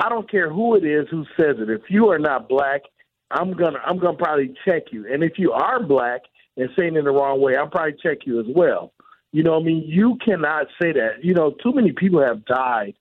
I 0.00 0.08
don't 0.08 0.30
care 0.30 0.50
who 0.50 0.76
it 0.76 0.84
is 0.84 1.06
who 1.10 1.24
says 1.38 1.56
it. 1.58 1.68
If 1.68 1.82
you 1.90 2.08
are 2.08 2.18
not 2.18 2.48
black, 2.48 2.82
I'm 3.30 3.52
gonna 3.52 3.78
I'm 3.84 3.98
gonna 3.98 4.16
probably 4.16 4.54
check 4.64 4.84
you. 4.92 5.06
And 5.12 5.22
if 5.22 5.32
you 5.38 5.52
are 5.52 5.82
black 5.82 6.22
and 6.56 6.70
saying 6.76 6.96
it 6.96 7.00
in 7.00 7.04
the 7.04 7.10
wrong 7.10 7.40
way, 7.40 7.56
I'll 7.56 7.68
probably 7.68 7.96
check 8.02 8.18
you 8.24 8.40
as 8.40 8.46
well. 8.48 8.92
You 9.32 9.44
know, 9.44 9.60
I 9.60 9.62
mean, 9.62 9.84
you 9.86 10.18
cannot 10.24 10.66
say 10.82 10.92
that. 10.92 11.22
You 11.22 11.34
know, 11.34 11.54
too 11.62 11.72
many 11.72 11.92
people 11.92 12.20
have 12.20 12.44
died, 12.46 12.94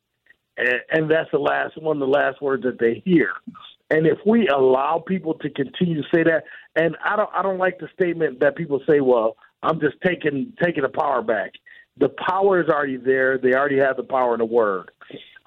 and, 0.58 0.82
and 0.92 1.12
that's 1.12 1.32
the 1.32 1.40
last 1.40 1.82
one 1.82 1.98
of 1.98 2.02
the 2.02 2.14
last 2.14 2.42
words 2.42 2.64
that 2.64 2.80
they 2.80 3.02
hear. 3.06 3.32
And 3.90 4.06
if 4.06 4.20
we 4.26 4.48
allow 4.48 5.04
people 5.06 5.34
to 5.36 5.50
continue 5.50 6.04
to 6.04 6.08
say 6.14 6.24
that, 6.24 6.44
and 6.76 6.96
I 7.04 7.16
don't 7.16 7.30
I 7.34 7.42
don't 7.42 7.58
like 7.58 7.80
the 7.80 7.88
statement 7.94 8.42
that 8.42 8.56
people 8.56 8.82
say, 8.88 9.00
"Well, 9.00 9.38
I'm 9.64 9.80
just 9.80 9.96
taking 10.06 10.54
taking 10.62 10.84
the 10.84 10.90
power 10.90 11.22
back." 11.22 11.54
The 11.98 12.10
power 12.10 12.62
is 12.62 12.70
already 12.70 12.98
there. 12.98 13.38
They 13.38 13.54
already 13.54 13.80
have 13.80 13.98
the 13.98 14.04
power 14.04 14.34
in 14.34 14.40
the 14.40 14.46
word. 14.46 14.92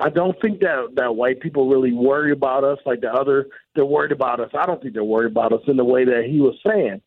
I 0.03 0.09
don't 0.09 0.37
think 0.43 0.59
that 0.61 0.95
that 0.97 1.15
white 1.15 1.39
people 1.41 1.69
really 1.69 1.93
worry 1.93 2.33
about 2.33 2.65
us 2.65 2.79
like 2.85 3.03
the 3.03 3.13
other. 3.13 3.47
They're 3.77 3.87
worried 3.87 4.11
about 4.11 4.41
us. 4.41 4.51
I 4.53 4.67
don't 4.67 4.83
think 4.83 4.95
they're 4.95 5.05
worried 5.05 5.31
about 5.31 5.53
us 5.53 5.61
in 5.69 5.77
the 5.77 5.85
way 5.85 6.05
that 6.05 6.25
he 6.29 6.41
was 6.41 6.57
saying. 6.67 7.01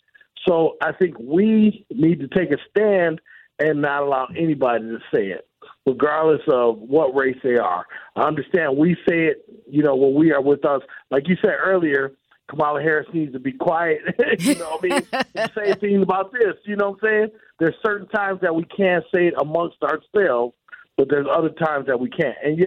So 0.47 0.77
I 0.81 0.93
think 0.93 1.19
we 1.19 1.85
need 1.89 2.21
to 2.21 2.29
take 2.29 2.51
a 2.51 2.57
stand 2.69 3.19
and 3.59 3.81
not 3.81 4.03
allow 4.03 4.27
anybody 4.37 4.85
to 4.85 4.99
say 5.13 5.27
it, 5.27 5.45
regardless 5.85 6.41
of 6.47 6.79
what 6.79 7.13
race 7.13 7.37
they 7.43 7.57
are. 7.57 7.85
I 8.15 8.21
understand 8.21 8.77
we 8.77 8.95
say 9.07 9.25
it, 9.25 9.45
you 9.69 9.83
know, 9.83 9.95
when 9.97 10.15
we 10.15 10.31
are 10.31 10.41
with 10.41 10.63
us. 10.63 10.81
Like 11.11 11.27
you 11.27 11.35
said 11.41 11.55
earlier, 11.61 12.13
Kamala 12.49 12.81
Harris 12.81 13.07
needs 13.13 13.33
to 13.33 13.39
be 13.39 13.51
quiet. 13.51 13.99
you 14.39 14.55
know 14.55 14.77
what 14.79 14.85
I 14.85 15.19
mean? 15.35 15.49
say 15.53 15.73
things 15.81 16.01
about 16.01 16.31
this. 16.31 16.55
You 16.63 16.77
know 16.77 16.91
what 16.91 17.03
I'm 17.03 17.09
saying? 17.09 17.27
There's 17.59 17.75
certain 17.85 18.07
times 18.07 18.39
that 18.41 18.55
we 18.55 18.63
can't 18.63 19.03
say 19.13 19.27
it 19.27 19.33
amongst 19.37 19.83
ourselves, 19.83 20.53
but 20.95 21.09
there's 21.09 21.27
other 21.29 21.49
times 21.49 21.87
that 21.87 21.99
we 21.99 22.09
can't. 22.09 22.37
And 22.43 22.59
yeah, 22.59 22.65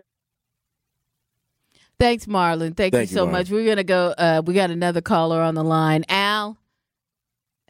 Thanks, 1.99 2.27
Marlon. 2.27 2.77
Thank, 2.77 2.95
Thank 2.95 2.95
you 2.95 3.01
you, 3.01 3.07
so 3.07 3.27
Marlon. 3.27 3.33
much. 3.33 3.51
We're 3.51 3.67
gonna 3.67 3.83
go. 3.85 4.15
Uh, 4.17 4.43
we 4.45 4.55
got 4.55 4.71
another 4.71 5.01
caller 5.01 5.41
on 5.41 5.55
the 5.55 5.65
line. 5.65 6.05
Al, 6.09 6.57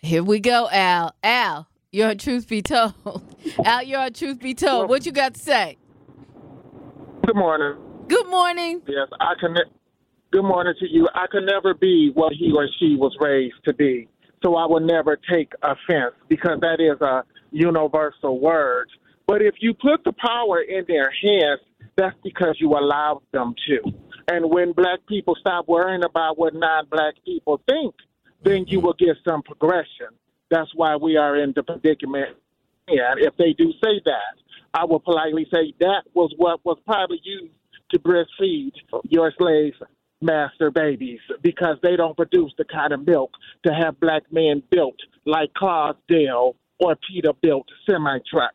here 0.03 0.23
we 0.23 0.39
go. 0.39 0.69
Al, 0.71 1.15
Al, 1.23 1.67
you're 1.93 2.11
on 2.11 2.19
Truth 2.19 2.47
Be 2.47 2.61
Told. 2.61 2.93
Al, 3.65 3.83
you're 3.83 4.01
on 4.01 4.13
Truth 4.13 4.41
Be 4.41 4.53
Told. 4.55 4.91
What 4.91 5.07
you 5.07 5.13
got 5.13 5.35
to 5.35 5.41
say? 5.41 5.79
Good 7.27 7.37
morning. 7.37 7.79
Good 8.09 8.29
morning. 8.29 8.83
Yes, 8.87 9.09
I 9.19 9.33
can. 9.41 9.57
Good 10.31 10.43
morning 10.43 10.75
to 10.79 10.87
you. 10.87 11.09
I 11.15 11.25
could 11.31 11.45
never 11.47 11.73
be 11.73 12.11
what 12.13 12.35
he 12.35 12.53
or 12.55 12.69
she 12.79 12.97
was 12.97 13.17
raised 13.19 13.57
to 13.65 13.73
be, 13.73 14.09
so 14.45 14.57
I 14.57 14.67
will 14.67 14.81
never 14.81 15.19
take 15.33 15.53
offense 15.63 16.15
because 16.29 16.61
that 16.61 16.81
is 16.81 17.01
a 17.01 17.25
universal 17.51 18.39
word. 18.39 18.91
But 19.27 19.41
if 19.41 19.55
you 19.61 19.73
put 19.73 20.05
the 20.05 20.13
power 20.13 20.61
in 20.61 20.85
their 20.87 21.11
hands, 21.23 21.61
that's 21.97 22.17
because 22.23 22.57
you 22.61 22.73
allowed 22.73 23.23
them 23.33 23.55
to. 23.69 23.91
And 24.29 24.51
when 24.51 24.73
black 24.73 25.01
people 25.09 25.35
stop 25.41 25.67
worrying 25.67 26.05
about 26.05 26.39
what 26.39 26.55
non-black 26.55 27.15
people 27.25 27.61
think, 27.69 27.95
then 28.45 28.67
you 28.67 28.79
mm-hmm. 28.79 28.87
will 28.87 28.95
get 28.99 29.17
some 29.27 29.43
progression. 29.43 30.09
That's 30.51 30.71
why 30.75 30.97
we 30.97 31.17
are 31.17 31.37
in 31.37 31.53
the 31.57 31.63
predicament. 31.63 32.37
And 32.89 33.21
if 33.21 33.37
they 33.37 33.53
do 33.53 33.73
say 33.83 34.01
that, 34.05 34.37
I 34.75 34.85
will 34.85 35.01
politely 35.01 35.47
say 35.53 35.75
that 35.81 36.03
was 36.15 36.33
what 36.37 36.65
was 36.65 36.79
probably 36.87 37.21
used 37.23 37.53
to 37.91 37.99
breastfeed 37.99 38.73
your 39.05 39.33
slave 39.37 39.75
master 40.21 40.71
babies 40.71 41.21
because 41.43 41.77
they 41.83 41.97
don't 41.97 42.17
produce 42.17 42.53
the 42.59 42.65
kind 42.65 42.93
of 42.93 43.07
milk 43.07 43.31
to 43.65 43.73
have 43.73 43.99
black 44.01 44.23
men 44.31 44.63
built 44.71 44.97
like 45.25 45.53
Clydesdale 45.55 46.55
or 46.81 46.97
Peterbilt 46.97 47.65
semi 47.89 48.19
trucks. 48.31 48.55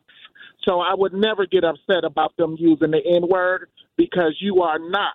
So 0.66 0.80
I 0.80 0.94
would 0.94 1.12
never 1.12 1.46
get 1.46 1.64
upset 1.64 2.04
about 2.04 2.36
them 2.36 2.56
using 2.58 2.90
the 2.90 3.02
N 3.04 3.28
word 3.28 3.68
because 3.96 4.36
you 4.40 4.62
are 4.62 4.78
not 4.78 5.14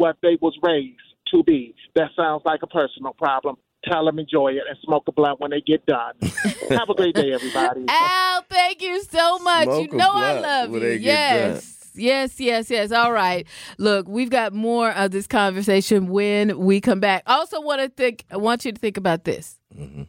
what 0.00 0.16
they 0.22 0.38
was 0.40 0.56
raised 0.62 0.98
to 1.30 1.42
be. 1.42 1.74
That 1.94 2.08
sounds 2.16 2.42
like 2.46 2.60
a 2.62 2.66
personal 2.66 3.12
problem. 3.12 3.56
Tell 3.84 4.06
them 4.06 4.18
enjoy 4.18 4.52
it 4.52 4.62
and 4.68 4.78
smoke 4.82 5.04
a 5.08 5.12
blunt 5.12 5.40
when 5.40 5.50
they 5.50 5.60
get 5.60 5.84
done. 5.84 6.14
Have 6.70 6.88
a 6.88 6.94
great 6.94 7.14
day, 7.14 7.32
everybody. 7.32 7.84
Al, 7.88 8.42
thank 8.48 8.80
you 8.82 9.02
so 9.02 9.38
much. 9.40 9.64
Smoke 9.64 9.92
you 9.92 9.98
know 9.98 10.10
I 10.12 10.40
love 10.40 10.72
you. 10.72 10.80
they 10.80 10.98
get 10.98 11.04
Yes. 11.04 11.76
Yes, 11.94 12.40
yes, 12.40 12.70
yes. 12.70 12.92
All 12.92 13.12
right. 13.12 13.46
Look, 13.76 14.08
we've 14.08 14.30
got 14.30 14.54
more 14.54 14.90
of 14.90 15.10
this 15.10 15.26
conversation 15.26 16.08
when 16.08 16.58
we 16.58 16.80
come 16.80 17.00
back. 17.00 17.24
Also 17.26 17.60
want 17.60 17.82
to 17.82 17.88
think 17.88 18.24
I 18.30 18.38
want 18.38 18.64
you 18.64 18.72
to 18.72 18.78
think 18.78 18.96
about 18.96 19.24
this. 19.24 19.58
Mm-hmm. 19.76 20.04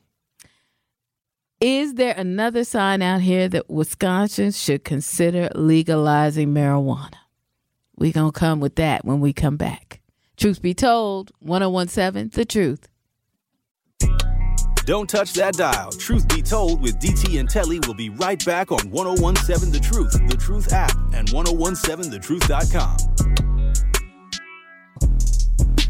Is 1.60 1.96
there 1.96 2.14
another 2.16 2.64
sign 2.64 3.02
out 3.02 3.22
here 3.22 3.50
that 3.50 3.70
Wisconsin 3.70 4.52
should 4.52 4.84
consider 4.84 5.50
legalizing 5.54 6.54
marijuana? 6.54 7.21
We're 8.02 8.12
going 8.12 8.32
to 8.32 8.40
come 8.40 8.60
with 8.60 8.76
that 8.78 9.06
when 9.06 9.20
we 9.20 9.32
come 9.32 9.58
back. 9.58 10.02
Truth 10.36 10.64
be 10.64 10.74
told, 10.74 11.32
1017 11.38 12.32
The 12.34 12.46
Truth. 12.46 12.88
Don't 14.88 15.08
touch 15.08 15.34
that 15.34 15.54
dial. 15.54 15.92
Truth 15.92 16.28
be 16.30 16.42
told, 16.42 16.82
with 16.82 17.00
DT 17.00 17.40
and 17.40 17.48
Telly, 17.48 17.80
we'll 17.82 17.94
be 17.94 18.10
right 18.10 18.44
back 18.44 18.72
on 18.72 18.90
1017 18.90 19.72
The 19.72 19.80
Truth, 19.80 20.14
The 20.28 20.36
Truth 20.36 20.74
app, 20.74 20.98
and 21.14 21.28
1017thetruth.com. 21.28 22.98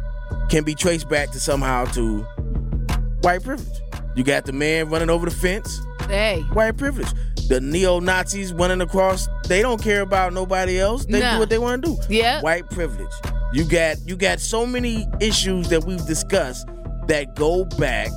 can 0.51 0.65
be 0.65 0.75
traced 0.75 1.09
back 1.09 1.31
to 1.33 1.41
somehow 1.41 1.85
to 1.87 2.21
white 3.23 3.43
privilege. 3.43 3.81
You 4.17 4.25
got 4.25 4.45
the 4.47 4.53
man 4.53 4.89
running 4.91 5.11
over 5.11 5.29
the 5.29 5.35
fence, 5.35 5.81
Hey. 6.09 6.43
white 6.53 6.77
privilege. 6.77 7.09
The 7.49 7.61
neo 7.61 8.01
Nazis 8.01 8.53
running 8.55 8.81
across, 8.81 9.29
they 9.49 9.61
don't 9.61 9.83
care 9.83 10.01
about 10.01 10.33
nobody 10.33 10.79
else. 10.81 11.05
They 11.05 11.21
do 11.21 11.39
what 11.39 11.51
they 11.51 11.59
want 11.59 11.85
to 11.85 11.91
do. 11.97 11.99
Yeah. 12.09 12.41
White 12.41 12.71
privilege. 12.71 13.13
You 13.55 13.65
got 13.69 13.99
you 14.05 14.17
got 14.17 14.41
so 14.41 14.67
many 14.67 15.07
issues 15.21 15.69
that 15.69 15.85
we've 15.85 16.05
discussed 16.07 16.67
that 17.07 17.37
go 17.37 17.65
back 17.79 18.11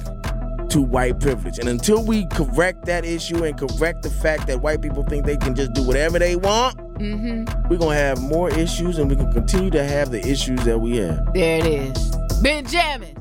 to 0.69 0.81
white 0.81 1.19
privilege. 1.19 1.59
And 1.59 1.69
until 1.69 2.03
we 2.03 2.25
correct 2.27 2.85
that 2.85 3.05
issue 3.05 3.43
and 3.43 3.55
correct 3.57 4.01
the 4.01 4.09
fact 4.09 4.47
that 4.47 4.61
white 4.61 4.81
people 4.81 5.03
think 5.03 5.27
they 5.27 5.37
can 5.37 5.53
just 5.53 5.73
do 5.73 5.83
whatever 5.83 6.17
they 6.19 6.35
want, 6.35 6.77
Mm-hmm. 6.97 7.69
we're 7.69 7.77
gonna 7.77 7.93
have 7.93 8.19
more 8.19 8.49
issues 8.49 8.97
and 8.97 9.07
we 9.07 9.15
can 9.15 9.31
continue 9.31 9.69
to 9.69 9.83
have 9.83 10.09
the 10.09 10.19
issues 10.27 10.59
that 10.65 10.79
we 10.81 10.97
have. 10.97 11.31
There 11.35 11.59
it 11.59 11.67
is. 11.67 12.15
Benjamin. 12.41 13.15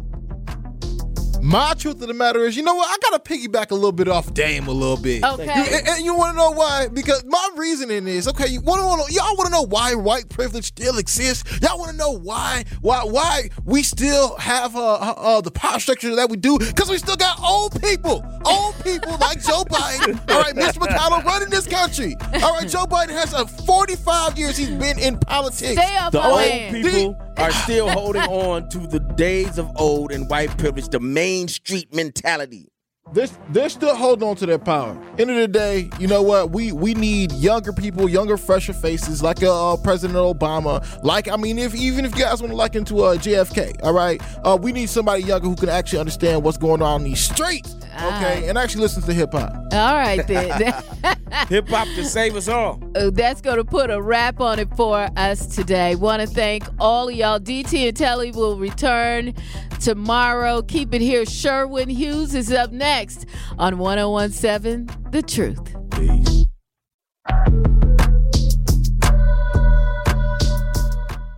My 1.47 1.74
truth 1.74 2.03
of 2.03 2.09
the 2.09 2.14
matter 2.14 2.40
is, 2.44 2.57
you 2.57 2.64
know 2.64 2.74
what? 2.74 2.88
I 2.90 2.97
gotta 3.09 3.22
piggyback 3.22 3.70
a 3.70 3.74
little 3.74 3.92
bit 3.92 4.09
off 4.09 4.34
Dame 4.34 4.66
a 4.66 4.72
little 4.72 4.97
bit. 4.97 5.22
Okay. 5.22 5.44
You- 5.44 5.76
and, 5.76 5.88
and 5.88 6.05
you 6.05 6.12
want 6.16 6.32
to 6.32 6.36
know 6.36 6.51
why? 6.51 6.88
Because 6.88 7.24
my 7.24 7.51
reasoning 7.55 8.09
is 8.09 8.26
okay. 8.26 8.49
You 8.49 8.61
want 8.62 8.80
to 8.80 9.14
y'all 9.14 9.36
want 9.36 9.47
to 9.47 9.53
know 9.53 9.62
why 9.62 9.94
white 9.94 10.28
privilege 10.28 10.64
still 10.64 10.99
exists? 10.99 11.44
Y'all 11.62 11.78
want 11.78 11.92
to 11.92 11.97
know 11.97 12.11
why 12.11 12.64
why 12.80 13.03
why 13.05 13.51
we 13.64 13.84
still 13.84 14.36
have 14.38 14.74
uh, 14.74 14.94
uh, 14.94 15.14
uh, 15.16 15.40
the 15.40 15.53
power 15.53 15.78
structure 15.78 16.16
that 16.16 16.28
we 16.28 16.36
do? 16.36 16.59
Because 16.59 16.90
we 16.90 16.99
still 16.99 17.16
got 17.16 17.38
old 17.40 17.80
people, 17.80 18.24
old 18.44 18.74
people 18.82 19.16
like 19.20 19.40
Joe 19.40 19.62
Biden. 19.70 20.18
All 20.28 20.40
right, 20.40 20.55
Mr. 20.55 20.78
McConnell 20.78 21.22
running 21.22 21.51
this 21.51 21.68
country. 21.68 22.16
All 22.42 22.55
right, 22.57 22.68
Joe 22.68 22.86
Biden 22.86 23.11
has 23.11 23.32
a 23.34 23.47
45 23.47 24.36
years 24.36 24.57
he's 24.57 24.70
been 24.70 24.99
in 24.99 25.16
politics. 25.18 25.80
Stay 25.80 25.97
off 25.97 26.11
The 26.11 26.24
old 26.24 26.36
land. 26.38 26.74
people 26.84 27.26
are 27.39 27.53
still 27.53 27.89
holding 27.89 28.22
on 28.22 28.68
to 28.70 28.78
the 28.78 29.01
days 29.01 29.59
of 29.59 29.70
old 29.76 30.12
and 30.12 30.28
white 30.28 30.57
privilege, 30.59 30.89
the 30.89 31.01
Main 31.01 31.49
Street 31.49 31.95
mentality. 31.95 32.68
They're, 33.12 33.28
they're 33.50 33.68
still 33.68 33.94
holding 33.94 34.28
on 34.28 34.34
to 34.36 34.46
their 34.46 34.59
power. 34.59 34.90
End 35.18 35.30
of 35.30 35.36
the 35.36 35.46
day, 35.46 35.90
you 35.98 36.09
know 36.09 36.22
what? 36.22 36.50
We 36.50 36.72
we 36.72 36.92
need 36.92 37.30
younger 37.32 37.72
people, 37.72 38.09
younger, 38.09 38.36
fresher 38.36 38.72
faces, 38.72 39.22
like 39.22 39.42
uh, 39.42 39.76
President 39.76 40.18
Obama. 40.18 40.84
Like 41.04 41.28
I 41.28 41.36
mean, 41.36 41.59
if 41.59 41.74
even 41.74 42.04
if 42.04 42.16
you 42.16 42.24
guys 42.24 42.40
want 42.40 42.52
to 42.52 42.57
look 42.57 42.74
into 42.74 43.02
uh, 43.04 43.16
JFK, 43.16 43.84
all 43.84 43.92
right, 43.92 44.20
uh, 44.44 44.59
we 44.61 44.72
need 44.72 44.90
somebody 44.90 45.22
younger 45.22 45.48
who 45.48 45.54
can 45.54 45.68
actually 45.68 46.00
understand 46.00 46.42
what's 46.42 46.59
going 46.59 46.82
on 46.82 47.02
in 47.02 47.11
these 47.11 47.20
streets, 47.20 47.76
okay, 47.94 48.48
and 48.48 48.59
actually 48.59 48.82
listens 48.82 49.07
to 49.07 49.12
hip 49.12 49.32
hop. 49.32 49.52
All 49.72 49.94
right 49.94 50.26
then. 50.26 50.74
Hip 51.48 51.68
hop 51.68 51.88
to 51.88 52.04
save 52.04 52.36
us 52.36 52.48
all. 52.48 52.80
Uh, 52.94 53.11
That's 53.11 53.40
going 53.40 53.57
to 53.57 53.64
put 53.64 53.90
a 53.90 54.00
wrap 54.00 54.40
on 54.40 54.59
it 54.59 54.68
for 54.76 55.09
us 55.16 55.46
today. 55.46 55.94
Want 55.94 56.22
to 56.22 56.26
thank 56.26 56.64
all 56.78 57.09
of 57.09 57.14
y'all. 57.14 57.40
DT 57.40 57.88
and 57.88 57.96
Telly 57.96 58.30
will 58.30 58.57
return 58.59 59.34
tomorrow. 59.80 60.62
Keep 60.62 60.94
it 60.94 61.00
here. 61.00 61.24
Sherwin 61.24 61.88
Hughes 61.88 62.34
is 62.34 62.52
up 62.52 62.72
next 62.97 63.26
on 63.59 63.76
1017 63.76 64.88
The 65.11 65.22
Truth. 65.22 65.76
Peace. 65.90 66.36